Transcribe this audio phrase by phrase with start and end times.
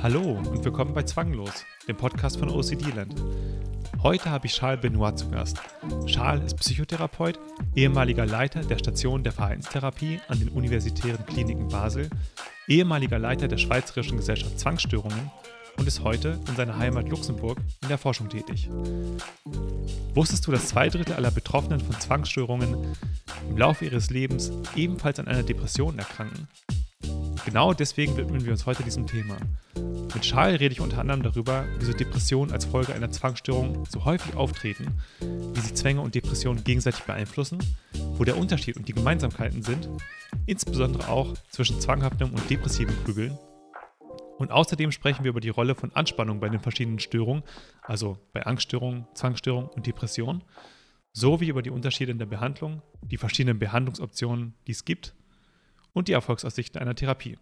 [0.00, 3.14] Hallo und willkommen bei Zwanglos, dem Podcast von OCD Land.
[4.02, 5.60] Heute habe ich Charles Benoit zu Gast.
[6.06, 7.38] Charles ist Psychotherapeut,
[7.74, 12.08] ehemaliger Leiter der Station der Verhaltenstherapie an den Universitären Kliniken Basel,
[12.68, 15.32] ehemaliger Leiter der Schweizerischen Gesellschaft Zwangsstörungen
[15.78, 18.68] und ist heute in seiner Heimat Luxemburg in der Forschung tätig.
[20.14, 22.94] Wusstest du, dass zwei Drittel aller Betroffenen von Zwangsstörungen
[23.48, 26.48] im Laufe ihres Lebens ebenfalls an einer Depression erkranken?
[27.44, 29.36] Genau deswegen widmen wir uns heute diesem Thema.
[29.74, 34.34] Mit Charles rede ich unter anderem darüber, wieso Depressionen als Folge einer Zwangsstörung so häufig
[34.34, 37.58] auftreten, wie sich Zwänge und Depressionen gegenseitig beeinflussen,
[38.16, 39.88] wo der Unterschied und die Gemeinsamkeiten sind,
[40.46, 43.38] insbesondere auch zwischen zwanghaftem und depressivem Grübeln.
[44.38, 47.42] Und außerdem sprechen wir über die Rolle von Anspannung bei den verschiedenen Störungen,
[47.82, 50.44] also bei Angststörungen, Zwangsstörungen und Depressionen,
[51.12, 55.16] sowie über die Unterschiede in der Behandlung, die verschiedenen Behandlungsoptionen, die es gibt
[55.92, 57.36] und die Erfolgsaussichten einer Therapie.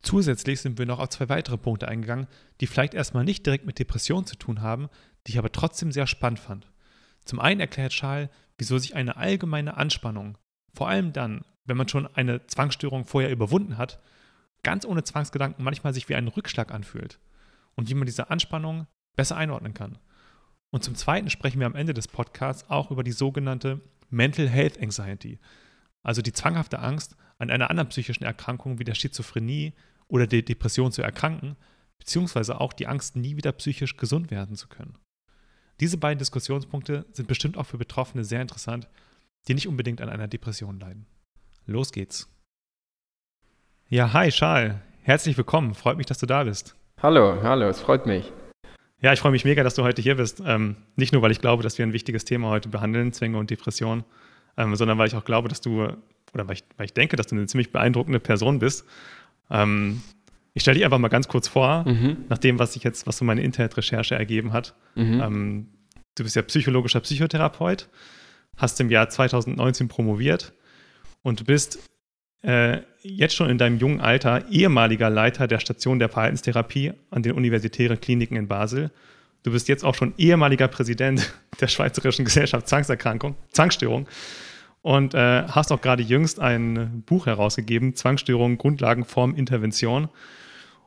[0.00, 2.26] Zusätzlich sind wir noch auf zwei weitere Punkte eingegangen,
[2.62, 4.88] die vielleicht erstmal nicht direkt mit Depressionen zu tun haben,
[5.26, 6.72] die ich aber trotzdem sehr spannend fand.
[7.26, 10.38] Zum einen erklärt Schal, wieso sich eine allgemeine Anspannung,
[10.72, 14.00] vor allem dann, wenn man schon eine Zwangsstörung vorher überwunden hat,
[14.62, 17.18] ganz ohne Zwangsgedanken manchmal sich wie ein Rückschlag anfühlt
[17.74, 19.98] und wie man diese Anspannung besser einordnen kann.
[20.70, 24.80] Und zum Zweiten sprechen wir am Ende des Podcasts auch über die sogenannte Mental Health
[24.80, 25.38] Anxiety,
[26.02, 29.72] also die zwanghafte Angst, an einer anderen psychischen Erkrankung wie der Schizophrenie
[30.08, 31.56] oder der Depression zu erkranken,
[31.98, 34.98] beziehungsweise auch die Angst, nie wieder psychisch gesund werden zu können.
[35.80, 38.88] Diese beiden Diskussionspunkte sind bestimmt auch für Betroffene sehr interessant,
[39.48, 41.06] die nicht unbedingt an einer Depression leiden.
[41.66, 42.31] Los geht's.
[43.92, 45.74] Ja, hi Charles, herzlich willkommen.
[45.74, 46.74] Freut mich, dass du da bist.
[47.02, 48.32] Hallo, hallo, es freut mich.
[49.02, 50.42] Ja, ich freue mich mega, dass du heute hier bist.
[50.46, 53.50] Ähm, nicht nur, weil ich glaube, dass wir ein wichtiges Thema heute behandeln, Zwänge und
[53.50, 54.04] Depressionen,
[54.56, 55.82] ähm, sondern weil ich auch glaube, dass du,
[56.32, 58.86] oder weil ich, weil ich denke, dass du eine ziemlich beeindruckende Person bist.
[59.50, 60.00] Ähm,
[60.54, 62.24] ich stelle dich einfach mal ganz kurz vor, mhm.
[62.30, 64.74] nach dem, was ich jetzt, was so meine Internetrecherche ergeben hat.
[64.94, 65.20] Mhm.
[65.20, 65.68] Ähm,
[66.14, 67.90] du bist ja psychologischer Psychotherapeut,
[68.56, 70.54] hast im Jahr 2019 promoviert
[71.20, 71.90] und du bist
[72.40, 77.32] äh, jetzt schon in deinem jungen Alter ehemaliger Leiter der Station der Verhaltenstherapie an den
[77.32, 78.90] universitären Kliniken in Basel.
[79.42, 84.06] Du bist jetzt auch schon ehemaliger Präsident der Schweizerischen Gesellschaft Zwangserkrankung, Zwangsstörung
[84.82, 90.08] und äh, hast auch gerade jüngst ein Buch herausgegeben, Zwangsstörung, Grundlagenform, Intervention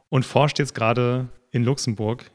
[0.09, 2.31] und forscht jetzt gerade in Luxemburg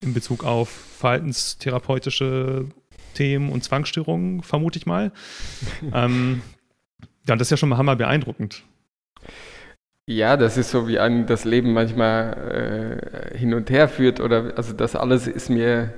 [0.00, 2.66] in Bezug auf verhaltenstherapeutische
[3.14, 5.12] Themen und Zwangsstörungen, vermute ich mal.
[5.92, 6.42] ähm,
[7.26, 8.62] ja, und das ist ja schon mal hammer beeindruckend.
[10.08, 14.54] Ja, das ist so, wie ein das Leben manchmal äh, hin und her führt oder
[14.56, 15.92] also das alles ist mir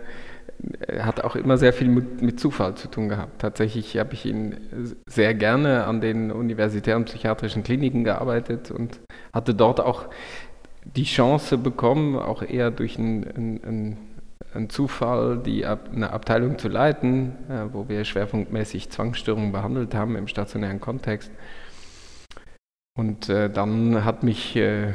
[0.99, 3.41] hat auch immer sehr viel mit, mit Zufall zu tun gehabt.
[3.41, 4.57] Tatsächlich habe ich ihn
[5.07, 8.99] sehr gerne an den universitären psychiatrischen Kliniken gearbeitet und
[9.33, 10.07] hatte dort auch
[10.85, 13.97] die Chance bekommen, auch eher durch einen, einen,
[14.53, 20.27] einen Zufall, die, eine Abteilung zu leiten, äh, wo wir schwerpunktmäßig Zwangsstörungen behandelt haben im
[20.27, 21.31] stationären Kontext.
[22.99, 24.95] Und äh, dann hat mich äh,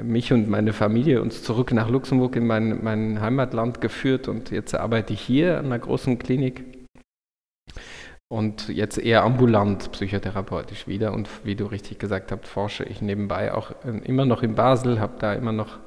[0.00, 4.74] mich und meine Familie uns zurück nach Luxemburg in mein, mein Heimatland geführt und jetzt
[4.74, 6.64] arbeite ich hier an einer großen Klinik
[8.32, 11.12] und jetzt eher ambulant psychotherapeutisch wieder.
[11.12, 13.72] Und wie du richtig gesagt hast, forsche ich nebenbei auch
[14.04, 15.78] immer noch in Basel, habe da immer noch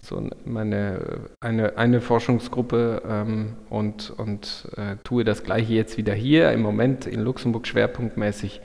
[0.00, 6.52] so meine eine, eine Forschungsgruppe ähm, und, und äh, tue das gleiche jetzt wieder hier,
[6.52, 8.60] im Moment in Luxemburg schwerpunktmäßig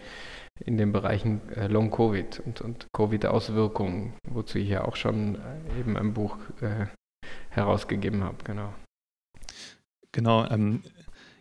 [0.64, 5.80] in den Bereichen äh, Long Covid und, und Covid-Auswirkungen, wozu ich ja auch schon äh,
[5.80, 6.86] eben ein Buch äh,
[7.50, 8.74] herausgegeben habe, genau.
[10.12, 10.82] Genau, ähm,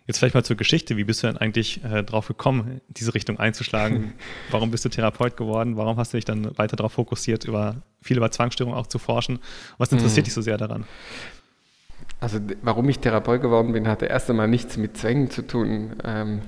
[0.06, 0.97] jetzt vielleicht mal zur Geschichte.
[0.97, 4.14] Wie bist du denn eigentlich äh, drauf gekommen, diese Richtung einzuschlagen?
[4.50, 5.76] Warum bist du Therapeut geworden?
[5.76, 9.38] Warum hast du dich dann weiter darauf fokussiert, über viel über Zwangsstörungen auch zu forschen?
[9.78, 10.26] Was interessiert mhm.
[10.26, 10.84] dich so sehr daran?
[12.20, 15.97] Also warum ich Therapeut geworden bin, hatte erst einmal nichts mit Zwängen zu tun.
[16.04, 16.42] Ähm,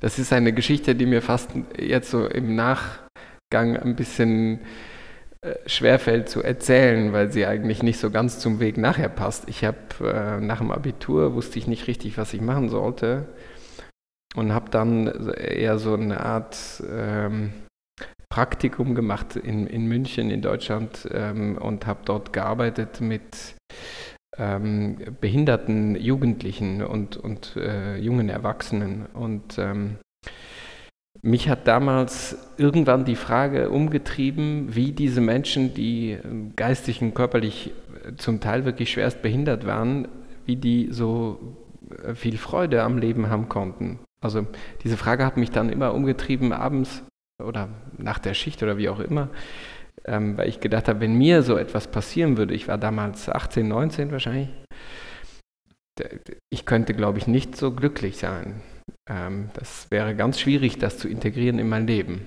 [0.00, 4.60] das ist eine Geschichte, die mir fast jetzt so im Nachgang ein bisschen
[5.40, 9.48] äh, schwerfällt zu erzählen, weil sie eigentlich nicht so ganz zum Weg nachher passt.
[9.48, 13.26] Ich habe äh, nach dem Abitur wusste ich nicht richtig, was ich machen sollte
[14.34, 17.52] und habe dann eher so eine Art ähm,
[18.28, 23.54] Praktikum gemacht in, in München in Deutschland ähm, und habe dort gearbeitet mit
[24.36, 29.06] ähm, behinderten Jugendlichen und, und äh, jungen Erwachsenen.
[29.06, 29.96] Und ähm,
[31.22, 37.72] mich hat damals irgendwann die Frage umgetrieben, wie diese Menschen, die ähm, geistig und körperlich
[38.04, 40.08] äh, zum Teil wirklich schwerst behindert waren,
[40.46, 41.56] wie die so
[42.04, 43.98] äh, viel Freude am Leben haben konnten.
[44.20, 44.46] Also
[44.84, 47.04] diese Frage hat mich dann immer umgetrieben abends
[47.42, 49.30] oder nach der Schicht oder wie auch immer,
[50.04, 53.66] ähm, weil ich gedacht habe, wenn mir so etwas passieren würde, ich war damals 18,
[53.66, 54.48] 19 wahrscheinlich,
[56.50, 58.62] ich könnte, glaube ich, nicht so glücklich sein.
[59.08, 62.26] Ähm, das wäre ganz schwierig, das zu integrieren in mein Leben.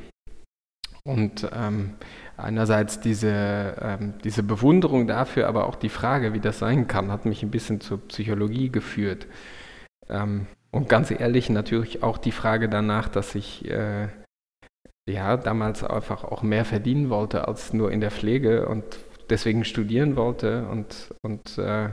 [1.03, 1.95] Und ähm,
[2.37, 7.25] einerseits diese, ähm, diese Bewunderung dafür, aber auch die Frage, wie das sein kann, hat
[7.25, 9.27] mich ein bisschen zur Psychologie geführt.
[10.09, 14.07] Ähm, und ganz ehrlich, natürlich auch die Frage danach, dass ich äh,
[15.11, 18.83] ja damals einfach auch mehr verdienen wollte als nur in der Pflege und
[19.29, 21.89] deswegen studieren wollte und, und äh,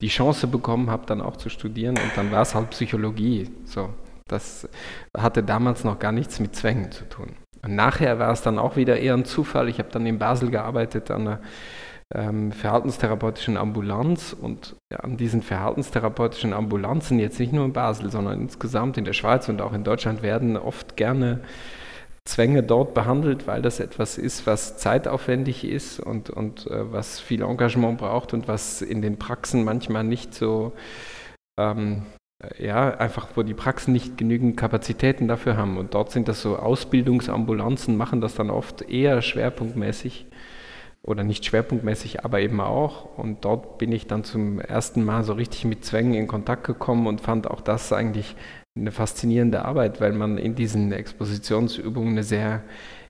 [0.00, 1.96] die Chance bekommen habe, dann auch zu studieren.
[1.96, 3.50] Und dann war es halt Psychologie.
[3.64, 3.88] So,
[4.28, 4.68] das
[5.16, 7.36] hatte damals noch gar nichts mit Zwängen zu tun.
[7.64, 9.68] Und nachher war es dann auch wieder eher ein Zufall.
[9.68, 11.40] Ich habe dann in Basel gearbeitet an einer
[12.14, 18.98] ähm, verhaltenstherapeutischen Ambulanz und an diesen verhaltenstherapeutischen Ambulanzen, jetzt nicht nur in Basel, sondern insgesamt
[18.98, 21.40] in der Schweiz und auch in Deutschland, werden oft gerne
[22.26, 27.42] Zwänge dort behandelt, weil das etwas ist, was zeitaufwendig ist und, und äh, was viel
[27.42, 30.72] Engagement braucht und was in den Praxen manchmal nicht so,
[31.58, 32.06] ähm,
[32.58, 35.76] ja, einfach wo die Praxen nicht genügend Kapazitäten dafür haben.
[35.76, 40.26] Und dort sind das so Ausbildungsambulanzen, machen das dann oft eher schwerpunktmäßig
[41.02, 43.18] oder nicht schwerpunktmäßig, aber eben auch.
[43.18, 47.06] Und dort bin ich dann zum ersten Mal so richtig mit Zwängen in Kontakt gekommen
[47.06, 48.34] und fand auch das eigentlich
[48.76, 52.62] eine faszinierende Arbeit, weil man in diesen Expositionsübungen einen sehr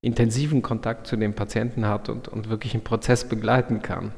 [0.02, 4.12] intensiven Kontakt zu den Patienten hat und, und wirklich einen Prozess begleiten kann.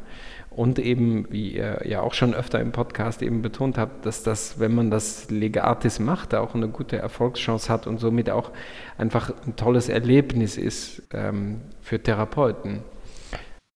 [0.51, 4.59] Und eben, wie ihr ja auch schon öfter im Podcast eben betont habt, dass das,
[4.59, 8.51] wenn man das Legatis macht, auch eine gute Erfolgschance hat und somit auch
[8.99, 12.81] einfach ein tolles Erlebnis ist ähm, für Therapeuten.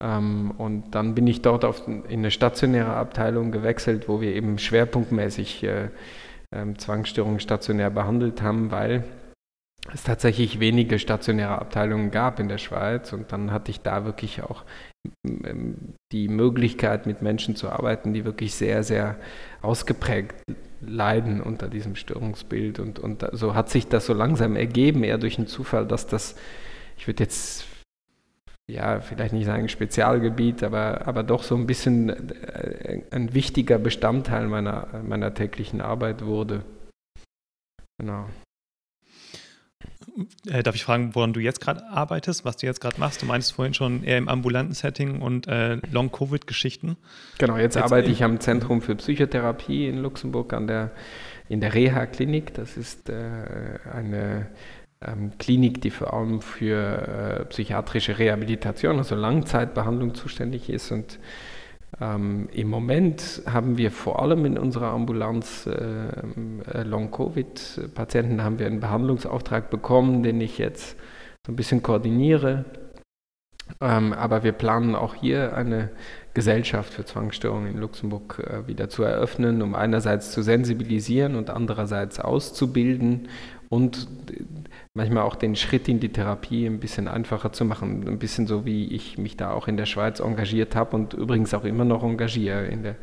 [0.02, 4.58] Ähm, und dann bin ich dort auf, in eine stationäre Abteilung gewechselt, wo wir eben
[4.58, 5.90] schwerpunktmäßig äh,
[6.54, 9.04] ähm, Zwangsstörungen stationär behandelt haben, weil
[9.92, 13.12] es tatsächlich wenige stationäre Abteilungen gab in der Schweiz.
[13.12, 14.64] Und dann hatte ich da wirklich auch
[16.12, 19.16] die Möglichkeit, mit Menschen zu arbeiten, die wirklich sehr, sehr
[19.62, 20.34] ausgeprägt
[20.82, 22.78] leiden unter diesem Störungsbild.
[22.78, 26.36] Und, und so hat sich das so langsam ergeben, eher durch einen Zufall, dass das,
[26.98, 27.66] ich würde jetzt
[28.72, 34.46] ja, vielleicht nicht sagen Spezialgebiet, aber, aber doch so ein bisschen äh, ein wichtiger Bestandteil
[34.46, 36.62] meiner, meiner täglichen Arbeit wurde.
[37.98, 38.26] Genau.
[40.48, 43.22] Äh, darf ich fragen, woran du jetzt gerade arbeitest, was du jetzt gerade machst?
[43.22, 46.96] Du meinst vorhin schon eher im ambulanten Setting und äh, Long-Covid-Geschichten.
[47.38, 50.90] Genau, jetzt, jetzt arbeite ich am Zentrum für Psychotherapie in Luxemburg an der,
[51.48, 52.54] in der Reha-Klinik.
[52.54, 53.14] Das ist äh,
[53.92, 54.48] eine
[55.38, 60.92] Klinik, die vor allem für äh, psychiatrische Rehabilitation, also Langzeitbehandlung zuständig ist.
[60.92, 61.18] Und
[62.00, 68.66] ähm, im Moment haben wir vor allem in unserer Ambulanz äh, äh, Long-Covid-Patienten, haben wir
[68.66, 70.96] einen Behandlungsauftrag bekommen, den ich jetzt
[71.46, 72.66] so ein bisschen koordiniere.
[73.80, 75.90] Ähm, aber wir planen auch hier eine
[76.34, 82.20] Gesellschaft für Zwangsstörungen in Luxemburg äh, wieder zu eröffnen, um einerseits zu sensibilisieren und andererseits
[82.20, 83.28] auszubilden
[83.68, 84.08] und
[84.94, 88.06] manchmal auch den Schritt in die Therapie ein bisschen einfacher zu machen.
[88.06, 91.54] Ein bisschen so, wie ich mich da auch in der Schweiz engagiert habe und übrigens
[91.54, 92.96] auch immer noch engagiere in der,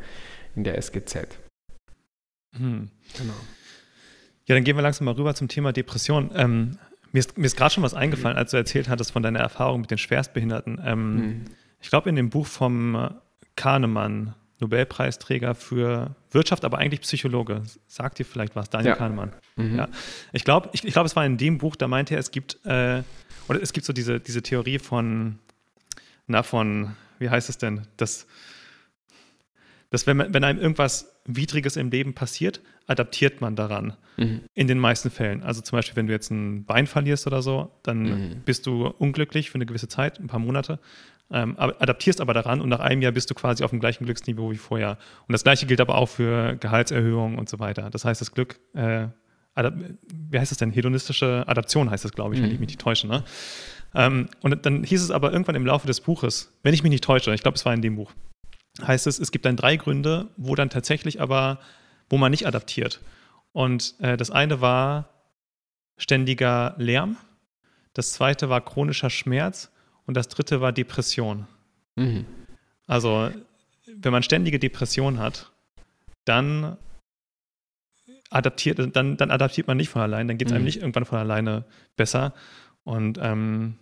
[0.54, 1.38] in der SGZ.
[2.56, 2.90] Hm.
[3.16, 3.34] Genau.
[4.46, 6.30] Ja, dann gehen wir langsam mal rüber zum Thema Depression.
[6.34, 6.78] Ähm,
[7.12, 9.90] mir ist, ist gerade schon was eingefallen, als du erzählt hattest von deiner Erfahrung mit
[9.90, 10.80] den Schwerstbehinderten.
[10.84, 11.44] Ähm, hm.
[11.80, 13.10] Ich glaube, in dem Buch vom
[13.56, 17.62] Kahnemann, Nobelpreisträger für Wirtschaft, aber eigentlich Psychologe.
[17.86, 18.96] Sagt dir vielleicht was, Daniel ja.
[18.96, 19.32] Kahnemann.
[19.56, 19.76] Mhm.
[19.76, 19.88] Ja.
[20.32, 22.58] Ich glaube, ich, ich glaub, es war in dem Buch, da meinte er, es gibt,
[22.64, 23.02] äh,
[23.48, 25.38] oder es gibt so diese, diese Theorie von,
[26.26, 28.26] na, von, wie heißt es denn, dass,
[29.90, 33.94] dass wenn, man, wenn einem irgendwas Widriges im Leben passiert, adaptiert man daran.
[34.16, 34.40] Mhm.
[34.54, 35.42] In den meisten Fällen.
[35.42, 38.42] Also zum Beispiel, wenn du jetzt ein Bein verlierst oder so, dann mhm.
[38.44, 40.80] bist du unglücklich für eine gewisse Zeit, ein paar Monate
[41.30, 44.50] ähm, adaptierst aber daran und nach einem Jahr bist du quasi auf dem gleichen Glücksniveau
[44.50, 44.98] wie vorher.
[45.26, 47.90] Und das gleiche gilt aber auch für Gehaltserhöhungen und so weiter.
[47.90, 49.08] Das heißt, das Glück, äh,
[49.54, 50.70] wie heißt es denn?
[50.70, 52.44] Hedonistische Adaption heißt es, glaube ich, mhm.
[52.44, 53.06] wenn ich mich nicht täusche.
[53.06, 53.24] Ne?
[53.94, 57.04] Ähm, und dann hieß es aber irgendwann im Laufe des Buches, wenn ich mich nicht
[57.04, 58.12] täusche, ich glaube, es war in dem Buch,
[58.86, 61.58] heißt es, es gibt dann drei Gründe, wo dann tatsächlich aber,
[62.08, 63.00] wo man nicht adaptiert.
[63.52, 65.10] Und äh, das eine war
[65.96, 67.16] ständiger Lärm,
[67.92, 69.70] das zweite war chronischer Schmerz
[70.08, 71.46] und das dritte war Depression.
[71.96, 72.24] Mhm.
[72.86, 73.30] Also,
[73.86, 75.52] wenn man ständige Depression hat,
[76.24, 76.78] dann
[78.30, 80.56] adaptiert, dann, dann adaptiert man nicht von allein, dann geht es mhm.
[80.56, 82.32] einem nicht irgendwann von alleine besser.
[82.84, 83.74] Und ähm,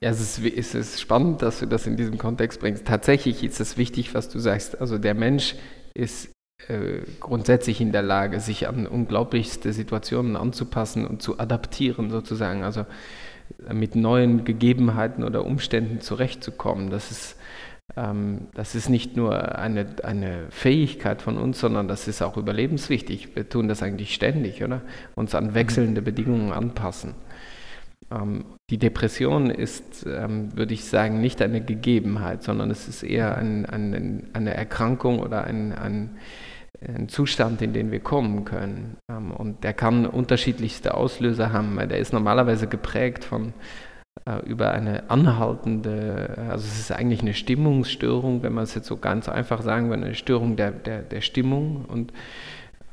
[0.00, 2.86] ja, es ist, es ist spannend, dass du das in diesem Kontext bringst.
[2.86, 4.80] Tatsächlich ist es wichtig, was du sagst.
[4.80, 5.56] Also der Mensch
[5.92, 6.32] ist
[6.68, 12.86] äh, grundsätzlich in der Lage, sich an unglaublichste Situationen anzupassen und zu adaptieren sozusagen, also
[13.72, 16.90] mit neuen Gegebenheiten oder Umständen zurechtzukommen.
[16.90, 17.36] Das ist,
[17.96, 23.34] ähm, das ist nicht nur eine, eine Fähigkeit von uns, sondern das ist auch überlebenswichtig.
[23.36, 24.82] Wir tun das eigentlich ständig, oder?
[25.14, 27.14] Uns an wechselnde Bedingungen anpassen.
[28.10, 33.36] Ähm, die Depression ist, ähm, würde ich sagen, nicht eine Gegebenheit, sondern es ist eher
[33.36, 36.10] ein, ein, eine Erkrankung oder ein, ein,
[36.86, 38.96] ein, Zustand, in den wir kommen können.
[39.10, 41.76] Ähm, und der kann unterschiedlichste Auslöser haben.
[41.76, 43.52] Der ist normalerweise geprägt von
[44.26, 48.96] äh, über eine anhaltende, also es ist eigentlich eine Stimmungsstörung, wenn man es jetzt so
[48.96, 52.12] ganz einfach sagen will, eine Störung der, der, der Stimmung und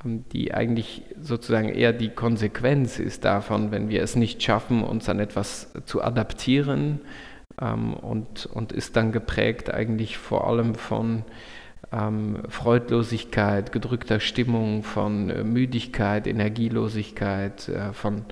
[0.06, 5.20] die eigentlich sozusagen eher die Konsequenz ist davon, wenn wir es nicht schaffen, uns an
[5.20, 7.02] etwas zu adaptieren
[7.60, 11.24] ähm, und, und ist dann geprägt eigentlich vor allem von
[11.92, 18.26] ähm, Freudlosigkeit, gedrückter Stimmung, von äh, Müdigkeit, Energielosigkeit, äh, von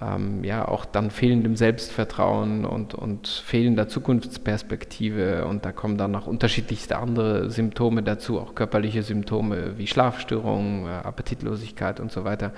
[0.00, 5.46] ähm, ja auch dann fehlendem Selbstvertrauen und, und fehlender Zukunftsperspektive.
[5.46, 11.06] Und da kommen dann noch unterschiedlichste andere Symptome dazu, auch körperliche Symptome wie Schlafstörungen, äh,
[11.06, 12.52] Appetitlosigkeit und so weiter.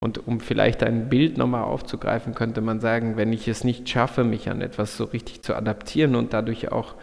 [0.00, 4.24] Und um vielleicht ein Bild nochmal aufzugreifen, könnte man sagen, wenn ich es nicht schaffe,
[4.24, 6.96] mich an etwas so richtig zu adaptieren und dadurch auch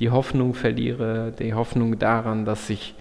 [0.00, 2.94] die Hoffnung verliere, die Hoffnung daran, dass ich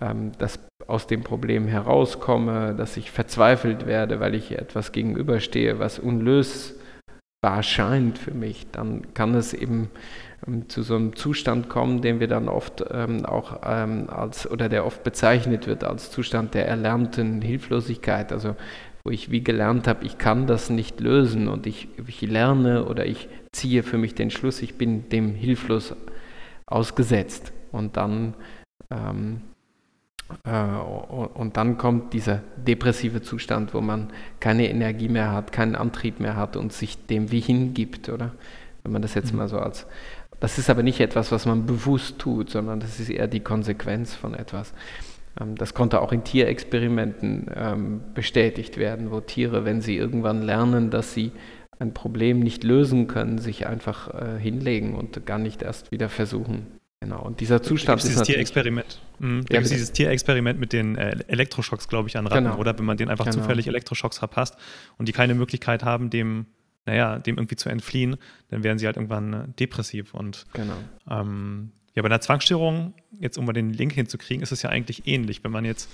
[0.00, 5.98] ähm, dass aus dem Problem herauskomme, dass ich verzweifelt werde, weil ich etwas gegenüberstehe, was
[5.98, 9.90] unlösbar scheint für mich, dann kann es eben
[10.46, 14.68] ähm, zu so einem Zustand kommen, den wir dann oft ähm, auch ähm, als oder
[14.68, 18.56] der oft bezeichnet wird als Zustand der erlernten Hilflosigkeit, also
[19.04, 23.06] wo ich wie gelernt habe, ich kann das nicht lösen und ich, ich lerne oder
[23.06, 25.94] ich ziehe für mich den Schluss, ich bin dem hilflos
[26.66, 28.34] ausgesetzt und dann
[28.90, 29.40] ähm,
[30.44, 36.20] äh, und dann kommt dieser depressive Zustand, wo man keine Energie mehr hat, keinen Antrieb
[36.20, 38.32] mehr hat und sich dem wie hingibt, oder?
[38.82, 39.38] Wenn man das jetzt mhm.
[39.38, 39.86] mal so als.
[40.40, 44.14] Das ist aber nicht etwas, was man bewusst tut, sondern das ist eher die Konsequenz
[44.14, 44.74] von etwas.
[45.40, 50.90] Ähm, das konnte auch in Tierexperimenten ähm, bestätigt werden, wo Tiere, wenn sie irgendwann lernen,
[50.90, 51.32] dass sie
[51.84, 56.66] ein Problem nicht lösen können, sich einfach äh, hinlegen und gar nicht erst wieder versuchen,
[57.04, 58.98] Genau, und dieser Zustand ist dieses Tierexperiment.
[59.18, 59.44] Mhm.
[59.46, 62.56] Da ja, gibt dieses Tierexperiment mit den äh, Elektroschocks, glaube ich, an Ratten, genau.
[62.56, 62.78] oder?
[62.78, 63.42] Wenn man denen einfach genau.
[63.42, 64.56] zufällig Elektroschocks verpasst
[64.96, 66.46] und die keine Möglichkeit haben, dem,
[66.86, 68.16] naja, dem irgendwie zu entfliehen,
[68.48, 70.14] dann werden sie halt irgendwann äh, depressiv.
[70.14, 70.78] Und genau.
[71.10, 75.06] ähm, ja, bei einer Zwangsstörung, jetzt um mal den Link hinzukriegen, ist es ja eigentlich
[75.06, 75.44] ähnlich.
[75.44, 75.90] Wenn man jetzt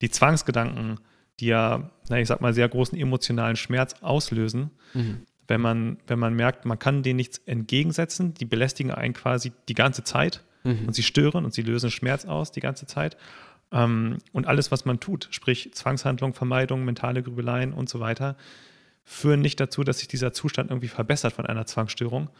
[0.00, 1.00] die Zwangsgedanken,
[1.40, 5.22] die ja, na, ich sag mal, sehr großen emotionalen Schmerz auslösen, mhm
[5.52, 9.74] wenn man, wenn man merkt, man kann denen nichts entgegensetzen, die belästigen einen quasi die
[9.74, 10.86] ganze Zeit mhm.
[10.86, 13.18] und sie stören und sie lösen Schmerz aus die ganze Zeit.
[13.70, 18.34] Ähm, und alles, was man tut, sprich Zwangshandlung, Vermeidung, mentale Grübeleien und so weiter,
[19.04, 22.30] führen nicht dazu, dass sich dieser Zustand irgendwie verbessert von einer Zwangsstörung.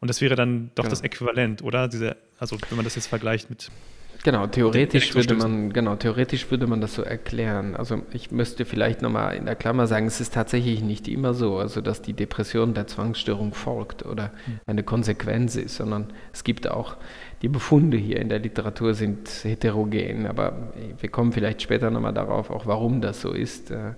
[0.00, 0.90] Und das wäre dann doch genau.
[0.90, 1.86] das Äquivalent, oder?
[1.86, 3.70] Diese, also wenn man das jetzt vergleicht mit
[4.24, 7.76] Genau, theoretisch würde man, genau, theoretisch würde man das so erklären.
[7.76, 11.58] Also ich müsste vielleicht nochmal in der Klammer sagen, es ist tatsächlich nicht immer so,
[11.58, 14.60] also dass die Depression der Zwangsstörung folgt oder hm.
[14.64, 16.96] eine Konsequenz ist, sondern es gibt auch,
[17.42, 22.48] die Befunde hier in der Literatur sind heterogen, aber wir kommen vielleicht später nochmal darauf,
[22.48, 23.70] auch warum das so ist.
[23.70, 23.92] Äh,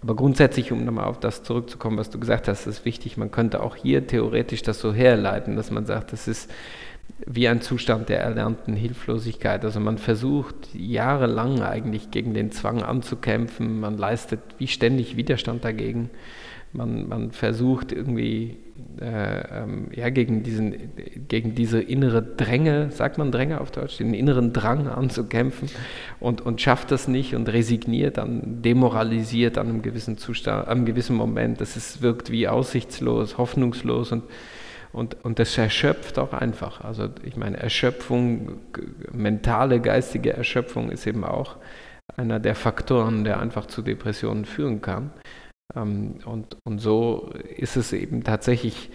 [0.00, 3.62] aber grundsätzlich, um nochmal auf das zurückzukommen, was du gesagt hast, ist wichtig, man könnte
[3.62, 6.50] auch hier theoretisch das so herleiten, dass man sagt, das ist
[7.26, 9.64] wie ein Zustand der erlernten Hilflosigkeit.
[9.64, 16.10] Also man versucht jahrelang eigentlich gegen den Zwang anzukämpfen, man leistet wie ständig Widerstand dagegen,
[16.72, 18.56] man, man versucht irgendwie
[19.00, 20.74] äh, ähm, ja, gegen, diesen,
[21.28, 25.68] gegen diese innere Dränge, sagt man Dränge auf Deutsch, den inneren Drang anzukämpfen
[26.18, 30.86] und, und schafft das nicht und resigniert, dann demoralisiert an einem gewissen Zustand, an einem
[30.86, 31.60] gewissen Moment.
[31.60, 34.24] Das ist, wirkt wie aussichtslos, hoffnungslos und
[34.92, 36.82] und, und das erschöpft auch einfach.
[36.82, 38.60] Also ich meine, Erschöpfung,
[39.12, 41.56] mentale, geistige Erschöpfung ist eben auch
[42.16, 45.10] einer der Faktoren, der einfach zu Depressionen führen kann.
[45.74, 48.90] Ähm, und, und so ist es eben tatsächlich,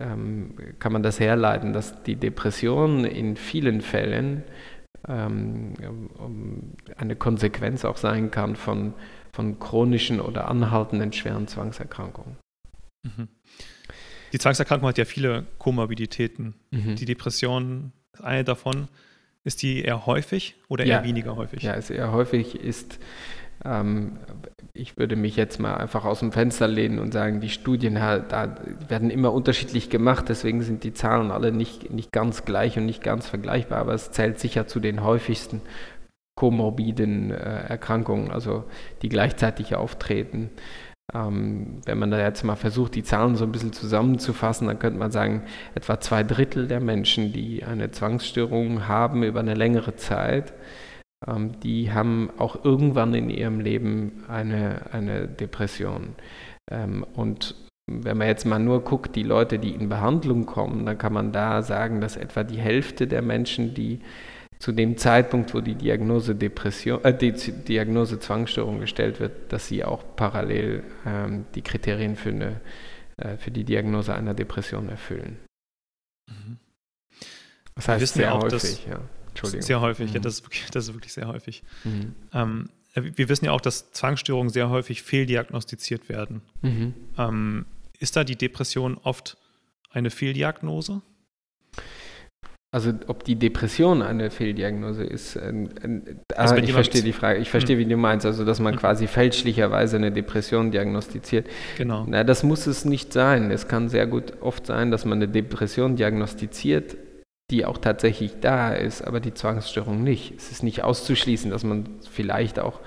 [0.00, 4.44] ähm, kann man das herleiten, dass die Depression in vielen Fällen
[5.08, 5.74] ähm,
[6.96, 8.94] eine Konsequenz auch sein kann von,
[9.34, 12.36] von chronischen oder anhaltenden schweren Zwangserkrankungen.
[13.02, 13.28] Mhm.
[14.32, 16.54] Die Zwangserkrankung hat ja viele Komorbiditäten.
[16.70, 16.96] Mhm.
[16.96, 18.88] Die Depression ist eine davon.
[19.44, 21.04] Ist die eher häufig oder eher ja.
[21.04, 21.62] weniger häufig?
[21.62, 23.00] Ja, ist eher häufig ist,
[23.64, 24.18] ähm,
[24.72, 28.56] ich würde mich jetzt mal einfach aus dem Fenster lehnen und sagen, die Studien da
[28.88, 33.02] werden immer unterschiedlich gemacht, deswegen sind die Zahlen alle nicht, nicht ganz gleich und nicht
[33.02, 35.60] ganz vergleichbar, aber es zählt sicher zu den häufigsten
[36.36, 38.64] komorbiden äh, Erkrankungen, also
[39.02, 40.50] die gleichzeitig auftreten.
[41.14, 44.98] Ähm, wenn man da jetzt mal versucht, die Zahlen so ein bisschen zusammenzufassen, dann könnte
[44.98, 45.42] man sagen,
[45.74, 50.54] etwa zwei Drittel der Menschen, die eine Zwangsstörung haben über eine längere Zeit,
[51.26, 56.14] ähm, die haben auch irgendwann in ihrem Leben eine, eine Depression.
[56.70, 57.56] Ähm, und
[57.90, 61.32] wenn man jetzt mal nur guckt, die Leute, die in Behandlung kommen, dann kann man
[61.32, 64.00] da sagen, dass etwa die Hälfte der Menschen, die
[64.62, 69.82] zu dem Zeitpunkt, wo die Diagnose Depression, äh, die Diagnose Zwangsstörung gestellt wird, dass sie
[69.82, 72.60] auch parallel ähm, die Kriterien für, eine,
[73.16, 75.36] äh, für die Diagnose einer Depression erfüllen.
[76.28, 76.58] Mhm.
[77.74, 79.00] Das heißt sehr ja auch, häufig, ja.
[79.30, 79.62] Entschuldigung.
[79.62, 80.14] Sehr häufig, mhm.
[80.14, 81.64] ja, das ist, wirklich, das ist wirklich sehr häufig.
[81.82, 82.14] Mhm.
[82.32, 86.40] Ähm, wir wissen ja auch, dass Zwangsstörungen sehr häufig fehldiagnostiziert werden.
[86.60, 86.94] Mhm.
[87.18, 87.66] Ähm,
[87.98, 89.36] ist da die Depression oft
[89.90, 91.02] eine Fehldiagnose?
[92.74, 97.50] Also ob die Depression eine Fehldiagnose ist, äh, äh, also ich verstehe die Frage, ich
[97.50, 97.84] verstehe, hm.
[97.84, 98.80] wie du meinst, also dass man hm.
[98.80, 101.46] quasi fälschlicherweise eine Depression diagnostiziert.
[101.76, 102.06] Genau.
[102.08, 103.50] Na, das muss es nicht sein.
[103.50, 106.96] Es kann sehr gut oft sein, dass man eine Depression diagnostiziert,
[107.50, 110.32] die auch tatsächlich da ist, aber die Zwangsstörung nicht.
[110.38, 112.80] Es ist nicht auszuschließen, dass man vielleicht auch,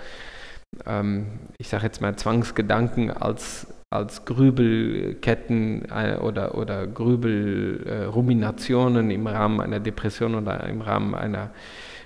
[0.88, 1.27] ähm,
[1.60, 9.79] ich sage jetzt mal, Zwangsgedanken als als Grübelketten äh, oder, oder Grübelruminationen im Rahmen einer
[9.79, 11.51] Depression oder im Rahmen einer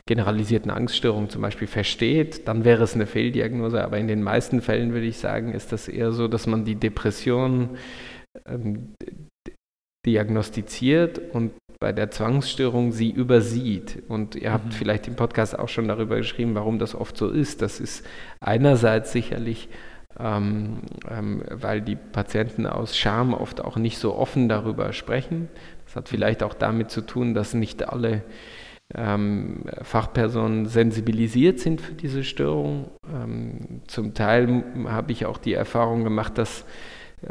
[0.07, 3.83] generalisierten Angststörung zum Beispiel versteht, dann wäre es eine Fehldiagnose.
[3.83, 6.73] Aber in den meisten Fällen würde ich sagen, ist das eher so, dass man die
[6.75, 7.77] Depression
[8.47, 8.95] ähm,
[10.05, 14.03] diagnostiziert und bei der Zwangsstörung sie übersieht.
[14.07, 14.71] Und ihr habt mhm.
[14.71, 17.61] vielleicht im Podcast auch schon darüber geschrieben, warum das oft so ist.
[17.61, 18.05] Das ist
[18.41, 19.69] einerseits sicherlich
[20.17, 25.49] ähm, ähm, weil die Patienten aus Scham oft auch nicht so offen darüber sprechen.
[25.85, 28.23] Das hat vielleicht auch damit zu tun, dass nicht alle
[28.95, 32.89] ähm, Fachpersonen sensibilisiert sind für diese Störung.
[33.13, 36.65] Ähm, zum Teil habe ich auch die Erfahrung gemacht, dass,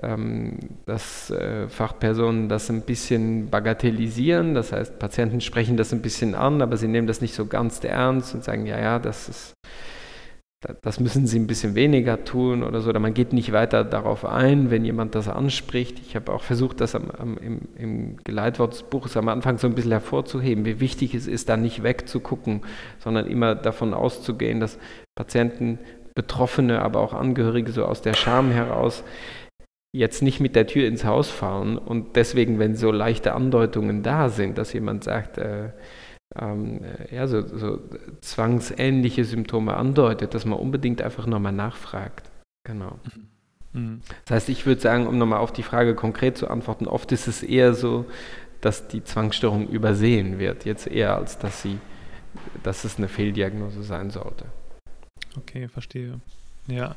[0.00, 4.54] ähm, dass äh, Fachpersonen das ein bisschen bagatellisieren.
[4.54, 7.82] Das heißt, Patienten sprechen das ein bisschen an, aber sie nehmen das nicht so ganz
[7.82, 9.54] ernst und sagen, ja, ja, das ist
[10.82, 14.24] das müssen sie ein bisschen weniger tun oder so, oder man geht nicht weiter darauf
[14.24, 16.00] ein, wenn jemand das anspricht.
[16.00, 19.68] Ich habe auch versucht, das am, am, im, im Geleitwort des Buches am Anfang so
[19.68, 22.62] ein bisschen hervorzuheben, wie wichtig es ist, da nicht wegzugucken,
[22.98, 24.78] sondern immer davon auszugehen, dass
[25.14, 25.78] Patienten,
[26.16, 29.04] Betroffene, aber auch Angehörige so aus der Scham heraus
[29.94, 34.28] jetzt nicht mit der Tür ins Haus fahren und deswegen, wenn so leichte Andeutungen da
[34.28, 35.70] sind, dass jemand sagt, äh,
[36.36, 37.80] ähm, ja, so, so
[38.20, 42.30] zwangsähnliche Symptome andeutet, dass man unbedingt einfach nochmal nachfragt.
[42.64, 42.98] Genau.
[43.72, 43.80] Mhm.
[43.80, 44.00] mhm.
[44.26, 47.28] Das heißt, ich würde sagen, um nochmal auf die Frage konkret zu antworten, oft ist
[47.28, 48.06] es eher so,
[48.60, 51.78] dass die Zwangsstörung übersehen wird, jetzt eher als dass sie,
[52.62, 54.46] dass es eine Fehldiagnose sein sollte.
[55.36, 56.20] Okay, verstehe.
[56.66, 56.96] Ja.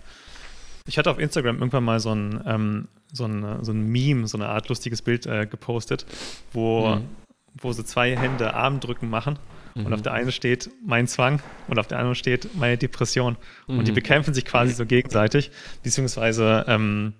[0.87, 4.37] Ich hatte auf Instagram irgendwann mal so ein, ähm, so ein, so ein Meme, so
[4.37, 6.05] eine Art lustiges Bild äh, gepostet,
[6.51, 7.20] wo mhm
[7.59, 9.39] wo sie zwei Hände Armdrücken machen.
[9.75, 9.85] Mhm.
[9.85, 13.37] Und auf der einen steht mein Zwang und auf der anderen steht meine Depression.
[13.67, 13.79] Mhm.
[13.79, 13.95] Und die mhm.
[13.95, 15.51] bekämpfen sich quasi so gegenseitig.
[15.83, 17.13] Beziehungsweise, ähm,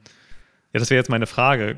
[0.73, 1.77] ja, das wäre jetzt meine Frage.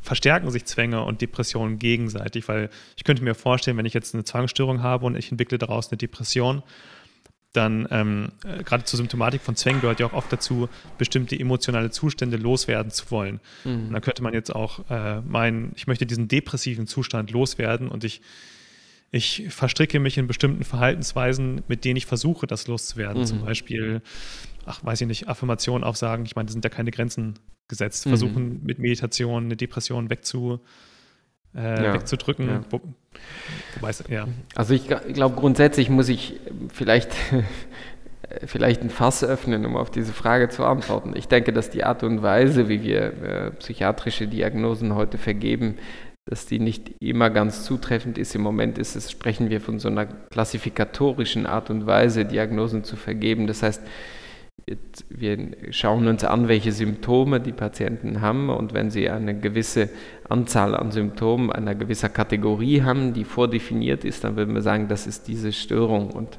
[0.00, 2.48] Verstärken sich Zwänge und Depressionen gegenseitig?
[2.48, 5.90] Weil ich könnte mir vorstellen, wenn ich jetzt eine Zwangsstörung habe und ich entwickle daraus
[5.90, 6.62] eine Depression,
[7.52, 11.90] dann ähm, äh, gerade zur Symptomatik von Zwängen gehört ja auch oft dazu, bestimmte emotionale
[11.90, 13.40] Zustände loswerden zu wollen.
[13.64, 13.88] Mhm.
[13.88, 18.04] Und dann könnte man jetzt auch äh, meinen, ich möchte diesen depressiven Zustand loswerden und
[18.04, 18.22] ich,
[19.10, 23.22] ich verstricke mich in bestimmten Verhaltensweisen, mit denen ich versuche, das loszuwerden.
[23.22, 23.26] Mhm.
[23.26, 24.00] Zum Beispiel,
[24.64, 26.24] ach, weiß ich nicht, Affirmationen aufsagen.
[26.24, 27.34] Ich meine, da sind ja keine Grenzen
[27.68, 28.06] gesetzt.
[28.06, 28.10] Mhm.
[28.10, 30.60] Versuchen mit Meditation eine Depression wegzu,
[31.56, 31.94] äh, ja.
[31.94, 32.48] wegzudrücken.
[32.48, 32.60] Ja.
[32.70, 32.80] Wo,
[34.08, 34.26] ja.
[34.54, 36.40] Also ich, ich glaube, grundsätzlich muss ich
[36.72, 37.14] vielleicht,
[38.46, 41.14] vielleicht ein Fass öffnen, um auf diese Frage zu antworten.
[41.16, 45.76] Ich denke, dass die Art und Weise, wie wir äh, psychiatrische Diagnosen heute vergeben,
[46.24, 48.34] dass die nicht immer ganz zutreffend ist.
[48.34, 52.96] Im Moment ist es, sprechen wir von so einer klassifikatorischen Art und Weise, Diagnosen zu
[52.96, 53.48] vergeben.
[53.48, 53.82] Das heißt,
[55.08, 59.88] wir schauen uns an, welche Symptome die Patienten haben und wenn sie eine gewisse
[60.32, 65.06] Anzahl an Symptomen einer gewissen Kategorie haben, die vordefiniert ist, dann würden wir sagen, das
[65.06, 66.10] ist diese Störung.
[66.10, 66.38] Und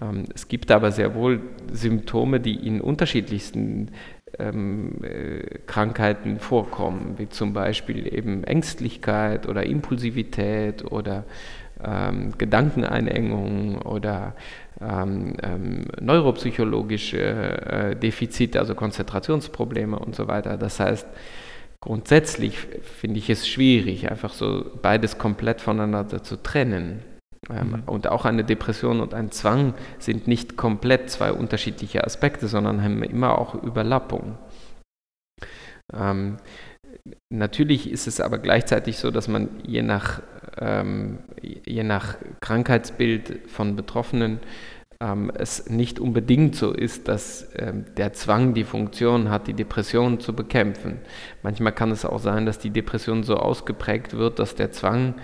[0.00, 1.40] ähm, es gibt aber sehr wohl
[1.72, 3.90] Symptome, die in unterschiedlichsten
[4.38, 11.24] ähm, äh, Krankheiten vorkommen, wie zum Beispiel eben Ängstlichkeit oder Impulsivität oder
[11.84, 14.34] ähm, Gedankeneinengung oder
[14.80, 20.56] ähm, ähm, neuropsychologische äh, Defizite, also Konzentrationsprobleme und so weiter.
[20.56, 21.06] Das heißt,
[21.80, 27.02] grundsätzlich finde ich es schwierig, einfach so beides komplett voneinander zu trennen.
[27.50, 27.82] Ähm, mhm.
[27.86, 33.02] Und auch eine Depression und ein Zwang sind nicht komplett zwei unterschiedliche Aspekte, sondern haben
[33.02, 34.36] immer auch Überlappung.
[35.94, 36.36] Ähm,
[37.32, 40.20] natürlich ist es aber gleichzeitig so, dass man je nach,
[40.58, 44.40] ähm, je nach Krankheitsbild von Betroffenen
[45.00, 50.20] ähm, es nicht unbedingt so ist, dass ähm, der Zwang die Funktion hat, die Depression
[50.20, 50.98] zu bekämpfen.
[51.42, 55.14] Manchmal kann es auch sein, dass die Depression so ausgeprägt wird, dass der Zwang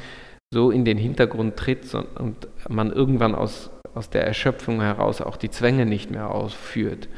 [0.53, 5.51] so in den Hintergrund tritt und man irgendwann aus, aus der Erschöpfung heraus auch die
[5.51, 7.09] Zwänge nicht mehr ausführt.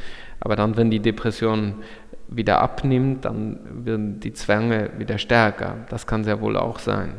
[0.40, 1.76] Aber dann, wenn die Depression
[2.28, 5.86] wieder abnimmt, dann werden die Zwänge wieder stärker.
[5.90, 7.14] Das kann sehr wohl auch sein.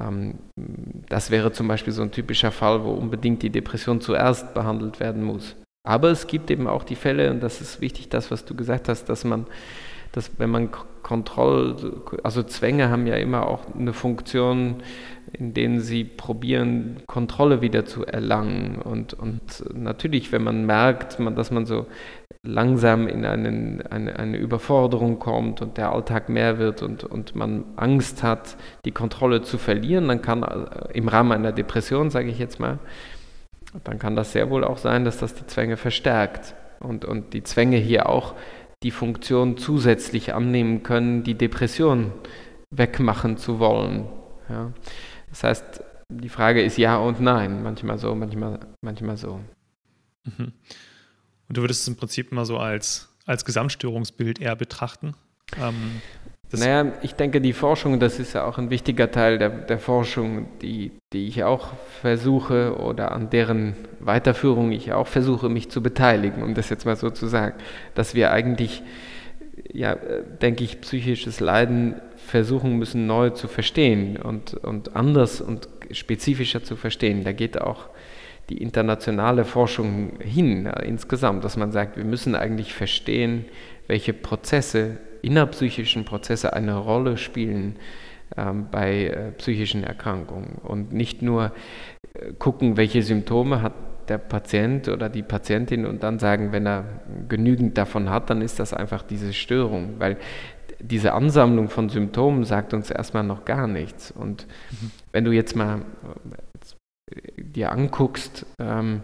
[0.00, 0.34] Ähm,
[1.08, 5.22] das wäre zum Beispiel so ein typischer Fall, wo unbedingt die Depression zuerst behandelt werden
[5.22, 5.56] muss.
[5.86, 8.88] Aber es gibt eben auch die Fälle, und das ist wichtig, das, was du gesagt
[8.88, 9.46] hast, dass man,
[10.12, 10.70] dass wenn man
[11.02, 11.76] Kontroll,
[12.24, 14.82] also Zwänge haben ja immer auch eine Funktion,
[15.32, 18.80] in denen sie probieren, Kontrolle wieder zu erlangen.
[18.82, 21.86] Und, und natürlich, wenn man merkt, dass man so
[22.42, 27.64] langsam in einen, eine, eine Überforderung kommt und der Alltag mehr wird und, und man
[27.76, 32.38] Angst hat, die Kontrolle zu verlieren, dann kann äh, im Rahmen einer Depression, sage ich
[32.38, 32.78] jetzt mal,
[33.84, 37.42] dann kann das sehr wohl auch sein, dass das die Zwänge verstärkt und, und die
[37.42, 38.34] Zwänge hier auch
[38.82, 42.12] die Funktion zusätzlich annehmen können, die Depression
[42.70, 44.06] wegmachen zu wollen.
[44.48, 44.72] Ja.
[45.30, 49.40] Das heißt, die Frage ist ja und nein, manchmal so, manchmal, manchmal so.
[50.24, 50.52] Mhm.
[51.48, 55.14] Und du würdest es im Prinzip immer so als, als Gesamtstörungsbild eher betrachten?
[55.60, 56.00] Ähm,
[56.52, 60.48] naja, ich denke, die Forschung, das ist ja auch ein wichtiger Teil der, der Forschung,
[60.60, 66.42] die, die ich auch versuche oder an deren Weiterführung ich auch versuche, mich zu beteiligen,
[66.42, 67.56] um das jetzt mal so zu sagen,
[67.94, 68.82] dass wir eigentlich,
[69.72, 69.96] ja,
[70.40, 76.76] denke ich, psychisches Leiden versuchen müssen, neu zu verstehen und, und anders und spezifischer zu
[76.76, 77.24] verstehen.
[77.24, 77.88] Da geht auch
[78.48, 83.44] die internationale Forschung hin insgesamt, dass man sagt, wir müssen eigentlich verstehen,
[83.86, 87.76] welche Prozesse, innerpsychischen Prozesse eine Rolle spielen
[88.36, 91.52] ähm, bei äh, psychischen Erkrankungen und nicht nur
[92.14, 93.72] äh, gucken, welche Symptome hat
[94.08, 96.84] der Patient oder die Patientin und dann sagen, wenn er
[97.28, 100.16] genügend davon hat, dann ist das einfach diese Störung, weil
[100.80, 104.10] diese Ansammlung von Symptomen sagt uns erstmal noch gar nichts.
[104.10, 104.90] Und mhm.
[105.12, 105.82] wenn du jetzt mal
[107.38, 109.02] dir anguckst, ähm,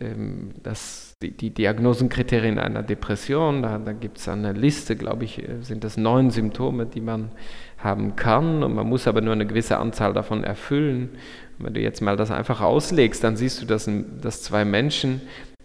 [0.00, 5.38] ähm, dass die, die, Diagnosenkriterien einer Depression, da, da gibt es eine Liste, glaube ich,
[5.38, 7.30] äh, sind das neun Symptome, die man
[7.78, 11.10] haben kann und man muss aber nur eine gewisse Anzahl davon erfüllen.
[11.58, 13.88] Und wenn du jetzt mal das einfach auslegst, dann siehst du, dass,
[14.20, 15.20] dass zwei Menschen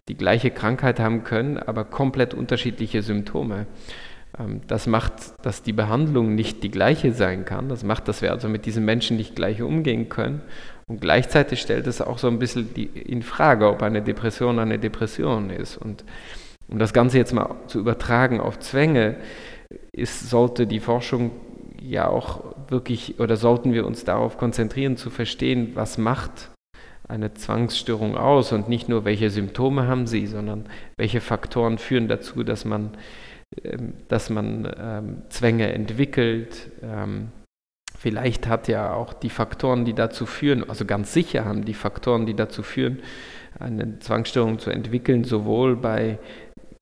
[0.08, 3.66] die gleiche Krankheit haben können, aber komplett unterschiedliche Symptome.
[4.38, 5.14] Ähm, das macht,
[5.44, 7.70] dass die Behandlung nicht die gleiche sein kann.
[7.70, 10.42] Das macht, dass wir also mit diesen Menschen nicht gleich umgehen können.
[10.88, 14.80] Und gleichzeitig stellt es auch so ein bisschen die, in Frage, ob eine Depression eine
[14.80, 15.78] Depression ist.
[15.78, 16.04] Und
[16.68, 19.18] um das Ganze jetzt mal zu übertragen auf Zwänge,
[19.94, 21.32] ist, sollte die Forschung
[21.82, 26.52] ja auch wirklich, oder sollten wir uns darauf konzentrieren, zu verstehen, was macht
[27.08, 30.66] eine Zwangsstörung aus und nicht nur, welche Symptome haben sie, sondern
[30.98, 32.92] welche Faktoren führen dazu, dass man,
[34.08, 37.32] dass man ähm, Zwänge entwickelt, ähm,
[38.02, 42.26] Vielleicht hat ja auch die Faktoren, die dazu führen, also ganz sicher haben die Faktoren,
[42.26, 42.98] die dazu führen,
[43.60, 46.18] eine Zwangsstörung zu entwickeln, sowohl bei,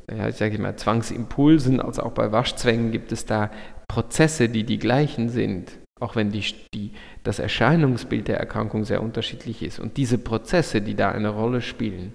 [0.10, 3.52] ja, ich sage mal, Zwangsimpulsen als auch bei Waschzwängen gibt es da
[3.90, 9.62] Prozesse, die die gleichen sind, auch wenn die, die, das Erscheinungsbild der Erkrankung sehr unterschiedlich
[9.62, 9.80] ist.
[9.80, 12.14] Und diese Prozesse, die da eine Rolle spielen,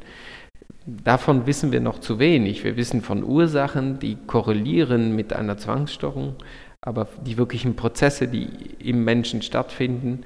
[0.87, 2.64] davon wissen wir noch zu wenig.
[2.64, 6.37] Wir wissen von Ursachen, die korrelieren mit einer Zwangsstörung,
[6.81, 8.48] aber die wirklichen Prozesse, die
[8.79, 10.24] im Menschen stattfinden,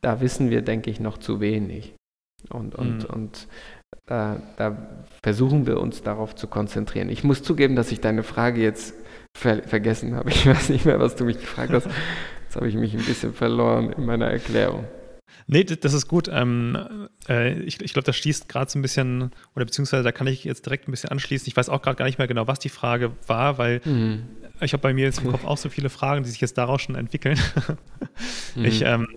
[0.00, 1.94] da wissen wir, denke ich, noch zu wenig.
[2.50, 3.14] Und, und, mhm.
[3.14, 3.48] und
[4.06, 4.76] äh, da
[5.22, 7.08] versuchen wir uns darauf zu konzentrieren.
[7.08, 8.94] Ich muss zugeben, dass ich deine Frage jetzt
[9.36, 10.30] ver vergessen habe.
[10.30, 11.88] Ich weiß nicht mehr, was du mich gefragt hast.
[12.44, 14.84] Jetzt habe ich mich ein bisschen verloren in meiner Erklärung.
[15.46, 16.28] Nee, das ist gut.
[16.32, 20.26] Ähm, äh, ich, ich glaube, das schließt gerade so ein bisschen, oder beziehungsweise da kann
[20.26, 21.46] ich jetzt direkt ein bisschen anschließen.
[21.48, 24.24] Ich weiß auch gerade gar nicht mehr genau, was die Frage war, weil mhm.
[24.60, 26.82] ich habe bei mir jetzt im Kopf auch so viele Fragen, die sich jetzt daraus
[26.82, 27.38] schon entwickeln.
[28.54, 28.64] mhm.
[28.64, 29.08] Ich, ähm,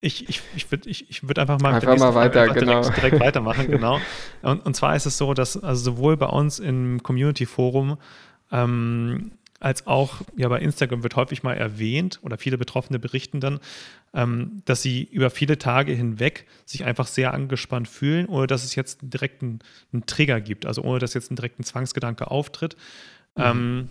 [0.00, 2.80] ich, ich, ich würde ich, ich würd einfach mal, einfach mal weiter, einfach genau.
[2.80, 4.00] direkt, direkt, weitermachen, genau.
[4.42, 7.98] Und, und zwar ist es so, dass also sowohl bei uns im Community Forum
[8.50, 9.30] ähm,
[9.62, 13.60] als auch ja bei Instagram wird häufig mal erwähnt oder viele Betroffene berichten dann,
[14.12, 18.74] ähm, dass sie über viele Tage hinweg sich einfach sehr angespannt fühlen, ohne dass es
[18.74, 19.60] jetzt direkt einen,
[19.92, 22.76] einen Trigger gibt, also ohne dass jetzt ein direkten Zwangsgedanke auftritt.
[23.36, 23.42] Mhm.
[23.42, 23.90] Ähm,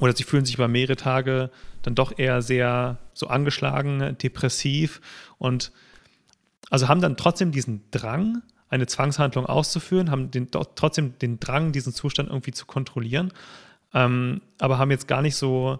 [0.00, 1.50] oder sie fühlen sich über mehrere Tage
[1.82, 5.00] dann doch eher sehr so angeschlagen, depressiv
[5.38, 5.70] und
[6.70, 11.92] also haben dann trotzdem diesen Drang, eine Zwangshandlung auszuführen, haben den, trotzdem den Drang, diesen
[11.92, 13.32] Zustand irgendwie zu kontrollieren,
[13.94, 15.78] ähm, aber haben jetzt gar nicht so,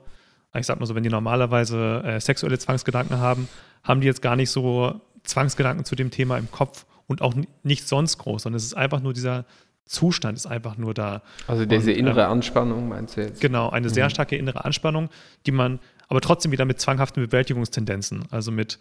[0.54, 3.48] ich sag mal so, wenn die normalerweise äh, sexuelle Zwangsgedanken haben,
[3.82, 7.86] haben die jetzt gar nicht so Zwangsgedanken zu dem Thema im Kopf und auch nicht
[7.86, 9.44] sonst groß, sondern es ist einfach nur dieser
[9.86, 11.22] Zustand ist einfach nur da.
[11.46, 13.40] Also diese und, innere ähm, Anspannung meinst du jetzt?
[13.40, 13.92] Genau, eine mhm.
[13.92, 15.10] sehr starke innere Anspannung,
[15.46, 18.78] die man aber trotzdem wieder mit zwanghaften Bewältigungstendenzen, also mit,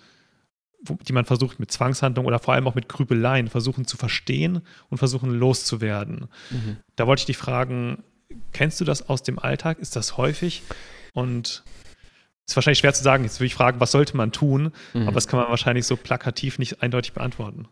[0.82, 4.98] die man versucht mit Zwangshandlung oder vor allem auch mit Grübeleien versuchen zu verstehen und
[4.98, 6.28] versuchen loszuwerden.
[6.50, 6.78] Mhm.
[6.96, 8.04] Da wollte ich dich fragen,
[8.52, 9.80] kennst du das aus dem Alltag?
[9.80, 10.64] Ist das häufig?
[11.14, 11.64] Und
[12.46, 13.24] es ist wahrscheinlich schwer zu sagen.
[13.24, 14.72] Jetzt würde ich fragen, was sollte man tun?
[14.94, 15.04] Mhm.
[15.04, 17.68] Aber das kann man wahrscheinlich so plakativ nicht eindeutig beantworten.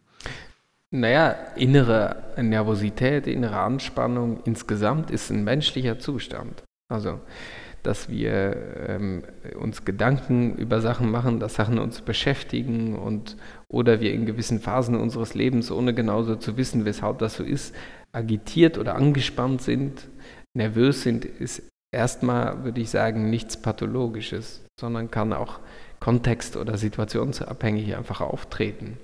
[0.91, 6.63] Naja, innere Nervosität, innere Anspannung insgesamt ist ein menschlicher Zustand.
[6.89, 7.21] Also,
[7.83, 9.23] dass wir ähm,
[9.57, 13.37] uns Gedanken über Sachen machen, dass Sachen uns beschäftigen und
[13.69, 17.73] oder wir in gewissen Phasen unseres Lebens, ohne genauso zu wissen, weshalb das so ist,
[18.11, 20.07] agitiert oder angespannt sind,
[20.57, 25.59] nervös sind, ist erstmal, würde ich sagen, nichts Pathologisches, sondern kann auch
[25.99, 28.97] kontext- oder situationsabhängig einfach auftreten.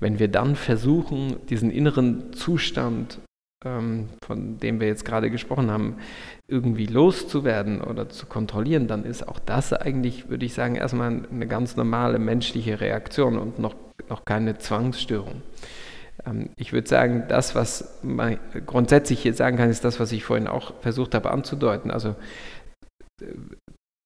[0.00, 3.20] Wenn wir dann versuchen, diesen inneren Zustand,
[3.64, 5.98] ähm, von dem wir jetzt gerade gesprochen haben,
[6.48, 11.46] irgendwie loszuwerden oder zu kontrollieren, dann ist auch das eigentlich, würde ich sagen, erstmal eine
[11.46, 13.74] ganz normale menschliche Reaktion und noch,
[14.08, 15.42] noch keine Zwangsstörung.
[16.26, 20.24] Ähm, ich würde sagen, das, was man grundsätzlich hier sagen kann, ist das, was ich
[20.24, 21.90] vorhin auch versucht habe anzudeuten.
[21.90, 22.16] Also
[23.20, 23.26] äh,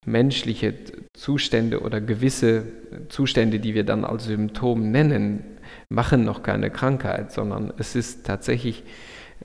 [0.06, 0.74] menschliche
[1.16, 2.64] Zustände oder gewisse
[3.08, 5.42] Zustände, die wir dann als Symptom nennen,
[5.88, 8.84] machen noch keine Krankheit, sondern es ist tatsächlich,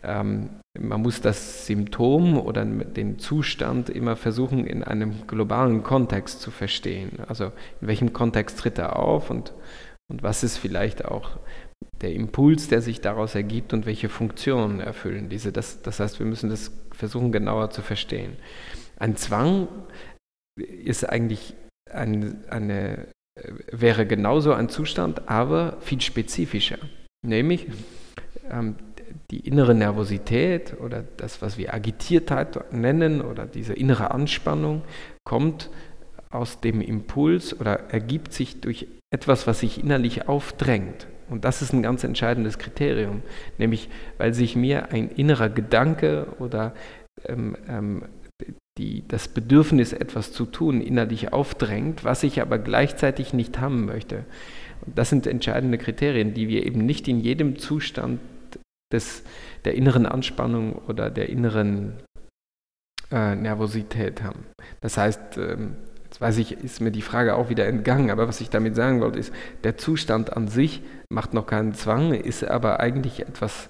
[0.03, 6.51] ähm, man muss das Symptom oder den Zustand immer versuchen, in einem globalen Kontext zu
[6.51, 7.19] verstehen.
[7.27, 7.45] Also
[7.81, 9.53] in welchem Kontext tritt er auf und,
[10.11, 11.39] und was ist vielleicht auch
[12.01, 15.51] der Impuls, der sich daraus ergibt und welche Funktionen erfüllen diese.
[15.51, 18.37] Das, das heißt, wir müssen das versuchen genauer zu verstehen.
[18.97, 19.67] Ein Zwang
[20.57, 21.55] ist eigentlich
[21.89, 23.07] ein, eine
[23.71, 26.77] wäre genauso ein Zustand, aber viel spezifischer.
[27.25, 27.67] Nämlich
[28.49, 28.75] ähm,
[29.29, 34.83] die innere Nervosität oder das, was wir Agitiertheit nennen oder diese innere Anspannung,
[35.23, 35.69] kommt
[36.29, 41.07] aus dem Impuls oder ergibt sich durch etwas, was sich innerlich aufdrängt.
[41.31, 43.21] Und das ist ein ganz entscheidendes Kriterium,
[43.57, 46.73] nämlich weil sich mir ein innerer Gedanke oder
[47.25, 48.03] ähm, ähm,
[48.77, 54.25] die, das Bedürfnis, etwas zu tun, innerlich aufdrängt, was ich aber gleichzeitig nicht haben möchte.
[54.85, 58.19] Und das sind entscheidende Kriterien, die wir eben nicht in jedem Zustand
[58.91, 59.23] des,
[59.63, 61.93] der inneren Anspannung oder der inneren
[63.11, 64.45] äh, Nervosität haben.
[64.81, 65.75] Das heißt, ähm,
[66.21, 69.19] weiß ich, ist mir die Frage auch wieder entgangen, aber was ich damit sagen wollte,
[69.19, 73.69] ist, der Zustand an sich macht noch keinen Zwang, ist aber eigentlich etwas,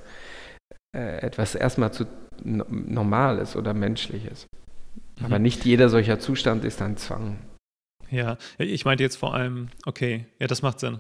[0.95, 2.05] äh, etwas erstmal zu
[2.43, 4.47] Normales oder Menschliches.
[5.23, 5.43] Aber mhm.
[5.43, 7.39] nicht jeder solcher Zustand ist ein Zwang.
[8.09, 10.99] Ja, ich meinte jetzt vor allem, okay, ja, das macht Sinn.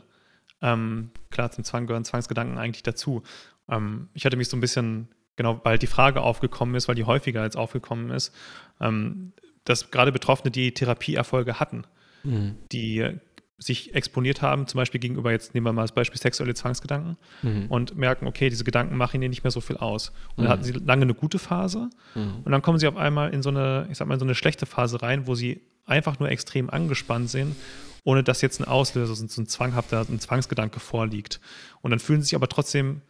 [0.61, 3.23] Ähm, klar, zum Zwang gehören Zwangsgedanken eigentlich dazu.
[3.67, 7.03] Ähm, ich hatte mich so ein bisschen, genau, weil die Frage aufgekommen ist, weil die
[7.03, 8.33] häufiger als aufgekommen ist,
[8.79, 9.33] ähm,
[9.65, 11.83] dass gerade Betroffene, die Therapieerfolge hatten,
[12.23, 12.57] mhm.
[12.71, 13.19] die
[13.57, 17.67] sich exponiert haben, zum Beispiel gegenüber, jetzt nehmen wir mal das Beispiel sexuelle Zwangsgedanken mhm.
[17.67, 20.09] und merken, okay, diese Gedanken machen ihnen nicht mehr so viel aus.
[20.35, 20.43] Und mhm.
[20.43, 22.41] dann hatten sie lange eine gute Phase mhm.
[22.43, 24.33] und dann kommen sie auf einmal in so eine, ich sag mal, in so eine
[24.33, 27.55] schlechte Phase rein, wo sie einfach nur extrem angespannt sind,
[28.03, 31.39] ohne dass jetzt ein Auslöser, so ein zwanghafter, ein Zwangsgedanke vorliegt.
[31.81, 33.01] Und dann fühlen sie sich aber trotzdem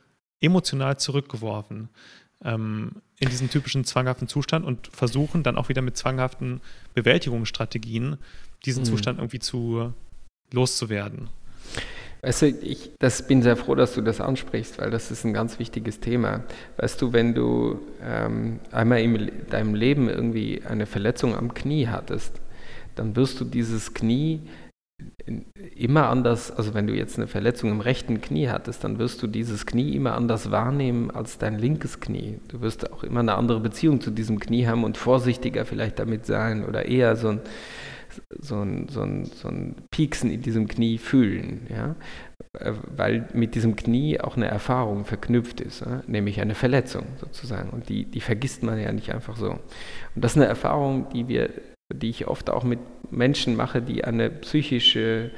[0.41, 1.89] emotional zurückgeworfen
[2.43, 6.62] ähm, in diesen typischen zwanghaften Zustand und versuchen dann auch wieder mit zwanghaften
[6.93, 8.17] Bewältigungsstrategien
[8.65, 8.88] diesen mhm.
[8.88, 9.93] Zustand irgendwie zu
[10.51, 11.30] loszuwerden?
[12.21, 15.34] Weißt du, ich das bin sehr froh, dass du das ansprichst, weil das ist ein
[15.34, 16.43] ganz wichtiges Thema.
[16.77, 22.39] Weißt du, wenn du ähm, einmal in deinem Leben irgendwie eine Verletzung am Knie hattest,
[22.95, 24.41] dann wirst du dieses Knie
[25.75, 29.27] immer anders, also wenn du jetzt eine Verletzung im rechten Knie hattest, dann wirst du
[29.27, 32.39] dieses Knie immer anders wahrnehmen als dein linkes Knie.
[32.47, 36.25] Du wirst auch immer eine andere Beziehung zu diesem Knie haben und vorsichtiger vielleicht damit
[36.25, 37.41] sein oder eher so ein
[38.39, 41.95] so ein, so ein, so ein Pieksen in diesem Knie fühlen, ja?
[42.59, 46.03] Äh, weil mit diesem Knie auch eine Erfahrung verknüpft ist, ja?
[46.07, 47.69] nämlich eine Verletzung sozusagen.
[47.69, 49.51] Und die, die vergisst man ja nicht einfach so.
[49.51, 49.61] Und
[50.15, 51.49] das ist eine Erfahrung, die, wir,
[51.93, 52.79] die ich oft auch mit
[53.12, 55.32] Menschen mache, die eine psychische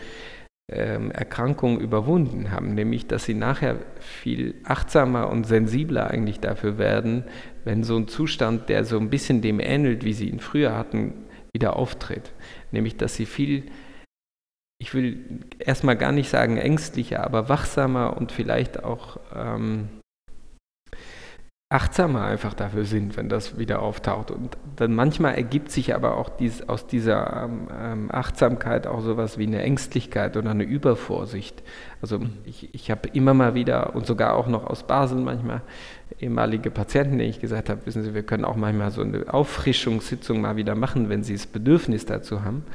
[0.71, 7.25] ähm, Erkrankung überwunden haben, nämlich dass sie nachher viel achtsamer und sensibler eigentlich dafür werden,
[7.65, 11.13] wenn so ein Zustand, der so ein bisschen dem ähnelt, wie sie ihn früher hatten,
[11.53, 12.31] wieder auftritt.
[12.71, 13.63] Nämlich, dass sie viel
[14.83, 19.87] ich will erstmal gar nicht sagen ängstlicher, aber wachsamer und vielleicht auch ähm,
[21.73, 24.29] achtsamer einfach dafür sind, wenn das wieder auftaucht.
[24.29, 29.39] Und dann manchmal ergibt sich aber auch dies, aus dieser ähm, ähm Achtsamkeit auch sowas
[29.39, 31.63] wie eine Ängstlichkeit oder eine Übervorsicht.
[31.99, 32.33] Also mhm.
[32.45, 35.61] ich, ich habe immer mal wieder und sogar auch noch aus Basel manchmal
[36.19, 40.41] ehemalige Patienten, denen ich gesagt habe, wissen Sie, wir können auch manchmal so eine Auffrischungssitzung
[40.41, 42.65] mal wieder machen, wenn Sie das Bedürfnis dazu haben,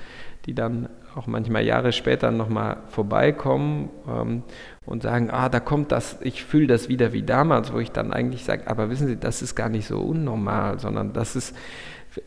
[0.46, 4.42] die dann auch manchmal Jahre später nochmal vorbeikommen ähm,
[4.86, 8.12] und sagen, ah, da kommt das, ich fühle das wieder wie damals, wo ich dann
[8.12, 11.56] eigentlich sage, aber wissen Sie, das ist gar nicht so unnormal, sondern das ist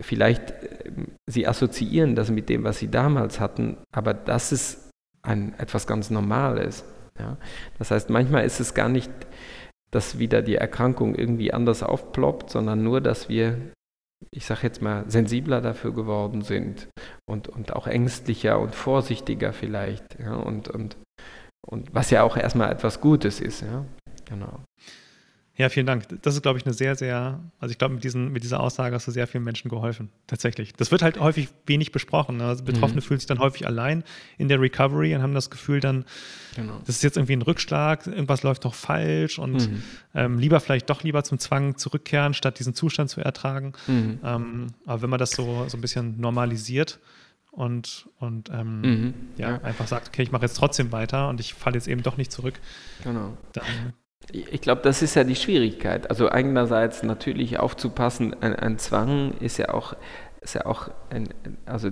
[0.02, 0.92] vielleicht, äh,
[1.26, 4.92] Sie assoziieren das mit dem, was Sie damals hatten, aber das ist
[5.24, 6.84] ein, etwas ganz Normales.
[7.18, 7.38] Ja?
[7.80, 9.12] Das heißt, manchmal ist es gar nicht,
[9.92, 13.58] dass wieder die Erkrankung irgendwie anders aufploppt, sondern nur, dass wir
[14.30, 16.88] ich sage jetzt mal, sensibler dafür geworden sind
[17.30, 20.20] und, und auch ängstlicher und vorsichtiger vielleicht.
[20.20, 20.98] Ja, und, und,
[21.68, 23.62] und was ja auch erstmal etwas Gutes ist.
[23.62, 23.86] Ja,
[24.26, 24.60] genau.
[25.58, 26.06] Ja, vielen Dank.
[26.22, 29.08] Das ist, glaube ich, eine sehr, sehr, also ich glaube, mit, mit dieser Aussage hast
[29.08, 30.10] du sehr vielen Menschen geholfen.
[30.26, 30.74] Tatsächlich.
[30.74, 32.38] Das wird halt häufig wenig besprochen.
[32.38, 32.46] Ne?
[32.46, 33.06] Also Betroffene mhm.
[33.06, 34.04] fühlen sich dann häufig allein
[34.38, 36.06] in der Recovery und haben das Gefühl dann,
[36.56, 36.80] genau.
[36.86, 39.84] das ist jetzt irgendwie ein Rückschlag, irgendwas läuft doch falsch und mhm.
[40.16, 43.74] ähm, lieber vielleicht doch lieber zum Zwang zurückkehren, statt diesen Zustand zu ertragen.
[43.88, 44.20] Mhm.
[44.24, 47.00] Ähm, aber wenn man das so, so ein bisschen normalisiert,
[47.54, 51.42] und, und ähm, mhm, ja, ja, einfach sagt, okay, ich mache jetzt trotzdem weiter und
[51.42, 52.54] ich falle jetzt eben doch nicht zurück,
[53.04, 53.38] genau.
[53.52, 53.92] dann
[54.32, 56.10] ich glaube, das ist ja die Schwierigkeit.
[56.10, 59.96] Also einerseits natürlich aufzupassen, ein, ein Zwang ist ja auch,
[60.42, 61.30] ist ja auch ein,
[61.66, 61.90] also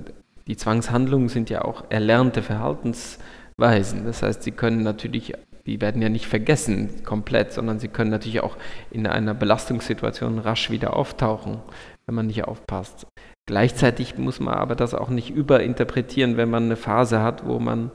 [0.47, 4.05] die Zwangshandlungen sind ja auch erlernte Verhaltensweisen.
[4.05, 5.33] Das heißt, sie können natürlich,
[5.65, 8.57] die werden ja nicht vergessen komplett, sondern sie können natürlich auch
[8.89, 11.59] in einer Belastungssituation rasch wieder auftauchen,
[12.05, 13.05] wenn man nicht aufpasst.
[13.45, 17.91] Gleichzeitig muss man aber das auch nicht überinterpretieren, wenn man eine Phase hat, wo man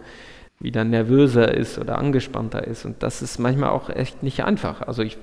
[0.64, 2.84] wieder nervöser ist oder angespannter ist.
[2.84, 4.82] Und das ist manchmal auch echt nicht einfach.
[4.82, 5.18] Also ich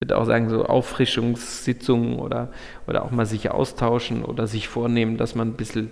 [0.00, 2.50] würde auch sagen, so Auffrischungssitzungen oder,
[2.86, 5.90] oder auch mal sich austauschen oder sich vornehmen, dass man ein bisschen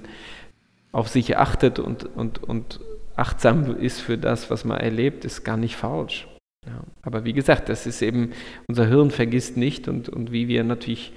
[0.91, 2.81] auf sich achtet und, und, und
[3.15, 6.27] achtsam ist für das, was man erlebt, ist gar nicht falsch.
[6.67, 6.83] Ja.
[7.03, 8.33] Aber wie gesagt, das ist eben,
[8.69, 11.13] unser Hirn vergisst nicht und, und wie wir natürlich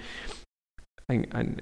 [1.07, 1.61] ein, ein,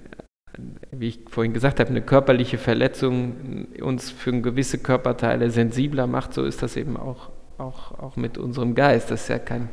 [0.91, 6.43] wie ich vorhin gesagt habe, eine körperliche Verletzung uns für gewisse Körperteile sensibler macht, so
[6.43, 9.11] ist das eben auch, auch, auch mit unserem Geist.
[9.11, 9.69] Das ist ja kein,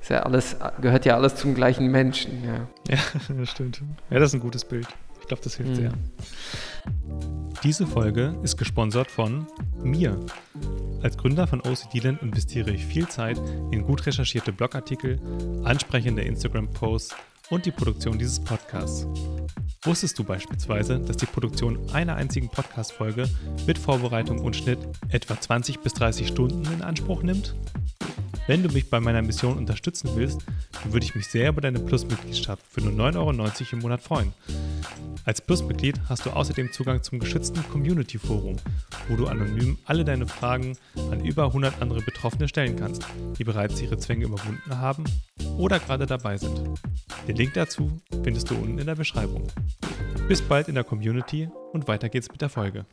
[0.00, 2.44] ist ja alles, gehört ja alles zum gleichen Menschen.
[2.44, 2.98] Ja, ja
[3.38, 3.82] das stimmt.
[4.10, 4.86] Ja, das ist ein gutes Bild.
[5.20, 5.76] Ich glaube, das hilft mhm.
[5.76, 5.92] sehr.
[7.62, 9.46] Diese Folge ist gesponsert von
[9.82, 10.20] mir.
[11.02, 15.18] Als Gründer von OCD-Land investiere ich viel Zeit in gut recherchierte Blogartikel,
[15.64, 17.16] ansprechende Instagram-Posts
[17.50, 19.06] und die Produktion dieses Podcasts.
[19.82, 23.28] Wusstest du beispielsweise, dass die Produktion einer einzigen Podcast-Folge
[23.66, 24.78] mit Vorbereitung und Schnitt
[25.08, 27.54] etwa 20 bis 30 Stunden in Anspruch nimmt?
[28.46, 30.42] Wenn du mich bei meiner Mission unterstützen willst,
[30.82, 33.32] dann würde ich mich sehr über deine Plus-Mitgliedschaft für nur 9,90 Euro
[33.72, 34.34] im Monat freuen.
[35.24, 38.56] Als Plus-Mitglied hast du außerdem Zugang zum geschützten Community-Forum,
[39.08, 40.76] wo du anonym alle deine Fragen
[41.10, 43.06] an über 100 andere Betroffene stellen kannst,
[43.38, 45.04] die bereits ihre Zwänge überwunden haben
[45.56, 46.60] oder gerade dabei sind.
[47.26, 49.46] Den Link dazu findest du unten in der Beschreibung.
[50.28, 52.84] Bis bald in der Community und weiter geht's mit der Folge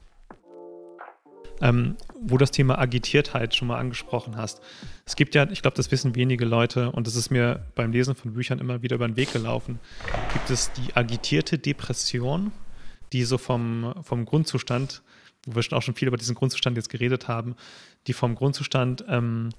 [1.62, 4.62] ähm, wo das Thema Agitiertheit schon mal angesprochen hast.
[5.06, 8.15] Es gibt ja, ich glaube, das wissen wenige Leute und das ist mir beim Lesen
[8.15, 9.80] von Büchern immer wieder über den Weg gelaufen.
[10.34, 12.52] Gibt es die agitierte Depression,
[13.13, 15.04] die so vom, vom Grundzustand,
[15.45, 17.56] wo wir auch schon viel über diesen Grundzustand jetzt geredet haben,
[18.08, 19.50] die vom Grundzustand, ähm,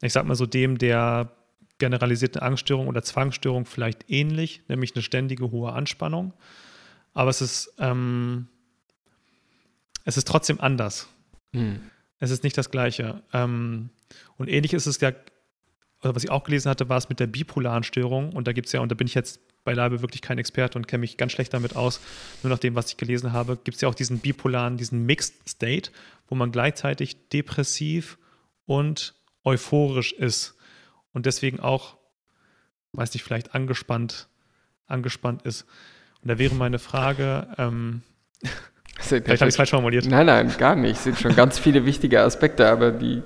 [0.00, 1.30] ich sag mal so dem der
[1.78, 6.32] generalisierten Angststörung oder Zwangsstörung vielleicht ähnlich, nämlich eine ständige hohe Anspannung.
[7.12, 8.48] Aber es ist, ähm,
[10.04, 11.08] es ist trotzdem anders.
[11.54, 11.80] Mhm.
[12.18, 13.22] Es ist nicht das Gleiche.
[13.32, 13.90] Ähm,
[14.36, 15.12] und ähnlich ist es ja,
[16.00, 18.32] also was ich auch gelesen hatte, war es mit der bipolaren Störung.
[18.32, 20.86] Und da gibt es ja, und da bin ich jetzt beileibe wirklich kein Experte und
[20.86, 22.00] kenne mich ganz schlecht damit aus.
[22.42, 25.48] Nur nach dem, was ich gelesen habe, gibt es ja auch diesen bipolaren, diesen Mixed
[25.48, 25.90] State,
[26.28, 28.18] wo man gleichzeitig depressiv
[28.66, 30.54] und euphorisch ist
[31.12, 31.96] und deswegen auch,
[32.92, 34.28] weiß nicht, vielleicht angespannt,
[34.86, 35.66] angespannt ist.
[36.22, 38.02] Und da wäre meine Frage, ähm,
[39.08, 40.06] Vielleicht habe ich es falsch formuliert.
[40.06, 40.96] Nein, nein, gar nicht.
[40.96, 43.22] Es sind schon ganz viele wichtige Aspekte, aber die,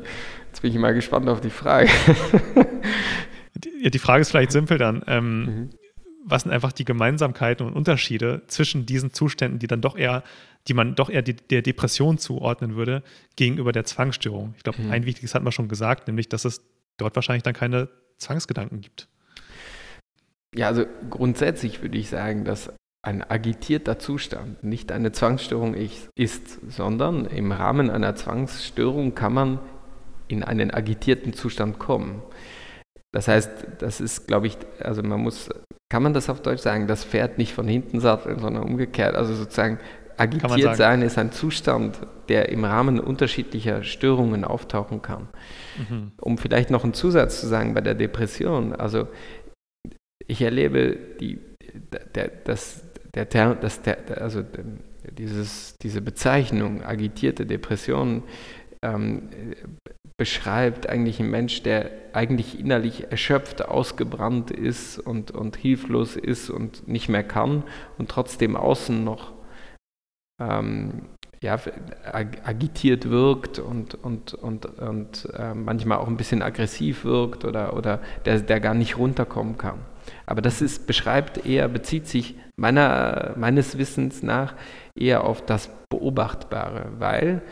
[0.49, 1.89] jetzt bin ich mal gespannt auf die Frage.
[3.55, 5.03] die, die Frage ist vielleicht simpel dann.
[5.07, 5.71] Ähm, mhm.
[6.25, 10.25] Was sind einfach die Gemeinsamkeiten und Unterschiede zwischen diesen Zuständen, die dann doch eher,
[10.67, 13.03] die man doch eher die, der Depression zuordnen würde,
[13.37, 14.55] gegenüber der Zwangsstörung?
[14.57, 14.91] Ich glaube, mhm.
[14.91, 16.63] ein wichtiges hat man schon gesagt, nämlich, dass es
[16.99, 19.09] dort wahrscheinlich dann keine Zwangsgedanken gibt.
[20.55, 22.73] Ja, also grundsätzlich würde ich sagen, dass
[23.09, 29.59] ein agitierter Zustand nicht eine Zwangsstörung ist, sondern im Rahmen einer Zwangsstörung kann man
[30.29, 32.23] in einen agitierten Zustand kommen.
[33.11, 35.49] Das heißt, das ist, glaube ich, also man muss,
[35.91, 39.15] kann man das auf Deutsch sagen, das Pferd nicht von hinten satteln, sondern umgekehrt.
[39.15, 39.79] Also sozusagen
[40.19, 41.99] agitiert sein ist ein Zustand,
[42.29, 45.29] der im Rahmen unterschiedlicher Störungen auftauchen kann.
[45.79, 46.13] Mhm.
[46.21, 49.09] Um vielleicht noch einen Zusatz zu sagen bei der Depression, also
[50.27, 51.41] ich erlebe die,
[52.15, 52.85] der, das,
[53.15, 54.43] der, das, der, also
[55.13, 58.23] dieses, diese Bezeichnung agitierte Depression
[58.83, 59.29] ähm,
[60.17, 66.89] beschreibt eigentlich einen Mensch, der eigentlich innerlich erschöpft, ausgebrannt ist und, und hilflos ist und
[66.89, 67.63] nicht mehr kann
[67.99, 69.33] und trotzdem außen noch
[70.41, 71.03] ähm,
[71.41, 71.57] ja,
[72.13, 78.01] agitiert wirkt und, und, und, und äh, manchmal auch ein bisschen aggressiv wirkt oder, oder
[78.25, 79.79] der, der gar nicht runterkommen kann.
[80.27, 84.55] Aber das ist, beschreibt eher, bezieht sich meiner, meines Wissens nach
[84.95, 87.43] eher auf das Beobachtbare, weil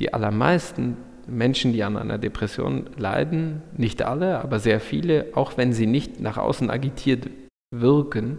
[0.00, 0.96] die allermeisten
[1.26, 6.20] Menschen, die an einer Depression leiden, nicht alle, aber sehr viele, auch wenn sie nicht
[6.20, 7.28] nach außen agitiert
[7.72, 8.38] wirken,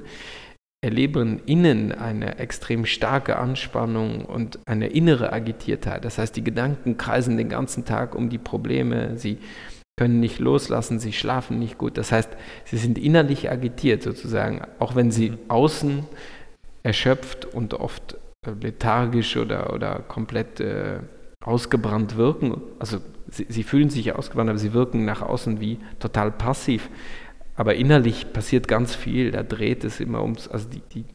[0.84, 6.04] erleben innen eine extrem starke Anspannung und eine innere Agitiertheit.
[6.04, 9.38] Das heißt, die Gedanken kreisen den ganzen Tag um die Probleme, sie
[10.02, 11.96] können nicht loslassen, sie schlafen nicht gut.
[11.96, 12.30] Das heißt,
[12.66, 15.38] sie sind innerlich agitiert sozusagen, auch wenn sie mhm.
[15.48, 16.06] außen
[16.82, 18.16] erschöpft und oft
[18.48, 21.02] äh, lethargisch oder, oder komplett äh,
[21.46, 22.60] ausgebrannt wirken.
[22.80, 22.98] Also
[23.30, 26.90] sie, sie, fühlen sich ausgebrannt, aber sie wirken nach außen wie total passiv.
[27.56, 31.06] Aber innerlich passiert ganz viel, da dreht es immer ums, also die, die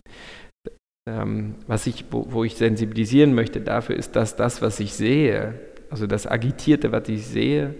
[1.10, 5.58] ähm, was ich, wo, wo ich sensibilisieren möchte dafür, ist, dass das, was ich sehe,
[5.90, 7.74] also das Agitierte, was ich sehe,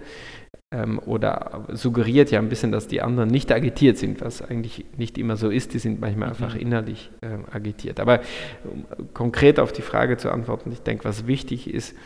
[0.75, 5.17] ähm, oder suggeriert ja ein bisschen, dass die anderen nicht agitiert sind, was eigentlich nicht
[5.17, 5.75] immer so ist.
[5.75, 6.61] Die sind manchmal einfach mhm.
[6.61, 8.01] innerlich äh, agitiert.
[8.01, 8.21] Aber
[8.64, 11.97] um konkret auf die Frage zu antworten, ich denke, was wichtig ist,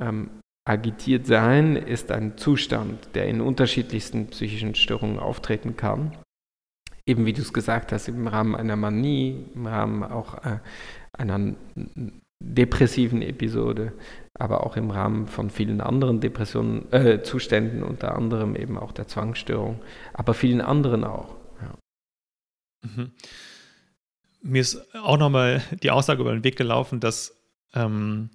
[0.00, 0.30] ähm,
[0.66, 6.16] agitiert sein ist ein Zustand, der in unterschiedlichsten psychischen Störungen auftreten kann.
[7.06, 10.58] Eben wie du es gesagt hast, im Rahmen einer Manie, im Rahmen auch äh,
[11.16, 11.54] einer
[12.40, 13.92] depressiven Episode,
[14.34, 19.08] aber auch im Rahmen von vielen anderen Depressionen, äh, Zuständen, unter anderem eben auch der
[19.08, 19.80] Zwangsstörung,
[20.14, 21.34] aber vielen anderen auch.
[21.60, 21.74] Ja.
[22.82, 23.12] Mhm.
[24.40, 27.34] Mir ist auch nochmal die Aussage über den Weg gelaufen, dass
[27.74, 28.30] ähm,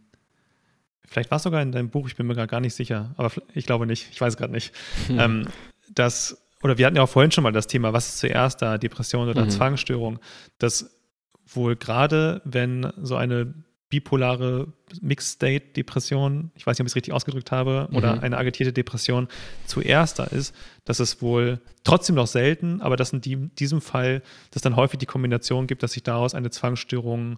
[1.05, 3.31] vielleicht war es sogar in deinem Buch, ich bin mir gerade gar nicht sicher, aber
[3.53, 4.73] ich glaube nicht, ich weiß gerade nicht,
[5.07, 5.19] mhm.
[5.19, 5.47] ähm,
[5.89, 8.77] dass, oder wir hatten ja auch vorhin schon mal das Thema, was ist zuerst da,
[8.77, 9.49] Depression oder mhm.
[9.49, 10.19] Zwangsstörung,
[10.57, 10.99] dass
[11.45, 13.53] wohl gerade, wenn so eine
[13.93, 18.23] bipolare Mixed-State-Depression, ich weiß nicht, ob ich es richtig ausgedrückt habe, oder mhm.
[18.23, 19.27] eine agitierte Depression
[19.67, 24.63] zuerst da ist, dass es wohl trotzdem noch selten, aber dass in diesem Fall dass
[24.63, 27.37] dann häufig die Kombination gibt, dass sich daraus eine Zwangsstörung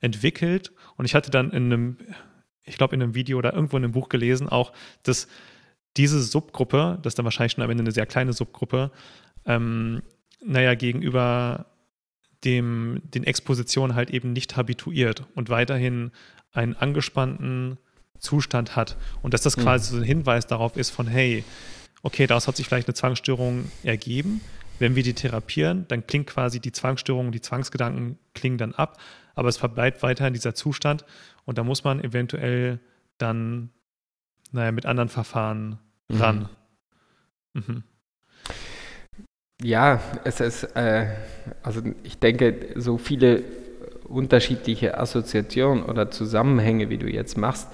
[0.00, 0.70] entwickelt.
[0.96, 1.96] Und ich hatte dann in einem,
[2.62, 5.26] ich glaube in einem Video oder irgendwo in einem Buch gelesen, auch, dass
[5.96, 8.92] diese Subgruppe, das ist dann wahrscheinlich schon am Ende eine sehr kleine Subgruppe,
[9.44, 10.02] ähm,
[10.40, 11.66] naja, gegenüber
[12.46, 16.12] dem, den Expositionen halt eben nicht habituiert und weiterhin
[16.52, 17.78] einen angespannten
[18.18, 18.96] Zustand hat.
[19.22, 19.62] Und dass das mhm.
[19.62, 21.44] quasi so ein Hinweis darauf ist von, hey,
[22.02, 24.40] okay, daraus hat sich vielleicht eine Zwangsstörung ergeben.
[24.78, 28.98] Wenn wir die therapieren, dann klingt quasi die Zwangsstörung, die Zwangsgedanken klingen dann ab,
[29.34, 31.04] aber es verbleibt weiterhin dieser Zustand
[31.44, 32.78] und da muss man eventuell
[33.18, 33.70] dann,
[34.52, 35.78] naja, mit anderen Verfahren
[36.08, 36.20] mhm.
[36.20, 36.48] ran.
[37.54, 37.84] Mhm.
[39.62, 41.06] Ja, es ist, äh,
[41.62, 43.42] also ich denke, so viele
[44.04, 47.68] unterschiedliche Assoziationen oder Zusammenhänge, wie du jetzt machst,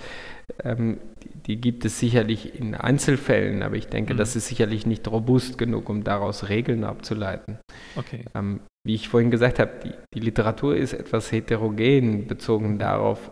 [0.64, 0.98] ähm,
[1.46, 4.18] die, gibt es sicherlich in Einzelfällen, aber ich denke, mhm.
[4.18, 7.58] das ist sicherlich nicht robust genug, um daraus Regeln abzuleiten.
[7.96, 8.24] Okay.
[8.34, 13.30] Ähm, wie ich vorhin gesagt habe, die, die, Literatur ist etwas heterogen bezogen darauf,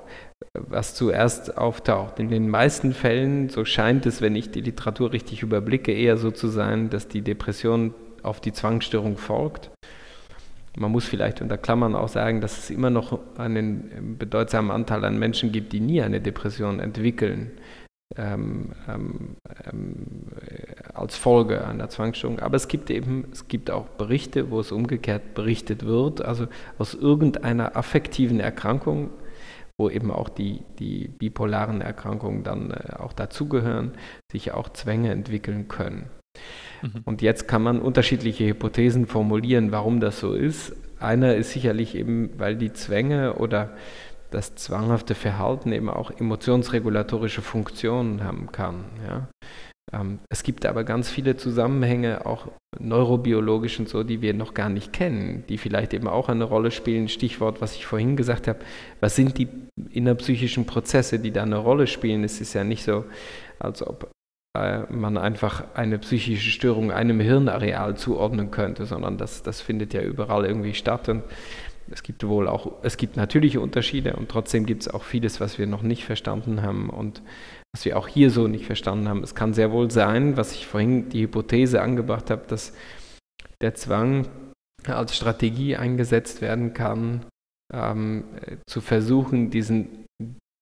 [0.54, 2.18] was zuerst auftaucht.
[2.20, 6.30] In den meisten Fällen, so scheint es, wenn ich die Literatur richtig überblicke, eher so
[6.30, 9.70] zu sein, dass die Depression auf die Zwangsstörung folgt.
[10.76, 15.18] Man muss vielleicht unter Klammern auch sagen, dass es immer noch einen bedeutsamen Anteil an
[15.18, 17.50] Menschen gibt, die nie eine Depression entwickeln,
[18.16, 19.36] ähm, ähm,
[19.70, 20.26] ähm,
[20.94, 22.40] als Folge einer Zwangsstörung.
[22.40, 26.46] Aber es gibt eben, es gibt auch Berichte, wo es umgekehrt berichtet wird, also
[26.78, 29.10] aus irgendeiner affektiven Erkrankung,
[29.78, 33.92] wo eben auch die, die bipolaren Erkrankungen dann äh, auch dazugehören,
[34.30, 36.10] sich auch Zwänge entwickeln können.
[36.82, 37.02] Mhm.
[37.04, 40.74] Und jetzt kann man unterschiedliche Hypothesen formulieren, warum das so ist.
[40.98, 43.70] Einer ist sicherlich eben, weil die Zwänge oder
[44.30, 48.84] das zwanghafte Verhalten eben auch emotionsregulatorische Funktionen haben kann.
[49.06, 49.28] Ja?
[49.92, 54.68] Ähm, es gibt aber ganz viele Zusammenhänge, auch neurobiologisch und so, die wir noch gar
[54.68, 57.08] nicht kennen, die vielleicht eben auch eine Rolle spielen.
[57.08, 58.60] Stichwort, was ich vorhin gesagt habe,
[59.00, 59.48] was sind die
[59.90, 62.24] innerpsychischen Prozesse, die da eine Rolle spielen?
[62.24, 63.04] Es ist ja nicht so,
[63.58, 64.10] als ob
[64.54, 70.44] man einfach eine psychische Störung einem Hirnareal zuordnen könnte, sondern das, das findet ja überall
[70.44, 71.08] irgendwie statt.
[71.08, 71.22] Und
[71.90, 75.58] es gibt wohl auch, es gibt natürliche Unterschiede und trotzdem gibt es auch vieles, was
[75.58, 77.22] wir noch nicht verstanden haben und
[77.72, 79.22] was wir auch hier so nicht verstanden haben.
[79.22, 82.74] Es kann sehr wohl sein, was ich vorhin die Hypothese angebracht habe, dass
[83.60, 84.26] der Zwang
[84.86, 87.26] als Strategie eingesetzt werden kann,
[87.72, 88.24] ähm,
[88.66, 89.99] zu versuchen, diesen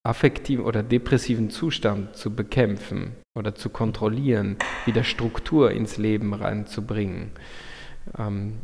[0.08, 4.56] affektiven oder depressiven Zustand zu bekämpfen oder zu kontrollieren,
[4.86, 7.32] wieder Struktur ins Leben reinzubringen.
[8.16, 8.54] Ähm,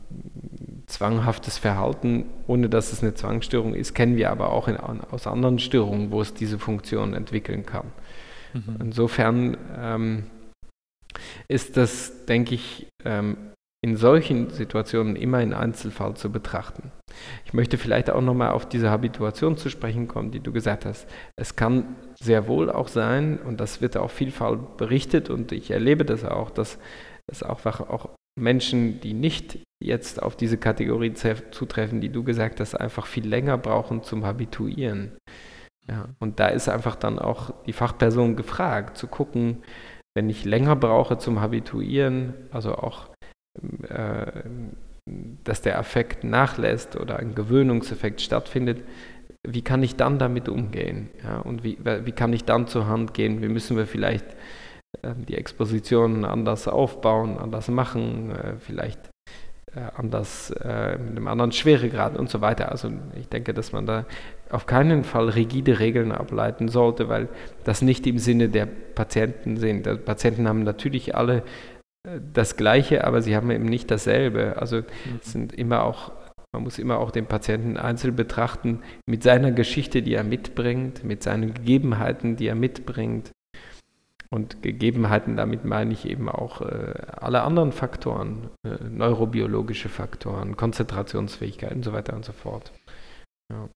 [0.87, 5.59] zwanghaftes Verhalten, ohne dass es eine Zwangsstörung ist, kennen wir aber auch in, aus anderen
[5.59, 7.93] Störungen, wo es diese Funktion entwickeln kann.
[8.55, 8.77] Mhm.
[8.81, 10.25] Insofern ähm,
[11.47, 13.37] ist das, denke ich, ähm,
[13.85, 16.91] in solchen Situationen immer ein Einzelfall zu betrachten.
[17.45, 21.07] Ich möchte vielleicht auch nochmal auf diese Habituation zu sprechen kommen, die du gesagt hast.
[21.37, 26.07] Es kann sehr wohl auch sein, und das wird auch vielfach berichtet, und ich erlebe
[26.07, 26.79] das auch, dass
[27.31, 28.09] es auch, auch
[28.41, 33.59] Menschen, die nicht jetzt auf diese Kategorie zutreffen, die du gesagt hast, einfach viel länger
[33.59, 35.13] brauchen zum Habituieren.
[35.91, 39.63] Ja, und da ist einfach dann auch die Fachperson gefragt, zu gucken,
[40.17, 43.09] wenn ich länger brauche zum Habituieren, also auch,
[43.89, 44.43] äh,
[45.45, 48.83] dass der Affekt nachlässt oder ein Gewöhnungseffekt stattfindet,
[49.47, 51.11] wie kann ich dann damit umgehen?
[51.23, 53.43] Ja, und wie, wie kann ich dann zur Hand gehen?
[53.43, 54.25] Wie müssen wir vielleicht
[55.03, 59.11] äh, die Expositionen anders aufbauen, anders machen, äh, vielleicht
[59.75, 62.71] äh, anders, äh, mit einem anderen Schweregrad und so weiter.
[62.71, 64.07] Also ich denke, dass man da
[64.51, 67.29] auf keinen Fall rigide Regeln ableiten sollte, weil
[67.65, 69.87] das nicht im Sinne der Patienten sind.
[69.87, 71.43] Die Patienten haben natürlich alle
[72.05, 74.57] das Gleiche, aber sie haben eben nicht dasselbe.
[74.59, 75.21] Also mhm.
[75.21, 76.13] sind immer auch,
[76.53, 81.23] man muss immer auch den Patienten einzeln betrachten mit seiner Geschichte, die er mitbringt, mit
[81.23, 83.31] seinen Gegebenheiten, die er mitbringt.
[84.31, 91.73] Und Gegebenheiten, damit meine ich eben auch äh, alle anderen Faktoren, äh, neurobiologische Faktoren, Konzentrationsfähigkeit
[91.73, 92.73] und so weiter und so fort.
[93.53, 93.69] Ja.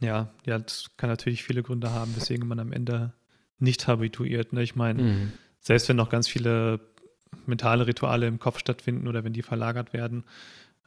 [0.00, 3.14] ja, ja, das kann natürlich viele Gründe haben, weswegen man am Ende
[3.58, 4.52] nicht habituiert.
[4.52, 4.62] Ne?
[4.62, 5.32] Ich meine, mhm.
[5.60, 6.80] selbst wenn noch ganz viele
[7.48, 10.24] mentale Rituale im Kopf stattfinden oder wenn die verlagert werden,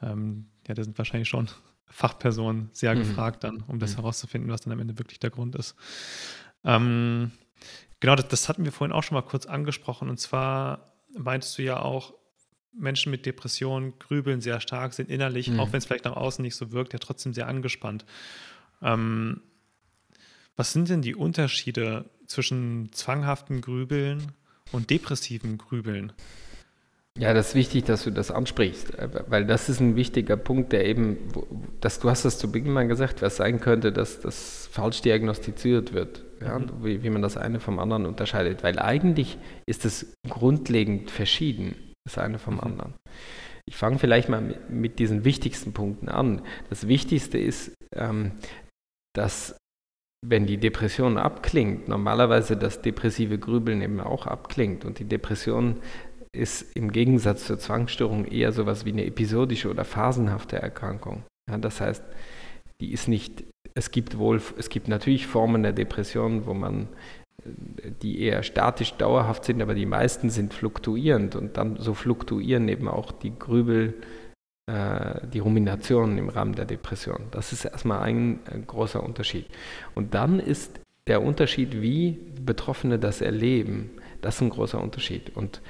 [0.02, 1.48] ähm, ja, da sind wahrscheinlich schon
[1.90, 3.00] Fachpersonen sehr mhm.
[3.00, 3.98] gefragt dann, um das mhm.
[3.98, 5.76] herauszufinden, was dann am Ende wirklich der Grund ist.
[6.64, 7.32] Ähm,
[8.00, 10.10] Genau, das, das hatten wir vorhin auch schon mal kurz angesprochen.
[10.10, 12.14] Und zwar meintest du ja auch,
[12.80, 15.60] Menschen mit Depressionen grübeln sehr stark, sind innerlich, mhm.
[15.60, 18.06] auch wenn es vielleicht nach außen nicht so wirkt, ja trotzdem sehr angespannt.
[18.84, 19.42] Ähm,
[20.56, 24.32] was sind denn die Unterschiede zwischen zwanghaften Grübeln
[24.72, 26.14] und depressiven Grübeln?
[27.20, 30.72] Ja, das ist wichtig, dass du das ansprichst, äh, weil das ist ein wichtiger Punkt,
[30.72, 31.18] der eben,
[31.82, 35.94] dass du hast das zu Beginn mal gesagt, was sein könnte, dass das falsch diagnostiziert
[35.94, 36.84] wird, ja, mhm.
[36.84, 42.18] wie, wie man das eine vom anderen unterscheidet, weil eigentlich ist es grundlegend verschieden, das
[42.18, 42.62] eine vom mhm.
[42.62, 42.94] anderen.
[43.68, 46.42] Ich fange vielleicht mal mit, mit, diesen wichtigsten Punkten an.
[46.70, 48.32] Das Wichtigste ist, ähm,
[49.14, 49.58] dass
[50.26, 55.78] wenn die Depression abklingt, normalerweise das depressive Grübeln eben auch abklingt und die Depression
[56.38, 61.24] ist im Gegensatz zur Zwangsstörung eher sowas wie eine episodische oder phasenhafte Erkrankung.
[61.50, 62.04] Ja, das heißt,
[62.82, 66.88] die ist nicht, es gibt wohl, es gibt natürlich Formen der Depression, wo man,
[68.02, 72.88] die eher statisch dauerhaft sind, aber die meisten sind fluktuierend und dann so fluktuieren eben
[72.88, 73.96] auch die Grübel,
[74.70, 77.28] äh, die Ruminationen im Rahmen der Depression.
[77.32, 79.46] Das ist erstmal ein, ein großer Unterschied.
[79.96, 85.36] Und dann ist der Unterschied, wie Betroffene das erleben, das ist ein großer Unterschied.
[85.36, 85.62] Und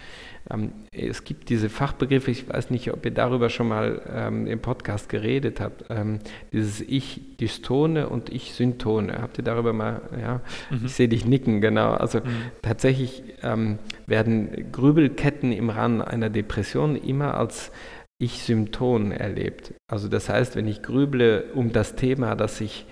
[0.91, 5.09] es gibt diese Fachbegriffe, ich weiß nicht, ob ihr darüber schon mal ähm, im Podcast
[5.09, 6.19] geredet habt, ähm,
[6.53, 9.21] dieses Ich-Dystone und Ich-Syntone.
[9.21, 10.85] Habt ihr darüber mal, ja, mhm.
[10.85, 11.91] ich sehe dich nicken, genau.
[11.91, 12.51] Also mhm.
[12.61, 17.71] tatsächlich ähm, werden Grübelketten im Rahmen einer Depression immer als
[18.19, 19.73] Ich-Symptom erlebt.
[19.91, 22.85] Also das heißt, wenn ich grüble um das Thema, dass ich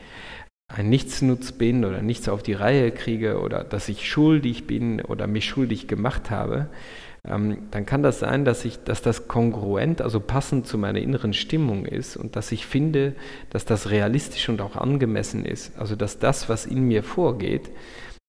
[0.68, 5.28] ein Nichtsnutz bin oder nichts auf die Reihe kriege oder dass ich schuldig bin oder
[5.28, 6.68] mich schuldig gemacht habe,
[7.28, 11.34] ähm, dann kann das sein, dass, ich, dass das kongruent, also passend zu meiner inneren
[11.34, 13.15] Stimmung ist und dass ich finde,
[13.49, 15.78] dass das realistisch und auch angemessen ist.
[15.78, 17.71] Also dass das, was in mir vorgeht,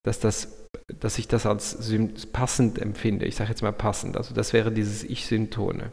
[0.03, 0.69] dass, das,
[1.01, 1.79] dass ich das als
[2.33, 3.27] passend empfinde.
[3.27, 4.17] Ich sage jetzt mal passend.
[4.17, 5.91] Also das wäre dieses Ich-Syntone.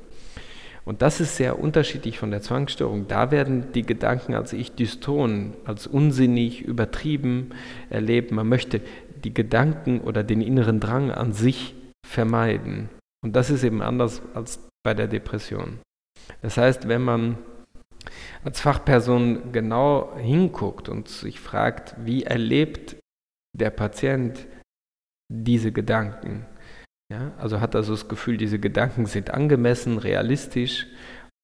[0.85, 3.07] Und das ist sehr unterschiedlich von der Zwangsstörung.
[3.07, 7.51] Da werden die Gedanken als Ich-Dyston, als unsinnig, übertrieben
[7.89, 8.31] erlebt.
[8.31, 8.81] Man möchte
[9.23, 11.73] die Gedanken oder den inneren Drang an sich
[12.05, 12.89] vermeiden.
[13.23, 15.79] Und das ist eben anders als bei der Depression.
[16.41, 17.37] Das heißt, wenn man
[18.43, 22.97] als Fachperson genau hinguckt und sich fragt, wie erlebt
[23.57, 24.45] der Patient
[25.31, 26.45] diese Gedanken,
[27.11, 30.87] ja, also hat er so das Gefühl, diese Gedanken sind angemessen, realistisch,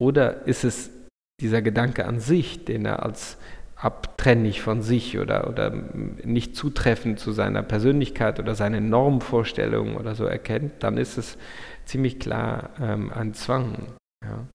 [0.02, 0.92] oder ist es
[1.40, 3.38] dieser Gedanke an sich, den er als
[3.80, 5.72] abtrännig von sich oder, oder
[6.24, 11.38] nicht zutreffend zu seiner Persönlichkeit oder seinen Normvorstellungen oder so erkennt, dann ist es
[11.86, 13.94] ziemlich klar ähm, ein Zwang.
[14.22, 14.46] Ja.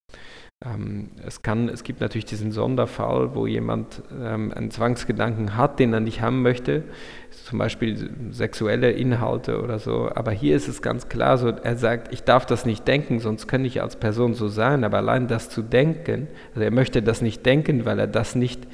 [0.65, 5.95] Ähm, es, kann, es gibt natürlich diesen Sonderfall, wo jemand ähm, einen Zwangsgedanken hat, den
[5.95, 6.85] er nicht haben möchte,
[7.31, 10.11] zum Beispiel sexuelle Inhalte oder so.
[10.15, 13.47] Aber hier ist es ganz klar so, er sagt, ich darf das nicht denken, sonst
[13.47, 14.85] könnte ich als Person so sein.
[14.85, 18.67] Aber allein das zu denken, also er möchte das nicht denken, weil er das nicht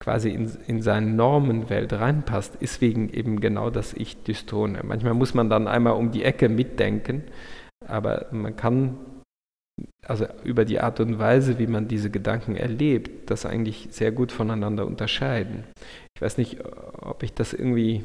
[0.00, 4.80] quasi in, in seine Normenwelt reinpasst, ist wegen eben genau das Ich dystone.
[4.84, 7.22] Manchmal muss man dann einmal um die Ecke mitdenken,
[7.86, 8.98] aber man kann
[10.02, 14.32] also über die Art und Weise, wie man diese Gedanken erlebt, das eigentlich sehr gut
[14.32, 15.64] voneinander unterscheiden.
[16.14, 16.58] Ich weiß nicht,
[16.98, 18.04] ob ich das irgendwie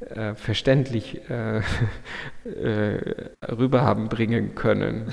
[0.00, 1.58] äh, verständlich äh,
[2.44, 5.12] äh, rüber haben bringen können.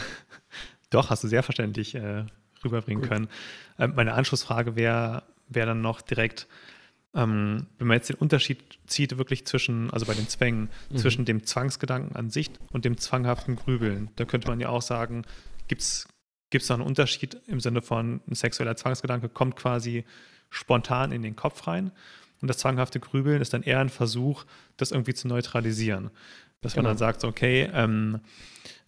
[0.90, 2.26] Doch, hast du sehr verständlich äh,
[2.66, 3.12] rüberbringen gut.
[3.12, 3.30] können.
[3.80, 6.48] Ähm, meine Anschlussfrage wäre wär dann noch direkt,
[7.14, 10.98] ähm, wenn man jetzt den Unterschied zieht, wirklich zwischen, also bei den Zwängen, mhm.
[10.98, 15.24] zwischen dem Zwangsgedanken an sich und dem zwanghaften Grübeln, da könnte man ja auch sagen,
[15.68, 16.08] gibt es
[16.50, 20.06] gibt es noch einen Unterschied im Sinne von ein sexueller Zwangsgedanke kommt quasi
[20.52, 21.92] spontan in den Kopf rein
[22.44, 24.46] und das zwanghafte Grübeln ist dann eher ein Versuch,
[24.78, 26.12] das irgendwie zu neutralisieren.
[26.62, 26.84] Dass genau.
[26.84, 28.20] man dann sagt, okay, ähm,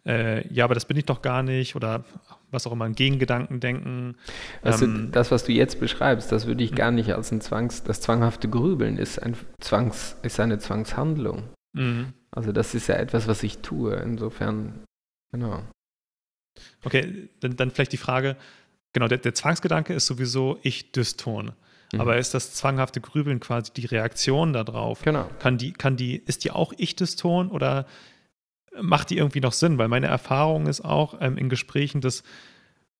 [0.05, 2.03] äh, ja, aber das bin ich doch gar nicht oder
[2.51, 4.15] was auch immer, ein Gegengedanken denken.
[4.61, 7.83] Also ähm, das, was du jetzt beschreibst, das würde ich gar nicht als ein Zwangs,
[7.83, 11.43] das zwanghafte Grübeln ist ein Zwangs, ist eine Zwangshandlung.
[11.73, 12.13] Mhm.
[12.31, 13.95] Also das ist ja etwas, was ich tue.
[13.95, 14.83] Insofern,
[15.31, 15.63] genau.
[16.83, 18.37] Okay, dann, dann vielleicht die Frage,
[18.93, 21.51] genau, der, der Zwangsgedanke ist sowieso ich-Dyston.
[21.93, 22.01] Mhm.
[22.01, 25.01] Aber ist das zwanghafte Grübeln quasi die Reaktion darauf?
[25.01, 25.29] Genau.
[25.39, 27.85] Kann die, kann die, ist die auch ich-Dyston oder
[28.81, 29.77] macht die irgendwie noch Sinn?
[29.77, 32.23] Weil meine Erfahrung ist auch ähm, in Gesprächen, dass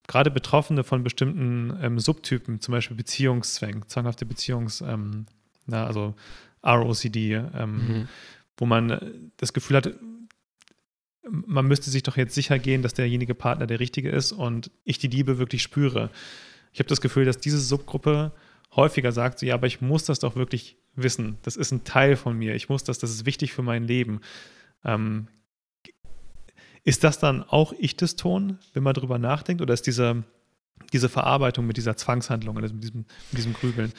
[0.07, 5.26] gerade Betroffene von bestimmten ähm, Subtypen, zum Beispiel Beziehungszwängen, zwanghafte Beziehungs, ähm,
[5.65, 6.15] na, also
[6.63, 8.07] ROCD, ähm, mhm.
[8.57, 9.93] wo man das Gefühl hat,
[11.30, 14.99] man müsste sich doch jetzt sicher gehen, dass derjenige Partner der richtige ist und ich
[14.99, 16.11] die Liebe wirklich spüre.
[16.71, 18.32] Ich habe das Gefühl, dass diese Subgruppe
[18.76, 21.38] häufiger sagt, so, ja, aber ich muss das doch wirklich wissen.
[21.41, 22.55] Das ist ein Teil von mir.
[22.55, 24.21] Ich muss das, das ist wichtig für mein Leben.
[24.84, 25.28] Ähm,
[26.86, 30.23] ist das dann auch Ich-Dyston, wenn man darüber nachdenkt, oder ist diese,
[30.93, 33.91] diese Verarbeitung mit dieser Zwangshandlung, also mit diesem, mit diesem Grübeln,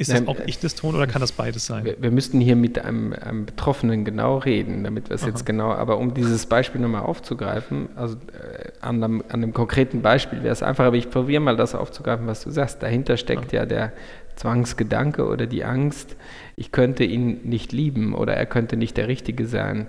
[0.00, 1.84] ist das auch ich das Ton oder kann das beides sein?
[1.84, 5.72] Wir, wir müssten hier mit einem, einem, Betroffenen genau reden, damit wir es jetzt genau,
[5.72, 10.52] aber um dieses Beispiel nochmal aufzugreifen, also äh, an, einem, an, einem, konkreten Beispiel wäre
[10.52, 12.80] es einfach, aber ich probiere mal das aufzugreifen, was du sagst.
[12.80, 13.92] Dahinter steckt ja, ja der
[14.36, 16.14] Zwangsgedanke oder die Angst,
[16.54, 19.88] ich könnte ihn nicht lieben oder er könnte nicht der Richtige sein.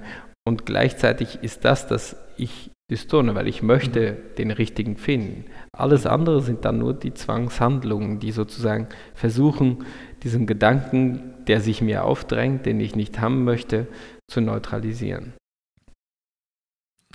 [0.49, 4.35] Und gleichzeitig ist das das Ich Dystone, weil ich möchte mhm.
[4.39, 5.45] den richtigen finden.
[5.71, 9.85] Alles andere sind dann nur die Zwangshandlungen, die sozusagen versuchen,
[10.23, 13.85] diesen Gedanken, der sich mir aufdrängt, den ich nicht haben möchte,
[14.27, 15.33] zu neutralisieren.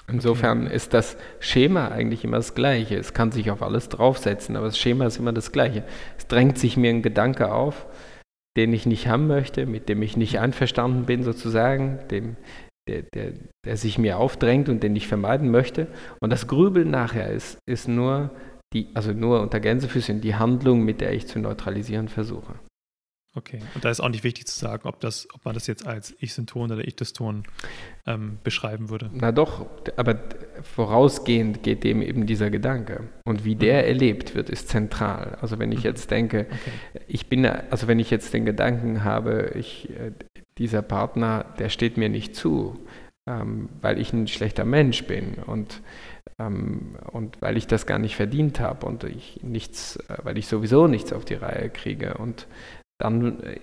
[0.07, 0.77] Insofern okay.
[0.77, 2.97] ist das Schema eigentlich immer das gleiche.
[2.97, 5.83] Es kann sich auf alles draufsetzen, aber das Schema ist immer das gleiche.
[6.19, 7.85] Es drängt sich mir ein Gedanke auf,
[8.57, 12.37] den ich nicht haben möchte, mit dem ich nicht einverstanden bin sozusagen, dem
[12.89, 13.33] der, der,
[13.65, 15.89] der sich mir aufdrängt und den ich vermeiden möchte.
[16.21, 18.31] Und das Grübeln nachher ist, ist nur
[18.73, 22.55] die, also nur unter Gänsefüßchen die Handlung, mit der ich zu neutralisieren versuche.
[23.37, 25.85] Okay, und da ist auch nicht wichtig zu sagen, ob, das, ob man das jetzt
[25.85, 27.43] als Ich-Synton oder Ich-Dyston
[28.07, 29.11] ähm, beschreiben würde.
[29.13, 29.67] Na doch,
[29.97, 30.21] aber
[30.63, 33.09] vorausgehend geht dem eben dieser Gedanke.
[33.25, 33.89] Und wie der mhm.
[33.89, 35.37] erlebt wird, ist zentral.
[35.41, 35.85] Also wenn ich mhm.
[35.85, 37.05] jetzt denke, okay.
[37.09, 40.13] ich bin, also wenn ich jetzt den Gedanken habe, ich, äh,
[40.59, 42.79] dieser Partner, der steht mir nicht zu,
[43.29, 45.83] ähm, weil ich ein schlechter Mensch bin und,
[46.39, 50.47] ähm, und weil ich das gar nicht verdient habe und ich nichts, äh, weil ich
[50.47, 52.15] sowieso nichts auf die Reihe kriege.
[52.15, 52.47] Und
[52.99, 53.59] dann äh,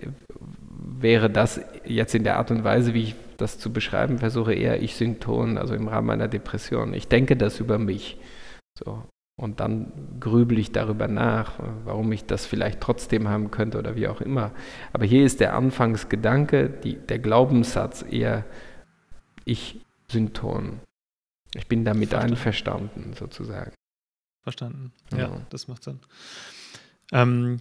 [0.98, 4.82] wäre das jetzt in der Art und Weise, wie ich das zu beschreiben versuche, eher
[4.82, 6.94] ich Symptom, also im Rahmen meiner Depression.
[6.94, 8.18] Ich denke das über mich.
[8.78, 9.02] So.
[9.36, 11.54] Und dann grübel ich darüber nach,
[11.84, 14.52] warum ich das vielleicht trotzdem haben könnte oder wie auch immer.
[14.92, 18.44] Aber hier ist der Anfangsgedanke, die, der Glaubenssatz eher
[19.44, 20.80] ich Synton.
[21.54, 22.32] Ich bin damit Verstanden.
[22.34, 23.72] einverstanden, sozusagen.
[24.42, 24.92] Verstanden.
[25.12, 26.00] Ja, ja, das macht Sinn.
[27.12, 27.60] Ähm,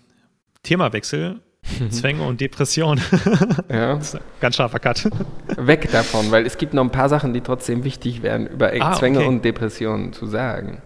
[0.64, 1.42] Themawechsel.
[1.92, 3.00] Zwänge und Depression.
[3.70, 4.00] ja.
[4.40, 5.10] ganz scharfer Cut.
[5.58, 8.94] Weg davon, weil es gibt noch ein paar Sachen, die trotzdem wichtig wären, über ah,
[8.94, 9.28] Zwänge okay.
[9.28, 10.82] und Depressionen zu sagen.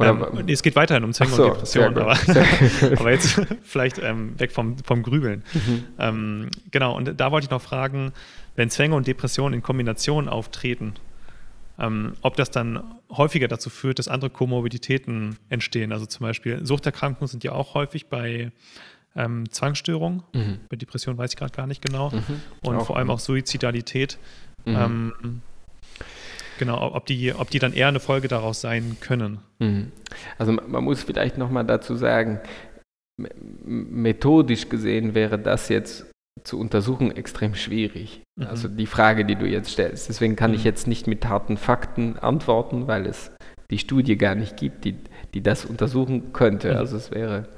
[0.00, 2.18] Ähm, es geht weiterhin um Zwänge so, und Depressionen, aber,
[2.98, 5.44] aber, jetzt vielleicht ähm, weg vom, vom Grübeln.
[5.52, 5.84] Mhm.
[5.98, 8.12] Ähm, genau, und da wollte ich noch fragen,
[8.56, 10.94] wenn Zwänge und Depressionen in Kombination auftreten,
[11.78, 15.92] ähm, ob das dann häufiger dazu führt, dass andere Komorbiditäten entstehen.
[15.92, 18.50] Also zum Beispiel Suchterkrankungen sind ja auch häufig bei
[19.16, 20.24] ähm, Zwangsstörungen.
[20.32, 20.60] Mhm.
[20.68, 22.10] Bei Depression weiß ich gerade gar nicht genau.
[22.10, 22.40] Mhm.
[22.62, 24.18] Und auch, vor allem auch Suizidalität.
[24.64, 25.42] Mhm.
[26.58, 29.38] Genau, ob die, ob die dann eher eine Folge daraus sein können.
[29.58, 29.92] Mhm.
[30.38, 32.40] Also man muss vielleicht nochmal dazu sagen,
[33.16, 36.06] methodisch gesehen wäre das jetzt
[36.42, 38.22] zu untersuchen extrem schwierig.
[38.36, 38.46] Mhm.
[38.46, 40.08] Also die Frage, die du jetzt stellst.
[40.08, 40.56] Deswegen kann mhm.
[40.56, 43.30] ich jetzt nicht mit harten Fakten antworten, weil es
[43.70, 44.96] die Studie gar nicht gibt, die,
[45.32, 46.72] die das untersuchen könnte.
[46.72, 46.76] Mhm.
[46.76, 47.48] Also es wäre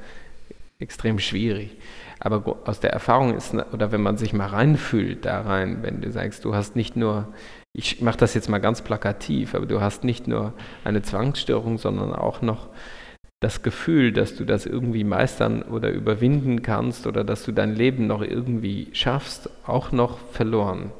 [0.78, 1.76] extrem schwierig.
[2.18, 6.10] Aber aus der Erfahrung ist, oder wenn man sich mal reinfühlt da rein, wenn du
[6.10, 7.28] sagst, du hast nicht nur,
[7.76, 12.14] ich mache das jetzt mal ganz plakativ, aber du hast nicht nur eine Zwangsstörung, sondern
[12.14, 12.68] auch noch
[13.42, 18.06] das Gefühl, dass du das irgendwie meistern oder überwinden kannst oder dass du dein Leben
[18.06, 20.90] noch irgendwie schaffst, auch noch verloren.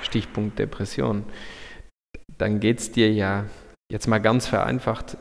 [0.00, 1.24] Stichpunkt Depression.
[2.38, 3.44] Dann geht es dir ja
[3.90, 5.18] jetzt mal ganz vereinfacht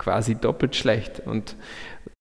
[0.00, 1.18] quasi doppelt schlecht.
[1.18, 1.56] Und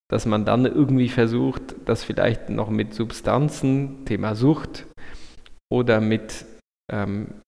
[0.10, 4.88] dass man dann irgendwie versucht, das vielleicht noch mit Substanzen, Thema Sucht
[5.72, 6.46] oder mit
[6.92, 7.42] ähm,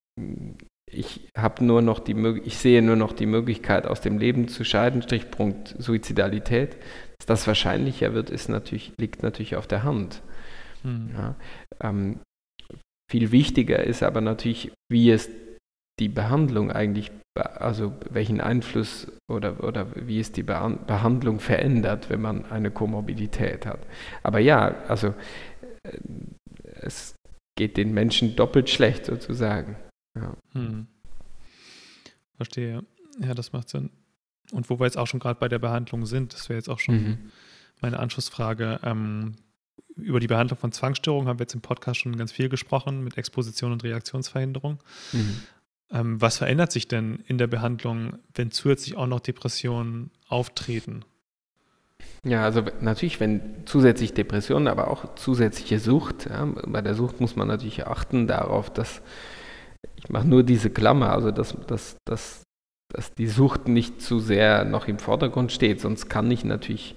[0.91, 4.63] ich habe nur noch die ich sehe nur noch die Möglichkeit aus dem Leben zu
[4.63, 6.77] scheiden, Strichpunkt Suizidalität,
[7.17, 10.21] dass das wahrscheinlicher wird, ist natürlich, liegt natürlich auf der Hand.
[10.83, 11.11] Mhm.
[11.13, 11.35] Ja,
[11.81, 12.19] ähm,
[13.09, 15.29] viel wichtiger ist aber natürlich, wie es
[15.99, 22.45] die Behandlung eigentlich, also welchen Einfluss oder, oder wie es die Behandlung verändert, wenn man
[22.45, 23.79] eine Komorbidität hat.
[24.23, 25.13] Aber ja, also
[25.83, 25.97] äh,
[26.81, 27.15] es
[27.55, 29.75] geht den Menschen doppelt schlecht sozusagen.
[30.15, 30.35] Ja.
[30.53, 30.87] Hm.
[32.35, 32.83] Verstehe.
[33.19, 33.89] Ja, das macht Sinn.
[34.51, 36.79] Und wo wir jetzt auch schon gerade bei der Behandlung sind, das wäre jetzt auch
[36.79, 37.17] schon mhm.
[37.81, 38.79] meine Anschlussfrage.
[38.83, 39.35] Ähm,
[39.95, 43.17] über die Behandlung von Zwangsstörungen haben wir jetzt im Podcast schon ganz viel gesprochen mit
[43.17, 44.79] Exposition und Reaktionsverhinderung.
[45.11, 45.41] Mhm.
[45.91, 51.05] Ähm, was verändert sich denn in der Behandlung, wenn zusätzlich auch noch Depressionen auftreten?
[52.23, 56.27] Ja, also natürlich, wenn zusätzlich Depressionen, aber auch zusätzliche Sucht.
[56.29, 59.01] Ja, bei der Sucht muss man natürlich achten darauf, dass
[59.95, 62.43] ich mache nur diese Klammer, also dass, dass, dass,
[62.93, 66.95] dass die Sucht nicht zu sehr noch im Vordergrund steht, sonst kann ich natürlich,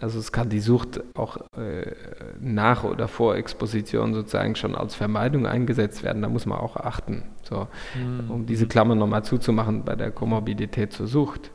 [0.00, 1.94] also es kann die Sucht auch äh,
[2.40, 7.24] nach oder vor Exposition sozusagen schon als Vermeidung eingesetzt werden, da muss man auch achten,
[7.42, 8.30] so, mhm.
[8.30, 11.50] um diese Klammer nochmal zuzumachen bei der Komorbidität zur Sucht.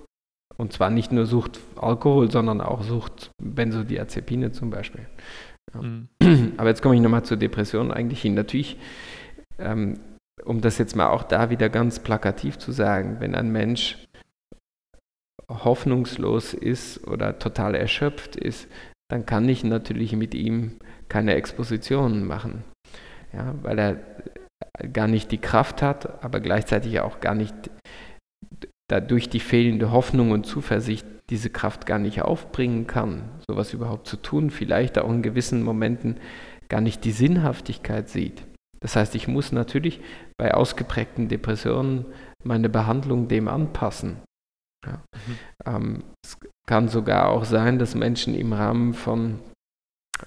[0.57, 5.07] Und zwar nicht nur Sucht Alkohol, sondern auch Sucht Benzodiazepine zum Beispiel.
[5.73, 5.81] Ja.
[5.81, 6.07] Mhm.
[6.57, 8.35] Aber jetzt komme ich nochmal zur Depression eigentlich hin.
[8.35, 8.77] Natürlich
[9.57, 9.99] ähm,
[10.45, 14.07] um das jetzt mal auch da wieder ganz plakativ zu sagen, wenn ein Mensch
[15.49, 18.67] hoffnungslos ist oder total erschöpft ist,
[19.09, 20.77] dann kann ich natürlich mit ihm
[21.09, 22.63] keine Expositionen machen.
[23.33, 23.99] Ja, weil er
[24.93, 27.69] gar nicht die Kraft hat, aber gleichzeitig auch gar nicht
[28.89, 34.17] dadurch die fehlende Hoffnung und Zuversicht diese Kraft gar nicht aufbringen kann, sowas überhaupt zu
[34.17, 36.17] tun, vielleicht auch in gewissen Momenten
[36.67, 38.43] gar nicht die Sinnhaftigkeit sieht.
[38.81, 40.01] Das heißt, ich muss natürlich
[40.37, 42.05] bei ausgeprägten Depressionen
[42.43, 44.17] meine Behandlung dem anpassen.
[44.85, 45.03] Ja.
[45.27, 45.37] Mhm.
[45.65, 49.39] Ähm, es kann sogar auch sein, dass Menschen im Rahmen von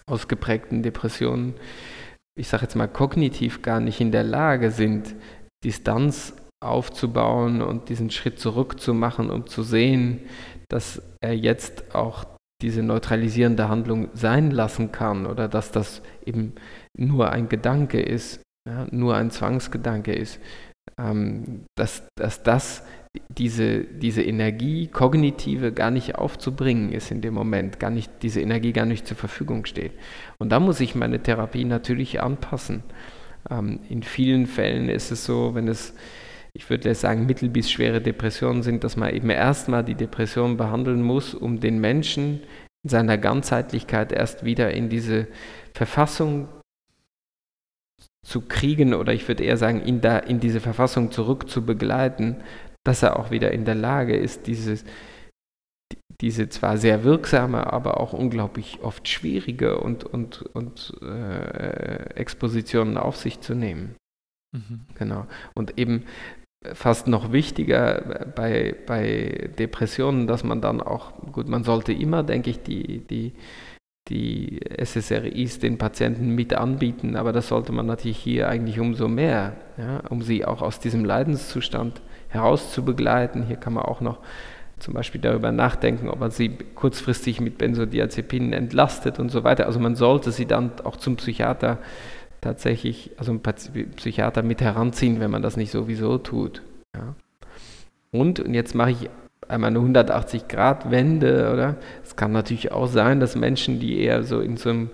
[0.06, 1.54] ausgeprägten Depressionen,
[2.38, 5.14] ich sage jetzt mal kognitiv gar nicht in der Lage sind,
[5.64, 10.20] Distanz aufzubauen und diesen Schritt zurückzumachen, um zu sehen,
[10.68, 12.24] dass er jetzt auch
[12.62, 16.54] diese neutralisierende Handlung sein lassen kann oder dass das eben
[16.96, 20.40] nur ein Gedanke ist, ja, nur ein Zwangsgedanke ist,
[20.98, 22.82] ähm, dass, dass das
[23.28, 28.72] diese, diese Energie, kognitive, gar nicht aufzubringen ist in dem Moment, gar nicht, diese Energie
[28.72, 29.92] gar nicht zur Verfügung steht.
[30.38, 32.82] Und da muss ich meine Therapie natürlich anpassen.
[33.50, 35.94] Ähm, in vielen Fällen ist es so, wenn es,
[36.54, 41.02] ich würde sagen, mittel- bis schwere Depressionen sind, dass man eben erstmal die Depression behandeln
[41.02, 42.40] muss, um den Menschen
[42.82, 45.28] in seiner Ganzheitlichkeit erst wieder in diese
[45.72, 46.48] Verfassung
[48.24, 52.36] zu kriegen oder ich würde eher sagen, ihn da in diese Verfassung zurück zu begleiten,
[52.84, 54.84] dass er auch wieder in der Lage ist, dieses,
[56.20, 63.16] diese zwar sehr wirksame, aber auch unglaublich oft schwierige und, und, und äh, Expositionen auf
[63.16, 63.94] sich zu nehmen.
[64.52, 64.80] Mhm.
[64.98, 65.26] Genau.
[65.54, 66.04] Und eben
[66.72, 72.50] fast noch wichtiger bei, bei Depressionen, dass man dann auch, gut, man sollte immer, denke
[72.50, 73.32] ich, die, die
[74.08, 79.54] die SSRIs den Patienten mit anbieten, aber das sollte man natürlich hier eigentlich umso mehr,
[79.78, 83.46] ja, um sie auch aus diesem Leidenszustand herauszubegleiten.
[83.46, 84.18] Hier kann man auch noch
[84.78, 89.66] zum Beispiel darüber nachdenken, ob man sie kurzfristig mit Benzodiazepinen entlastet und so weiter.
[89.66, 91.78] Also man sollte sie dann auch zum Psychiater
[92.42, 96.60] tatsächlich, also einen Psychiater mit heranziehen, wenn man das nicht sowieso tut.
[96.94, 97.14] Ja.
[98.10, 99.08] Und, und jetzt mache ich
[99.48, 101.76] einmal eine 180-Grad-Wende, oder?
[102.02, 104.90] Es kann natürlich auch sein, dass Menschen, die eher so in so einem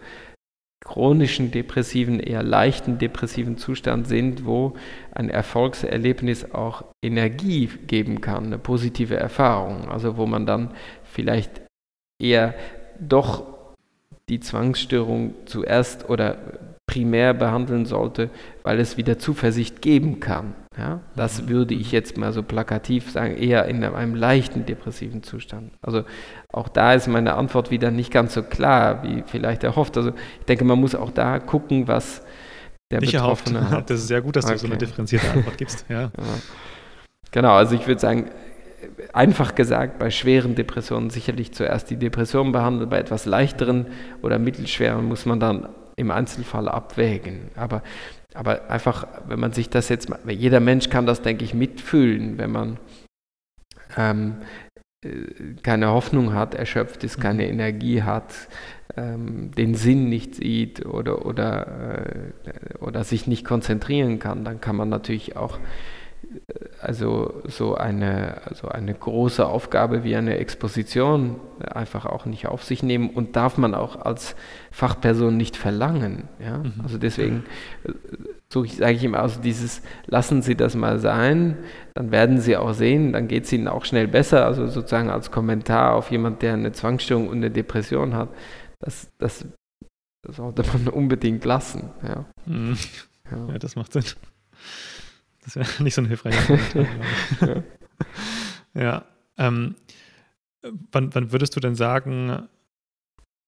[0.84, 4.74] chronischen depressiven, eher leichten depressiven Zustand sind, wo
[5.12, 10.70] ein Erfolgserlebnis auch Energie geben kann, eine positive Erfahrung, also wo man dann
[11.05, 11.62] vielleicht
[12.20, 12.55] eher
[12.98, 13.44] doch
[14.28, 16.38] die Zwangsstörung zuerst oder
[16.91, 18.30] primär behandeln sollte,
[18.64, 20.55] weil es wieder Zuversicht geben kann.
[20.76, 21.49] Ja, das mhm.
[21.49, 25.72] würde ich jetzt mal so plakativ sagen, eher in einem leichten depressiven Zustand.
[25.82, 26.03] Also
[26.53, 29.97] auch da ist meine Antwort wieder nicht ganz so klar, wie vielleicht erhofft.
[29.97, 30.11] Also
[30.41, 32.22] ich denke, man muss auch da gucken, was
[32.91, 33.74] der nicht Betroffene erhofft.
[33.74, 33.91] hat.
[33.91, 34.55] Das ist sehr gut, dass okay.
[34.55, 35.84] du so eine differenzierte Antwort gibst.
[35.88, 36.03] Ja.
[36.03, 36.11] ja.
[37.30, 38.30] Genau, also ich würde sagen,
[39.12, 43.86] einfach gesagt, bei schweren Depressionen sicherlich zuerst die Depression behandeln, bei etwas leichteren
[44.22, 45.68] oder mittelschweren muss man dann
[46.01, 47.51] im Einzelfall abwägen.
[47.55, 47.82] Aber,
[48.34, 52.51] aber einfach, wenn man sich das jetzt, jeder Mensch kann das, denke ich, mitfühlen, wenn
[52.51, 52.78] man
[53.96, 54.36] ähm,
[55.05, 57.51] äh, keine Hoffnung hat, erschöpft ist, keine mhm.
[57.51, 58.34] Energie hat,
[58.96, 64.76] ähm, den Sinn nicht sieht oder, oder, äh, oder sich nicht konzentrieren kann, dann kann
[64.76, 65.59] man natürlich auch
[66.81, 72.83] also so eine, also eine große Aufgabe wie eine Exposition einfach auch nicht auf sich
[72.83, 74.37] nehmen und darf man auch als
[74.70, 76.28] Fachperson nicht verlangen.
[76.39, 76.59] Ja?
[76.59, 76.74] Mhm.
[76.83, 77.45] Also deswegen
[78.53, 81.59] so sage ich immer, also dieses lassen Sie das mal sein,
[81.95, 84.45] dann werden Sie auch sehen, dann geht es Ihnen auch schnell besser.
[84.45, 88.28] Also sozusagen als Kommentar auf jemand, der eine Zwangsstörung und eine Depression hat,
[88.81, 89.47] das, das,
[90.22, 91.91] das sollte man unbedingt lassen.
[92.03, 92.76] Ja, mhm.
[93.31, 93.53] ja.
[93.53, 94.05] ja das macht Sinn.
[95.45, 96.86] Das wäre nicht so ein hilfreicher Kommentar.
[98.74, 98.82] ja.
[98.82, 99.05] ja
[99.38, 99.74] ähm,
[100.93, 102.49] wann, wann würdest du denn sagen,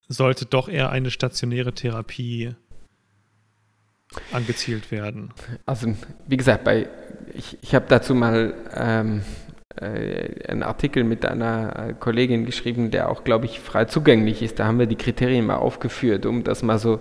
[0.09, 2.55] sollte doch eher eine stationäre Therapie
[4.33, 5.33] angezielt werden?
[5.67, 5.95] Also,
[6.27, 6.89] wie gesagt, bei,
[7.35, 9.23] ich, ich habe dazu mal ähm,
[9.77, 14.59] äh, einen Artikel mit einer Kollegin geschrieben, der auch, glaube ich, frei zugänglich ist.
[14.59, 17.01] Da haben wir die Kriterien mal aufgeführt, um das mal so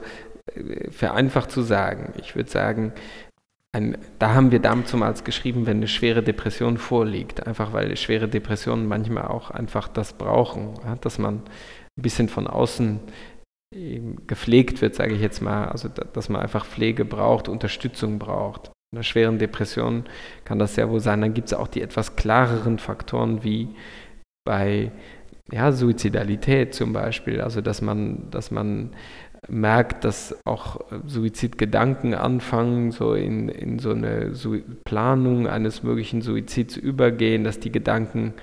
[0.54, 2.14] äh, vereinfacht zu sagen.
[2.18, 2.94] Ich würde sagen,
[3.74, 8.88] ein, da haben wir damals geschrieben, wenn eine schwere Depression vorliegt, einfach weil schwere Depressionen
[8.88, 11.36] manchmal auch einfach das brauchen, ja, dass man
[11.98, 13.00] ein bisschen von außen
[14.28, 18.68] gepflegt wird, sage ich jetzt mal, also dass man einfach Pflege braucht, Unterstützung braucht.
[18.92, 20.04] In einer schweren Depression
[20.44, 21.22] kann das sehr wohl sein.
[21.22, 23.70] Dann gibt es auch die etwas klareren Faktoren wie
[24.46, 24.92] bei
[25.50, 28.92] ja, Suizidalität zum Beispiel, also dass man, dass man
[29.50, 34.34] merkt, dass auch Suizidgedanken anfangen, so in, in so eine
[34.86, 38.34] Planung eines möglichen Suizids übergehen, dass die Gedanken,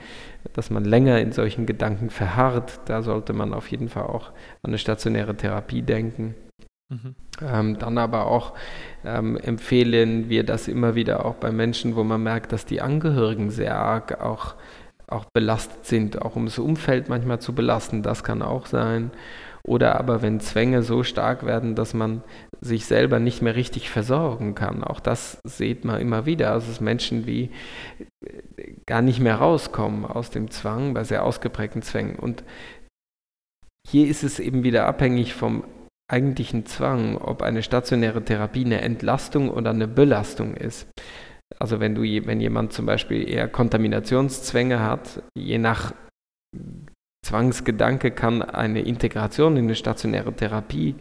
[0.55, 4.30] dass man länger in solchen Gedanken verharrt, da sollte man auf jeden Fall auch
[4.62, 6.34] an eine stationäre Therapie denken.
[6.90, 7.14] Mhm.
[7.42, 8.55] Ähm, dann aber auch
[9.05, 13.51] ähm, empfehlen wir das immer wieder auch bei Menschen, wo man merkt, dass die Angehörigen
[13.51, 14.55] sehr arg auch,
[15.07, 19.12] auch belastet sind, auch um das Umfeld manchmal zu belasten, das kann auch sein.
[19.68, 22.22] Oder aber wenn Zwänge so stark werden, dass man
[22.60, 24.82] sich selber nicht mehr richtig versorgen kann.
[24.82, 26.52] Auch das sieht man immer wieder.
[26.52, 27.50] Also dass Menschen wie
[28.24, 32.16] äh, gar nicht mehr rauskommen aus dem Zwang, bei sehr ausgeprägten Zwängen.
[32.16, 32.44] Und
[33.86, 35.64] hier ist es eben wieder abhängig vom
[36.10, 40.88] eigentlichen Zwang, ob eine stationäre Therapie eine Entlastung oder eine Belastung ist.
[41.58, 45.92] Also wenn du, wenn jemand zum Beispiel eher Kontaminationszwänge hat, je nach
[47.24, 50.94] Zwangsgedanke kann eine Integration in eine stationäre Therapie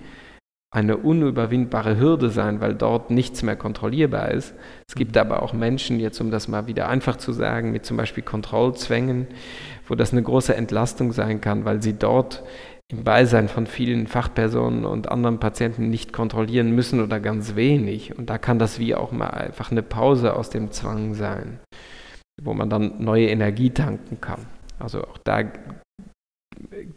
[0.70, 4.54] eine unüberwindbare Hürde sein, weil dort nichts mehr kontrollierbar ist.
[4.88, 5.22] Es gibt mhm.
[5.22, 9.28] aber auch Menschen, jetzt um das mal wieder einfach zu sagen, mit zum Beispiel Kontrollzwängen,
[9.88, 12.44] wo das eine große Entlastung sein kann, weil sie dort
[12.90, 18.18] im Beisein von vielen Fachpersonen und anderen Patienten nicht kontrollieren müssen oder ganz wenig.
[18.18, 21.60] Und da kann das wie auch mal einfach eine Pause aus dem Zwang sein,
[22.42, 24.46] wo man dann neue Energie tanken kann.
[24.80, 25.44] Also auch da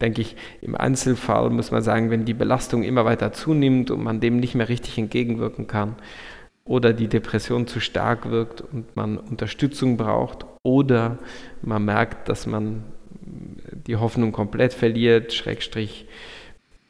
[0.01, 4.21] denke ich, im Einzelfall muss man sagen, wenn die Belastung immer weiter zunimmt und man
[4.21, 5.97] dem nicht mehr richtig entgegenwirken kann
[6.65, 11.19] oder die Depression zu stark wirkt und man Unterstützung braucht oder
[11.63, 12.85] man merkt, dass man
[13.87, 16.07] die Hoffnung komplett verliert, Schrägstrich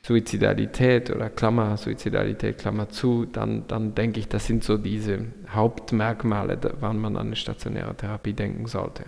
[0.03, 6.59] Suizidalität oder Klammer, Suizidalität, Klammer zu, dann, dann denke ich, das sind so diese Hauptmerkmale,
[6.81, 9.05] wann man an eine stationäre Therapie denken sollte.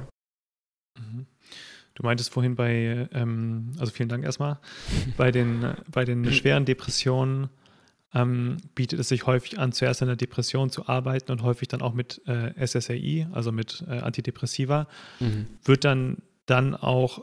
[1.94, 4.58] Du meintest vorhin bei, ähm, also vielen Dank erstmal,
[5.16, 7.50] bei den, bei den schweren Depressionen
[8.14, 11.82] ähm, bietet es sich häufig an, zuerst an der Depression zu arbeiten und häufig dann
[11.82, 14.86] auch mit äh, SSRI, also mit äh, Antidepressiva.
[15.20, 15.46] Mhm.
[15.64, 17.22] Wird dann, dann auch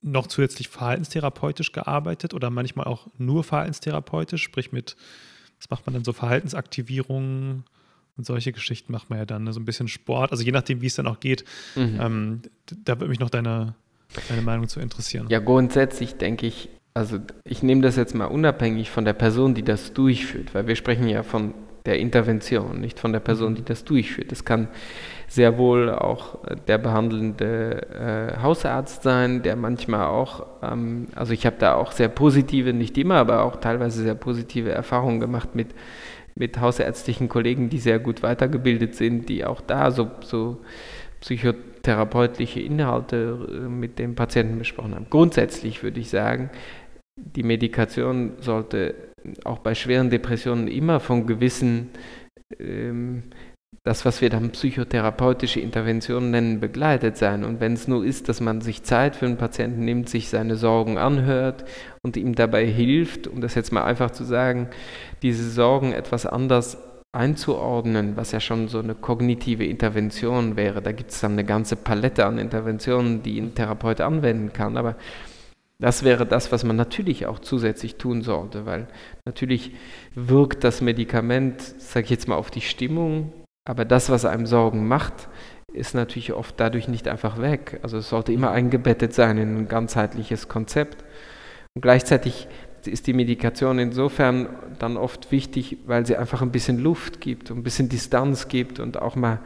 [0.00, 4.96] noch zusätzlich verhaltenstherapeutisch gearbeitet oder manchmal auch nur verhaltenstherapeutisch, sprich mit,
[5.58, 7.64] was macht man dann so, Verhaltensaktivierungen
[8.16, 9.52] und solche Geschichten macht man ja dann, ne?
[9.52, 11.44] so ein bisschen Sport, also je nachdem, wie es dann auch geht.
[11.76, 11.98] Mhm.
[12.00, 12.42] Ähm,
[12.84, 13.74] da würde mich noch deine,
[14.28, 15.26] deine Meinung zu interessieren.
[15.28, 19.62] Ja, grundsätzlich denke ich, also ich nehme das jetzt mal unabhängig von der Person, die
[19.62, 21.54] das durchführt, weil wir sprechen ja von
[21.86, 24.30] der Intervention, nicht von der Person, die das durchführt.
[24.30, 24.68] Es kann
[25.26, 26.38] sehr wohl auch
[26.68, 32.08] der behandelnde äh, Hausarzt sein, der manchmal auch, ähm, also ich habe da auch sehr
[32.08, 35.68] positive, nicht immer, aber auch teilweise sehr positive Erfahrungen gemacht mit,
[36.34, 40.60] mit hausärztlichen Kollegen, die sehr gut weitergebildet sind, die auch da so, so
[41.82, 45.06] psychotherapeutliche Inhalte äh, mit dem Patienten besprochen haben.
[45.10, 46.50] Grundsätzlich würde ich sagen,
[47.16, 48.94] die Medikation sollte
[49.44, 51.90] auch bei schweren Depressionen immer von gewissen,
[52.58, 53.24] ähm,
[53.84, 57.42] das, was wir dann psychotherapeutische Interventionen nennen, begleitet sein.
[57.42, 60.54] Und wenn es nur ist, dass man sich Zeit für einen Patienten nimmt, sich seine
[60.54, 61.64] Sorgen anhört
[62.02, 64.68] und ihm dabei hilft, um das jetzt mal einfach zu sagen,
[65.22, 66.78] diese Sorgen etwas anders
[67.12, 70.80] einzuordnen, was ja schon so eine kognitive Intervention wäre.
[70.80, 74.78] Da gibt es dann eine ganze Palette an Interventionen, die ein Therapeut anwenden kann.
[74.78, 74.96] Aber
[75.78, 78.86] das wäre das, was man natürlich auch zusätzlich tun sollte, weil
[79.26, 79.72] natürlich
[80.14, 83.32] wirkt das Medikament, sage ich jetzt mal, auf die Stimmung,
[83.64, 85.28] aber das, was einem Sorgen macht,
[85.72, 87.80] ist natürlich oft dadurch nicht einfach weg.
[87.82, 91.04] Also es sollte immer eingebettet sein in ein ganzheitliches Konzept.
[91.74, 92.48] Und gleichzeitig
[92.86, 97.62] ist die Medikation insofern dann oft wichtig, weil sie einfach ein bisschen Luft gibt, ein
[97.62, 99.40] bisschen Distanz gibt und auch mal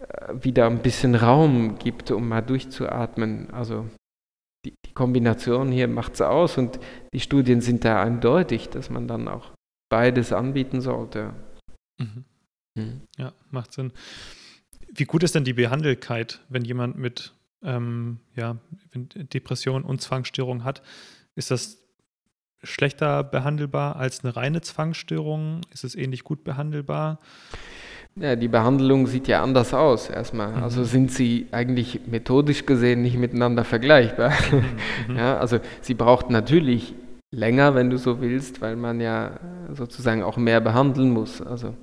[0.00, 3.50] äh, wieder ein bisschen Raum gibt, um mal durchzuatmen.
[3.50, 3.86] Also
[4.64, 6.78] die, die Kombination hier macht es aus und
[7.12, 9.52] die Studien sind da eindeutig, dass man dann auch
[9.90, 11.34] beides anbieten sollte.
[11.98, 12.24] Mhm.
[12.74, 13.00] Mhm.
[13.18, 13.92] Ja, macht Sinn.
[14.94, 18.58] Wie gut ist denn die Behandelkeit, wenn jemand mit ähm, ja,
[18.94, 20.82] Depression und Zwangsstörung hat?
[21.34, 21.81] Ist das
[22.62, 25.62] schlechter behandelbar als eine reine Zwangsstörung?
[25.72, 27.18] Ist es ähnlich gut behandelbar?
[28.14, 30.56] Ja, die Behandlung sieht ja anders aus erstmal.
[30.56, 30.62] Mhm.
[30.62, 34.32] Also sind sie eigentlich methodisch gesehen nicht miteinander vergleichbar.
[35.08, 35.16] Mhm.
[35.16, 36.94] ja, also sie braucht natürlich
[37.34, 39.40] länger, wenn du so willst, weil man ja
[39.72, 41.40] sozusagen auch mehr behandeln muss.
[41.40, 41.74] Also,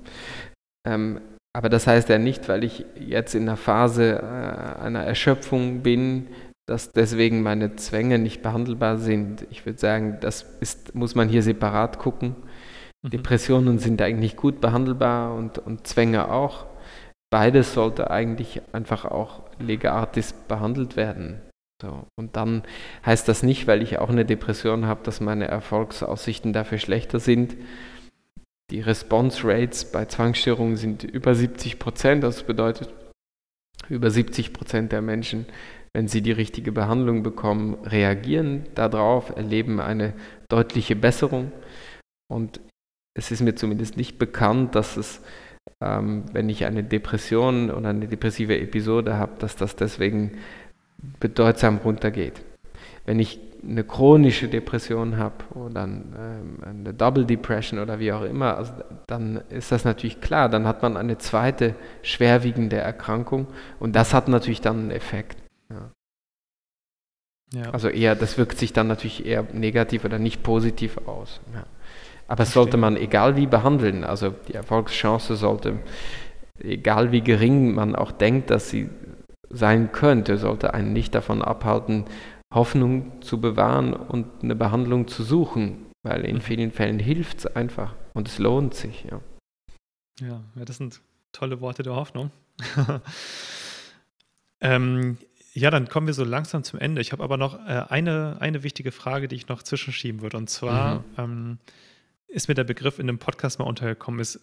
[0.88, 1.20] ähm,
[1.52, 6.28] aber das heißt ja nicht, weil ich jetzt in einer Phase äh, einer Erschöpfung bin,
[6.70, 9.44] dass deswegen meine Zwänge nicht behandelbar sind.
[9.50, 12.36] Ich würde sagen, das ist, muss man hier separat gucken.
[13.02, 13.10] Mhm.
[13.10, 16.66] Depressionen sind eigentlich gut behandelbar und, und Zwänge auch.
[17.28, 21.40] Beides sollte eigentlich einfach auch legartis behandelt werden.
[21.82, 22.06] So.
[22.16, 22.62] Und dann
[23.04, 27.56] heißt das nicht, weil ich auch eine Depression habe, dass meine Erfolgsaussichten dafür schlechter sind.
[28.70, 32.22] Die Response Rates bei Zwangsstörungen sind über 70 Prozent.
[32.22, 32.94] Das bedeutet,
[33.88, 35.46] über 70 Prozent der Menschen,
[35.92, 40.14] wenn sie die richtige Behandlung bekommen, reagieren darauf, erleben eine
[40.48, 41.52] deutliche Besserung.
[42.28, 42.60] Und
[43.14, 45.20] es ist mir zumindest nicht bekannt, dass es,
[45.82, 50.32] ähm, wenn ich eine Depression oder eine depressive Episode habe, dass das deswegen
[51.18, 52.40] bedeutsam runtergeht.
[53.04, 58.56] Wenn ich eine chronische Depression habe oder ähm, eine Double Depression oder wie auch immer,
[58.56, 58.72] also
[59.06, 63.48] dann ist das natürlich klar, dann hat man eine zweite schwerwiegende Erkrankung
[63.80, 65.36] und das hat natürlich dann einen Effekt.
[65.70, 65.92] Ja.
[67.52, 67.70] Ja.
[67.70, 71.40] Also eher, das wirkt sich dann natürlich eher negativ oder nicht positiv aus.
[71.52, 71.66] Ja.
[72.28, 74.04] Aber es sollte man egal wie behandeln.
[74.04, 75.80] Also die Erfolgschance sollte,
[76.60, 78.88] egal wie gering man auch denkt, dass sie
[79.48, 82.04] sein könnte, sollte einen nicht davon abhalten,
[82.54, 86.40] Hoffnung zu bewahren und eine Behandlung zu suchen, weil in mhm.
[86.40, 89.06] vielen Fällen hilft es einfach und es lohnt sich.
[89.10, 89.20] Ja.
[90.20, 91.00] ja, das sind
[91.32, 92.30] tolle Worte der Hoffnung.
[94.60, 95.18] ähm,
[95.52, 97.00] ja, dann kommen wir so langsam zum Ende.
[97.00, 100.36] Ich habe aber noch äh, eine, eine wichtige Frage, die ich noch zwischenschieben würde.
[100.36, 101.04] Und zwar, mhm.
[101.18, 101.58] ähm,
[102.28, 104.40] ist mir der Begriff in einem Podcast mal untergekommen, ist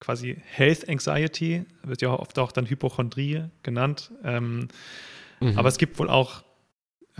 [0.00, 4.10] quasi Health Anxiety, wird ja oft auch dann Hypochondrie genannt.
[4.24, 4.68] Ähm,
[5.38, 5.56] mhm.
[5.56, 6.42] Aber es gibt wohl auch,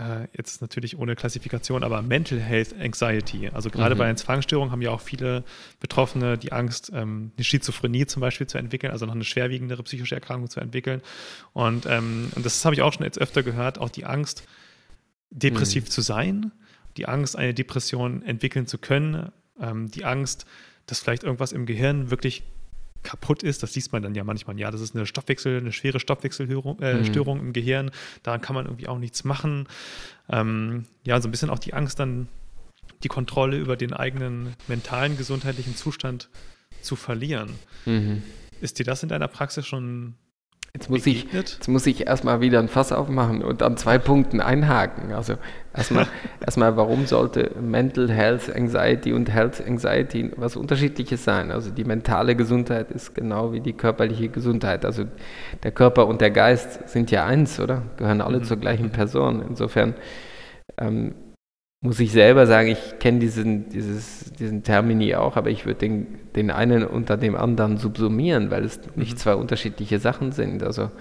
[0.01, 3.49] äh, jetzt natürlich ohne Klassifikation, aber Mental Health Anxiety.
[3.49, 3.99] Also gerade mhm.
[3.99, 5.43] bei einer Zwangsstörung haben ja auch viele
[5.79, 10.15] Betroffene die Angst, ähm, eine Schizophrenie zum Beispiel zu entwickeln, also noch eine schwerwiegendere psychische
[10.15, 11.01] Erkrankung zu entwickeln.
[11.53, 14.47] Und, ähm, und das habe ich auch schon jetzt öfter gehört, auch die Angst,
[15.29, 15.89] depressiv mhm.
[15.89, 16.51] zu sein,
[16.97, 19.31] die Angst, eine Depression entwickeln zu können
[19.61, 20.45] ähm, die Angst,
[20.87, 22.43] dass vielleicht irgendwas im Gehirn wirklich
[23.03, 23.63] kaputt ist.
[23.63, 24.59] Das liest man dann ja manchmal.
[24.59, 27.47] Ja, das ist eine Stoffwechsel, eine schwere Stoffwechselstörung äh, mhm.
[27.47, 27.91] im Gehirn.
[28.23, 29.67] Daran kann man irgendwie auch nichts machen.
[30.29, 32.27] Ähm, ja, so ein bisschen auch die Angst, dann
[33.03, 36.29] die Kontrolle über den eigenen mentalen, gesundheitlichen Zustand
[36.81, 37.55] zu verlieren.
[37.85, 38.23] Mhm.
[38.59, 40.15] Ist dir das in deiner Praxis schon
[40.73, 44.39] Jetzt muss, ich, jetzt muss ich erstmal wieder ein Fass aufmachen und an zwei Punkten
[44.39, 45.11] einhaken.
[45.11, 45.33] Also
[45.75, 46.07] erstmal,
[46.39, 51.51] erstmal, warum sollte Mental Health Anxiety und Health Anxiety was Unterschiedliches sein?
[51.51, 54.85] Also die mentale Gesundheit ist genau wie die körperliche Gesundheit.
[54.85, 55.03] Also
[55.61, 57.83] der Körper und der Geist sind ja eins, oder?
[57.97, 58.43] Gehören alle mhm.
[58.45, 58.91] zur gleichen mhm.
[58.91, 59.43] Person.
[59.45, 59.93] Insofern
[60.77, 61.13] ähm,
[61.81, 66.51] muss ich selber sagen, ich kenne diesen, diesen Termini auch, aber ich würde den, den
[66.51, 69.17] einen unter dem anderen subsumieren, weil es nicht mhm.
[69.17, 70.61] zwei unterschiedliche Sachen sind.
[70.61, 70.91] Also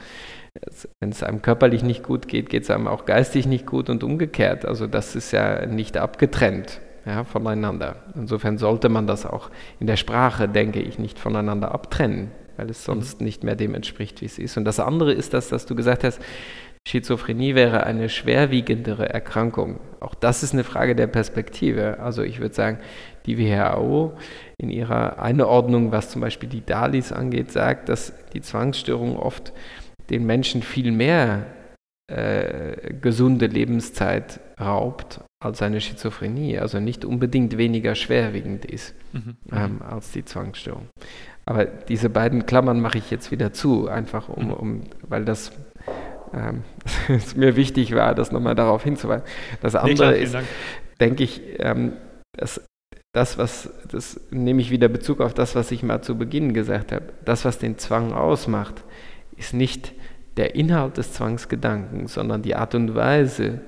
[0.99, 4.03] wenn es einem körperlich nicht gut geht, geht es einem auch geistig nicht gut und
[4.03, 4.65] umgekehrt.
[4.65, 7.97] Also das ist ja nicht abgetrennt ja, voneinander.
[8.15, 9.51] Insofern sollte man das auch
[9.81, 13.27] in der Sprache, denke ich, nicht voneinander abtrennen, weil es sonst mhm.
[13.27, 14.57] nicht mehr dem entspricht, wie es ist.
[14.57, 16.21] Und das andere ist das, dass du gesagt hast,
[16.89, 19.81] Schizophrenie wäre eine schwerwiegendere Erkrankung.
[20.01, 22.01] Auch das ist eine Frage der Perspektive.
[22.01, 22.79] Also ich würde sagen,
[23.27, 24.17] die WHO
[24.57, 29.53] in ihrer Einordnung, was zum Beispiel die DALIs angeht, sagt, dass die Zwangsstörung oft
[30.09, 31.47] den Menschen viel mehr
[32.11, 39.37] äh, gesunde Lebenszeit raubt als eine Schizophrenie, also nicht unbedingt weniger schwerwiegend ist mhm.
[39.53, 40.89] ähm, als die Zwangsstörung.
[41.47, 44.53] Aber diese beiden Klammern mache ich jetzt wieder zu, einfach um, mhm.
[44.53, 45.53] um weil das
[46.35, 46.65] ähm,
[47.09, 49.25] es mir wichtig war, das nochmal darauf hinzuweisen.
[49.61, 50.49] Das andere nee, klar, ist,
[51.01, 51.93] denke ich, ähm,
[52.33, 52.61] das,
[53.13, 56.93] das, was, das nehme ich wieder Bezug auf das, was ich mal zu Beginn gesagt
[56.93, 57.07] habe.
[57.25, 58.85] Das, was den Zwang ausmacht,
[59.37, 59.93] ist nicht
[60.37, 63.63] der Inhalt des Zwangsgedankens, sondern die Art und Weise,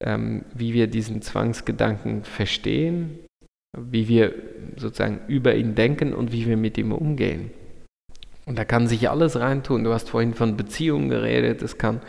[0.00, 3.18] ähm, wie wir diesen Zwangsgedanken verstehen,
[3.76, 4.34] wie wir
[4.76, 7.50] sozusagen über ihn denken und wie wir mit ihm umgehen.
[8.46, 9.84] Und da kann sich alles reintun.
[9.84, 11.62] Du hast vorhin von Beziehungen geredet.
[11.62, 12.00] Es kann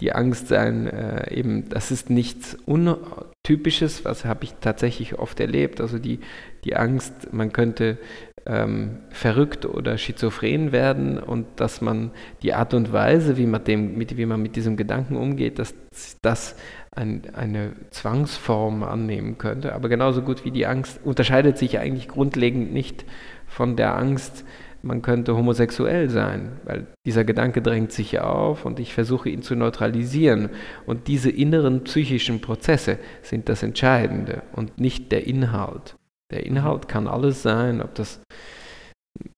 [0.00, 5.80] die Angst sein, äh, eben, das ist nichts Untypisches, was habe ich tatsächlich oft erlebt.
[5.80, 6.20] Also die,
[6.64, 7.98] die Angst, man könnte
[8.46, 12.10] ähm, verrückt oder schizophren werden und dass man
[12.42, 15.74] die Art und Weise, wie man, dem, mit, wie man mit diesem Gedanken umgeht, dass
[16.20, 16.56] das
[16.90, 19.74] ein, eine Zwangsform annehmen könnte.
[19.74, 23.04] Aber genauso gut wie die Angst unterscheidet sich eigentlich grundlegend nicht
[23.46, 24.44] von der Angst,
[24.84, 29.56] man könnte homosexuell sein, weil dieser Gedanke drängt sich auf und ich versuche ihn zu
[29.56, 30.50] neutralisieren.
[30.86, 35.96] Und diese inneren psychischen Prozesse sind das Entscheidende und nicht der Inhalt.
[36.30, 38.20] Der Inhalt kann alles sein, ob das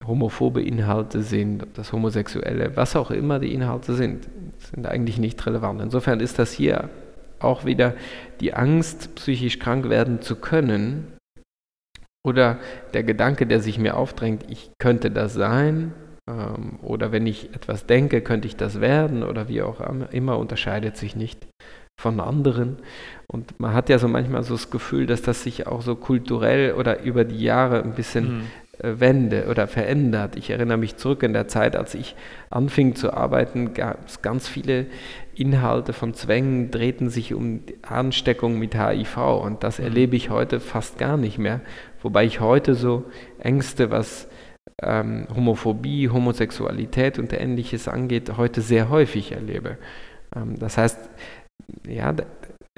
[0.07, 4.27] homophobe Inhalte sind, ob das homosexuelle, was auch immer die Inhalte sind,
[4.59, 5.83] sind eigentlich nicht relevant.
[5.83, 6.89] Insofern ist das hier
[7.39, 7.95] auch wieder
[8.41, 11.16] die Angst, psychisch krank werden zu können,
[12.27, 12.59] oder
[12.93, 15.93] der Gedanke, der sich mir aufdrängt, ich könnte das sein,
[16.29, 20.97] ähm, oder wenn ich etwas denke, könnte ich das werden, oder wie auch immer, unterscheidet
[20.97, 21.47] sich nicht
[21.99, 22.79] von anderen.
[23.29, 26.73] Und man hat ja so manchmal so das Gefühl, dass das sich auch so kulturell
[26.73, 28.43] oder über die Jahre ein bisschen mhm.
[28.79, 30.37] Äh, wende oder verändert.
[30.37, 32.15] Ich erinnere mich zurück in der Zeit, als ich
[32.51, 34.85] anfing zu arbeiten, gab es ganz viele
[35.35, 39.87] Inhalte von Zwängen, drehten sich um Ansteckung mit HIV und das mhm.
[39.87, 41.63] erlebe ich heute fast gar nicht mehr,
[42.07, 43.03] wobei ich heute so
[43.41, 44.29] Ängste, was
[44.81, 49.77] ähm, Homophobie, Homosexualität und ähnliches angeht, heute sehr häufig erlebe.
[50.37, 51.11] Ähm, das heißt,
[51.89, 52.15] ja,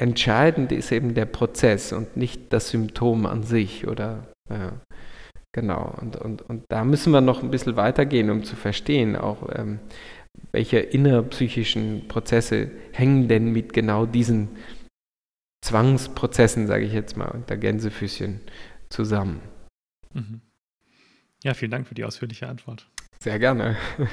[0.01, 4.73] entscheidend ist eben der Prozess und nicht das Symptom an sich oder äh,
[5.55, 9.49] Genau, und, und, und da müssen wir noch ein bisschen weitergehen, um zu verstehen, auch
[9.57, 9.81] ähm,
[10.53, 14.51] welche innerpsychischen Prozesse hängen denn mit genau diesen
[15.65, 18.41] Zwangsprozessen, sage ich jetzt mal, unter Gänsefüßchen
[18.89, 19.41] zusammen.
[20.13, 20.41] Mhm.
[21.45, 22.89] Ja, vielen Dank für die ausführliche Antwort.
[23.21, 23.77] Sehr gerne.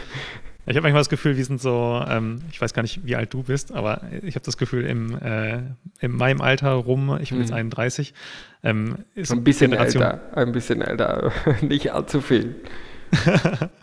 [0.68, 3.31] Ich habe manchmal das Gefühl, wir sind so, ähm, ich weiß gar nicht, wie alt
[3.31, 5.61] du bist, aber ich habe das Gefühl, im, äh,
[5.99, 7.43] in meinem Alter rum, ich bin mhm.
[7.43, 8.15] jetzt 31,
[8.64, 11.31] ähm, ist ein bisschen Generation, älter, ein bisschen älter,
[11.61, 12.56] nicht allzu viel.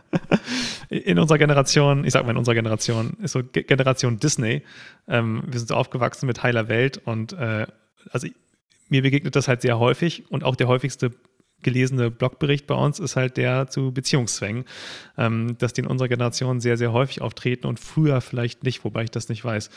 [0.89, 4.63] in unserer Generation, ich sag mal in unserer Generation, ist so Generation Disney.
[5.07, 7.67] Ähm, wir sind so aufgewachsen mit heiler Welt und äh,
[8.11, 8.27] also
[8.93, 11.13] mir begegnet das halt sehr häufig und auch der häufigste
[11.63, 14.65] gelesene Blogbericht bei uns ist halt der zu Beziehungszwängen,
[15.17, 19.05] ähm, dass die in unserer Generation sehr, sehr häufig auftreten und früher vielleicht nicht, wobei
[19.05, 19.71] ich das nicht weiß.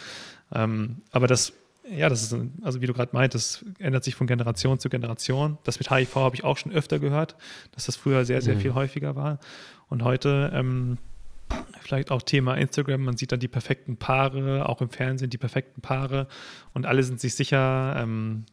[0.54, 1.54] Ähm, aber das,
[1.90, 5.58] ja, das ist, also wie du gerade meintest, ändert sich von Generation zu Generation.
[5.64, 7.36] Das mit HIV habe ich auch schon öfter gehört,
[7.72, 8.60] dass das früher sehr, sehr mhm.
[8.60, 9.40] viel häufiger war.
[9.88, 10.98] Und heute, ähm,
[11.80, 15.82] vielleicht auch Thema Instagram, man sieht dann die perfekten Paare, auch im Fernsehen die perfekten
[15.82, 16.28] Paare
[16.74, 18.46] und alle sind sich sicher, ähm,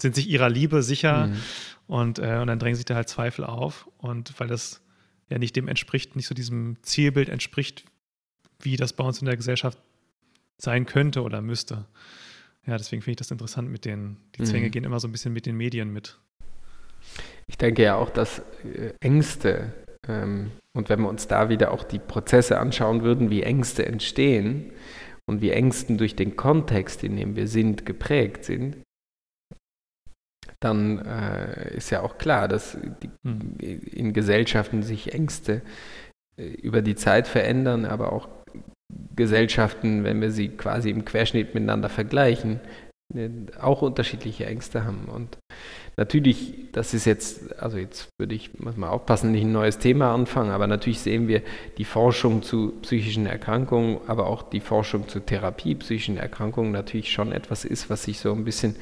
[0.00, 1.36] sind sich ihrer Liebe sicher mhm.
[1.86, 3.88] und, äh, und dann drängen sich da halt Zweifel auf.
[3.98, 4.80] Und weil das
[5.28, 7.84] ja nicht dem entspricht, nicht so diesem Zielbild entspricht,
[8.60, 9.78] wie das bei uns in der Gesellschaft
[10.56, 11.86] sein könnte oder müsste.
[12.66, 14.70] Ja, deswegen finde ich das interessant mit den, die Zwänge mhm.
[14.72, 16.18] gehen immer so ein bisschen mit den Medien mit.
[17.46, 19.72] Ich denke ja auch, dass äh, Ängste,
[20.06, 24.72] ähm, und wenn wir uns da wieder auch die Prozesse anschauen würden, wie Ängste entstehen
[25.26, 28.76] und wie Ängsten durch den Kontext, in dem wir sind, geprägt sind,
[30.60, 33.56] dann äh, ist ja auch klar, dass die, hm.
[33.58, 35.62] in Gesellschaften sich Ängste
[36.36, 38.28] äh, über die Zeit verändern, aber auch
[39.14, 42.60] Gesellschaften, wenn wir sie quasi im Querschnitt miteinander vergleichen,
[43.14, 43.28] äh,
[43.60, 45.06] auch unterschiedliche Ängste haben.
[45.06, 45.38] Und
[45.96, 50.12] natürlich, das ist jetzt, also jetzt würde ich, muss mal aufpassen, nicht ein neues Thema
[50.12, 51.42] anfangen, aber natürlich sehen wir
[51.76, 57.32] die Forschung zu psychischen Erkrankungen, aber auch die Forschung zu Therapie psychischen Erkrankungen natürlich schon
[57.32, 58.76] etwas ist, was sich so ein bisschen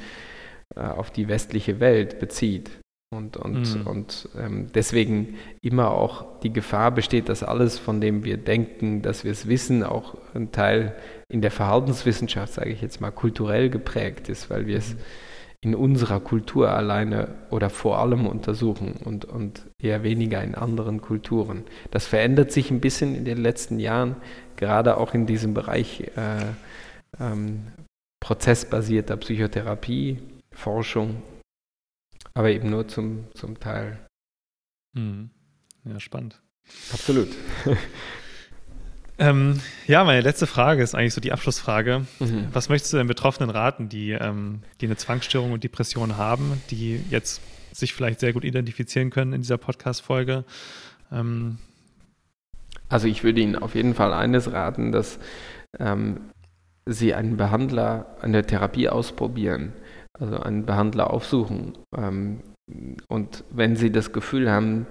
[0.75, 2.71] äh, auf die westliche Welt bezieht.
[3.15, 3.87] Und, und, mhm.
[3.87, 9.23] und ähm, deswegen immer auch die Gefahr besteht, dass alles, von dem wir denken, dass
[9.23, 10.97] wir es wissen, auch ein Teil
[11.29, 14.99] in der Verhaltenswissenschaft, sage ich jetzt mal, kulturell geprägt ist, weil wir es mhm.
[15.61, 21.63] in unserer Kultur alleine oder vor allem untersuchen und, und eher weniger in anderen Kulturen.
[21.93, 24.17] Das verändert sich ein bisschen in den letzten Jahren,
[24.57, 26.45] gerade auch in diesem Bereich äh,
[27.21, 27.69] ähm,
[28.21, 30.19] prozessbasierter Psychotherapie,
[30.57, 31.23] Forschung,
[32.35, 33.99] aber eben nur zum, zum Teil.
[34.95, 35.31] Mhm.
[35.85, 36.41] Ja, spannend.
[36.93, 37.28] Absolut.
[39.19, 42.07] ähm, ja, meine letzte Frage ist eigentlich so die Abschlussfrage.
[42.19, 42.49] Mhm.
[42.53, 47.01] Was möchtest du den Betroffenen raten, die, ähm, die eine Zwangsstörung und Depression haben, die
[47.11, 47.41] jetzt
[47.73, 50.45] sich vielleicht sehr gut identifizieren können in dieser Podcast-Folge?
[51.12, 51.59] Ähm,
[52.89, 55.19] also ich würde Ihnen auf jeden Fall eines raten, dass
[55.78, 56.31] ähm,
[56.87, 59.73] Sie einen Behandler, eine Therapie ausprobieren
[60.19, 61.77] also einen Behandler aufsuchen.
[61.97, 62.41] Ähm,
[63.09, 64.87] und wenn Sie das Gefühl haben,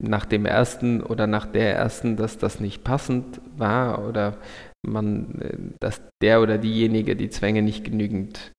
[0.00, 4.36] nach dem ersten oder nach der ersten, dass das nicht passend war oder
[4.86, 8.52] man, äh, dass der oder diejenige die Zwänge nicht genügend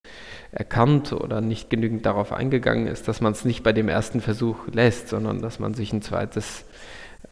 [0.52, 4.68] erkannt oder nicht genügend darauf eingegangen ist, dass man es nicht bei dem ersten Versuch
[4.72, 6.66] lässt, sondern dass man sich ein zweites,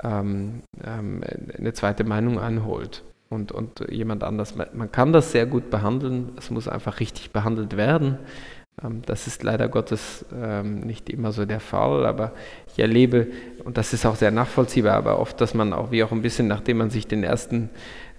[0.04, 1.22] ähm, ähm,
[1.58, 4.56] eine zweite Meinung anholt und, und jemand anders.
[4.56, 8.20] Man kann das sehr gut behandeln, es muss einfach richtig behandelt werden.
[8.84, 12.34] Ähm, das ist leider Gottes ähm, nicht immer so der Fall, aber
[12.68, 13.28] ich erlebe,
[13.64, 16.48] und das ist auch sehr nachvollziehbar, aber oft, dass man auch wie auch ein bisschen,
[16.48, 17.70] nachdem man sich den ersten,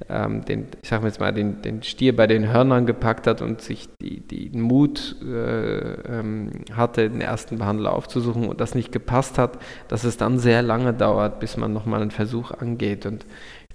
[0.09, 3.61] ähm, den, ich sage jetzt mal, den, den Stier bei den Hörnern gepackt hat und
[3.61, 10.03] sich den Mut äh, hatte, den ersten Behandler aufzusuchen und das nicht gepasst hat, dass
[10.03, 13.07] es dann sehr lange dauert, bis man nochmal einen Versuch angeht.
[13.07, 13.27] Und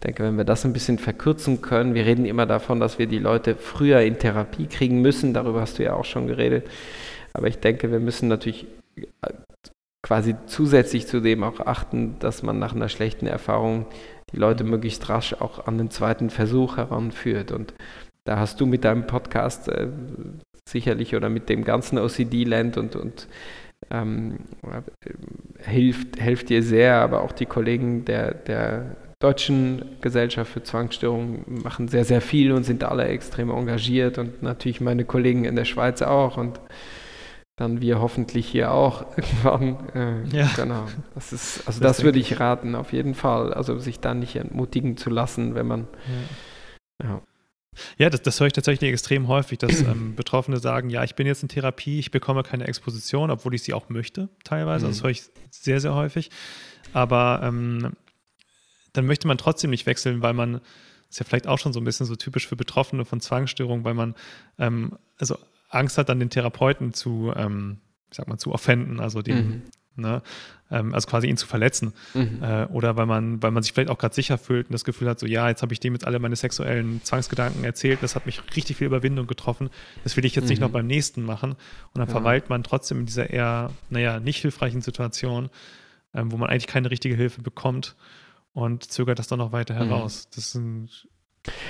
[0.03, 3.19] denke, wenn wir das ein bisschen verkürzen können, wir reden immer davon, dass wir die
[3.19, 6.67] Leute früher in Therapie kriegen müssen, darüber hast du ja auch schon geredet,
[7.34, 8.67] aber ich denke, wir müssen natürlich
[8.97, 9.34] äh,
[10.03, 13.88] quasi zusätzlich zu dem auch achten, dass man nach einer schlechten Erfahrung
[14.31, 17.51] die Leute möglichst rasch auch an den zweiten Versuch heranführt.
[17.51, 17.73] Und
[18.25, 19.88] da hast du mit deinem Podcast äh,
[20.67, 23.27] sicherlich oder mit dem ganzen OCD-Land und, und
[23.89, 30.63] ähm, äh, hilft, hilft dir sehr, aber auch die Kollegen der, der Deutschen Gesellschaft für
[30.63, 35.55] Zwangsstörungen machen sehr, sehr viel und sind alle extrem engagiert und natürlich meine Kollegen in
[35.55, 36.59] der Schweiz auch und
[37.55, 39.89] dann wir hoffentlich hier auch irgendwann.
[39.95, 40.49] Äh, ja.
[40.57, 40.87] Genau.
[41.15, 43.53] Das ist, also das, das würde ich raten, auf jeden Fall.
[43.53, 45.87] Also sich da nicht entmutigen zu lassen, wenn man.
[47.01, 47.07] Ja.
[47.07, 47.21] ja.
[47.97, 51.25] Ja, das, das höre ich tatsächlich extrem häufig, dass ähm, Betroffene sagen, ja, ich bin
[51.25, 54.85] jetzt in Therapie, ich bekomme keine Exposition, obwohl ich sie auch möchte, teilweise.
[54.85, 54.89] Mhm.
[54.91, 56.29] Das höre ich sehr, sehr häufig.
[56.91, 57.93] Aber ähm,
[58.94, 60.61] dann möchte man trotzdem nicht wechseln, weil man,
[61.10, 63.94] ist ja vielleicht auch schon so ein bisschen so typisch für Betroffene von Zwangsstörungen, weil
[63.94, 64.15] man
[64.57, 65.38] ähm, also
[65.70, 67.78] Angst hat, dann den Therapeuten zu, ähm,
[68.10, 69.61] ich sag mal, zu offenden, also den, mhm.
[69.95, 70.22] ne,
[70.70, 71.94] ähm, also quasi ihn zu verletzen.
[72.14, 72.40] Mhm.
[72.44, 75.10] Äh, oder weil man, weil man sich vielleicht auch gerade sicher fühlt und das Gefühl
[75.10, 78.26] hat, so ja, jetzt habe ich dem jetzt alle meine sexuellen Zwangsgedanken erzählt, das hat
[78.26, 79.70] mich richtig viel Überwindung getroffen,
[80.03, 80.49] das will ich jetzt mhm.
[80.49, 81.52] nicht noch beim nächsten machen.
[81.52, 81.60] Und
[81.95, 82.11] dann ja.
[82.11, 85.49] verweilt man trotzdem in dieser eher, naja, nicht hilfreichen Situation,
[86.14, 87.95] ähm, wo man eigentlich keine richtige Hilfe bekommt
[88.53, 89.89] und zögert das dann noch weiter mhm.
[89.89, 90.25] heraus.
[90.25, 90.35] Mhm.
[90.35, 90.89] Das ist ein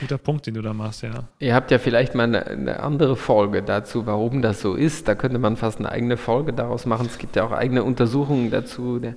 [0.01, 1.27] guter Punkt, den du da machst, ja.
[1.39, 5.07] Ihr habt ja vielleicht mal eine, eine, andere Folge dazu, warum das so ist.
[5.07, 7.07] Da könnte man fast eine eigene Folge daraus machen.
[7.07, 8.99] Es gibt ja auch eigene Untersuchungen dazu.
[8.99, 9.15] Der,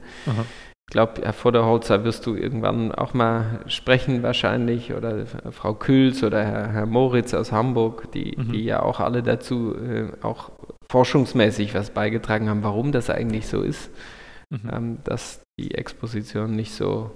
[0.89, 6.45] ich glaube, Herr Vorderholzer wirst du irgendwann auch mal sprechen wahrscheinlich oder Frau Kühls oder
[6.45, 8.53] Herr, Herr Moritz aus Hamburg, die, mhm.
[8.53, 10.53] die ja auch alle dazu äh, auch
[10.89, 13.91] forschungsmäßig was beigetragen haben, warum das eigentlich so ist,
[14.51, 14.71] mhm.
[14.73, 17.11] ähm, dass die Exposition nicht so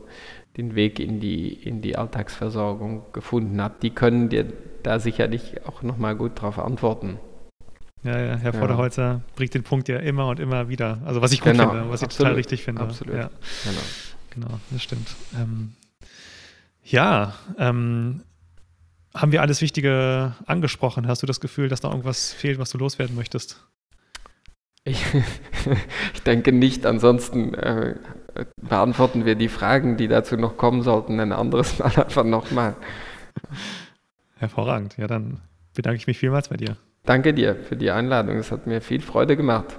[0.57, 3.83] den Weg in die, in die Alltagsversorgung gefunden hat.
[3.83, 4.47] Die können dir
[4.83, 7.19] da sicherlich auch nochmal gut darauf antworten.
[8.03, 9.21] Ja, ja, Herr Vorderholzer ja.
[9.37, 11.03] bringt den Punkt ja immer und immer wieder.
[11.05, 12.83] Also was ich gut genau, finde, was absolut, ich total richtig finde.
[12.83, 13.15] Absolut.
[13.15, 13.31] Ja.
[13.65, 13.81] Genau.
[14.31, 15.09] genau, das stimmt.
[15.39, 15.73] Ähm,
[16.83, 18.23] ja, ähm,
[19.15, 21.07] haben wir alles Wichtige angesprochen?
[21.07, 23.61] Hast du das Gefühl, dass da irgendwas fehlt, was du loswerden möchtest?
[24.85, 25.05] Ich,
[26.15, 26.87] ich denke nicht.
[26.87, 27.97] Ansonsten äh,
[28.61, 32.77] beantworten wir die Fragen, die dazu noch kommen sollten, ein anderes Mal einfach nochmal.
[34.37, 34.97] Hervorragend.
[34.97, 35.41] Ja, dann
[35.75, 36.77] bedanke ich mich vielmals bei dir.
[37.05, 38.37] Danke dir für die Einladung.
[38.37, 39.79] Es hat mir viel Freude gemacht.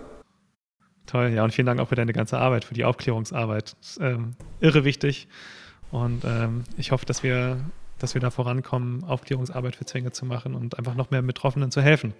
[1.07, 3.75] Toll, ja, und vielen Dank auch für deine ganze Arbeit, für die Aufklärungsarbeit.
[3.79, 5.27] Das ist, ähm, irre wichtig.
[5.91, 7.57] Und ähm, ich hoffe, dass wir,
[7.99, 11.81] dass wir da vorankommen, Aufklärungsarbeit für Zwänge zu machen und einfach noch mehr Betroffenen zu
[11.81, 12.13] helfen.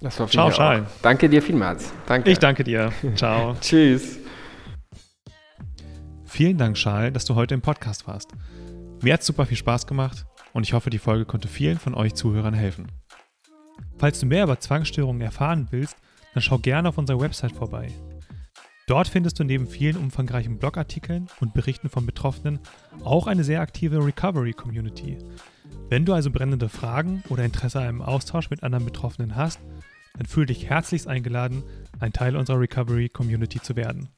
[0.00, 0.80] Das hoffe Ciao, ich auch.
[1.02, 1.92] Danke dir vielmals.
[2.06, 2.30] Danke.
[2.30, 2.92] Ich danke dir.
[3.16, 3.56] Ciao.
[3.60, 4.18] Tschüss.
[6.28, 8.30] Vielen Dank, Charles, dass du heute im Podcast warst.
[9.02, 12.14] Mir hat super viel Spaß gemacht und ich hoffe, die Folge konnte vielen von euch
[12.14, 12.86] Zuhörern helfen.
[13.96, 15.96] Falls du mehr über Zwangsstörungen erfahren willst,
[16.34, 17.88] dann schau gerne auf unserer Website vorbei.
[18.86, 22.60] Dort findest du neben vielen umfangreichen Blogartikeln und Berichten von Betroffenen
[23.04, 25.18] auch eine sehr aktive Recovery-Community.
[25.88, 29.60] Wenn du also brennende Fragen oder Interesse an einem Austausch mit anderen Betroffenen hast,
[30.16, 31.64] dann fühle dich herzlichst eingeladen,
[32.00, 34.08] ein Teil unserer Recovery-Community zu werden.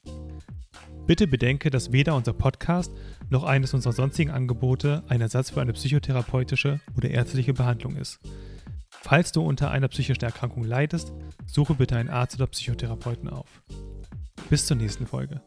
[1.10, 2.92] Bitte bedenke, dass weder unser Podcast
[3.30, 8.20] noch eines unserer sonstigen Angebote ein Ersatz für eine psychotherapeutische oder ärztliche Behandlung ist.
[8.90, 11.12] Falls du unter einer psychischen Erkrankung leidest,
[11.46, 13.48] suche bitte einen Arzt oder Psychotherapeuten auf.
[14.50, 15.40] Bis zur nächsten Folge.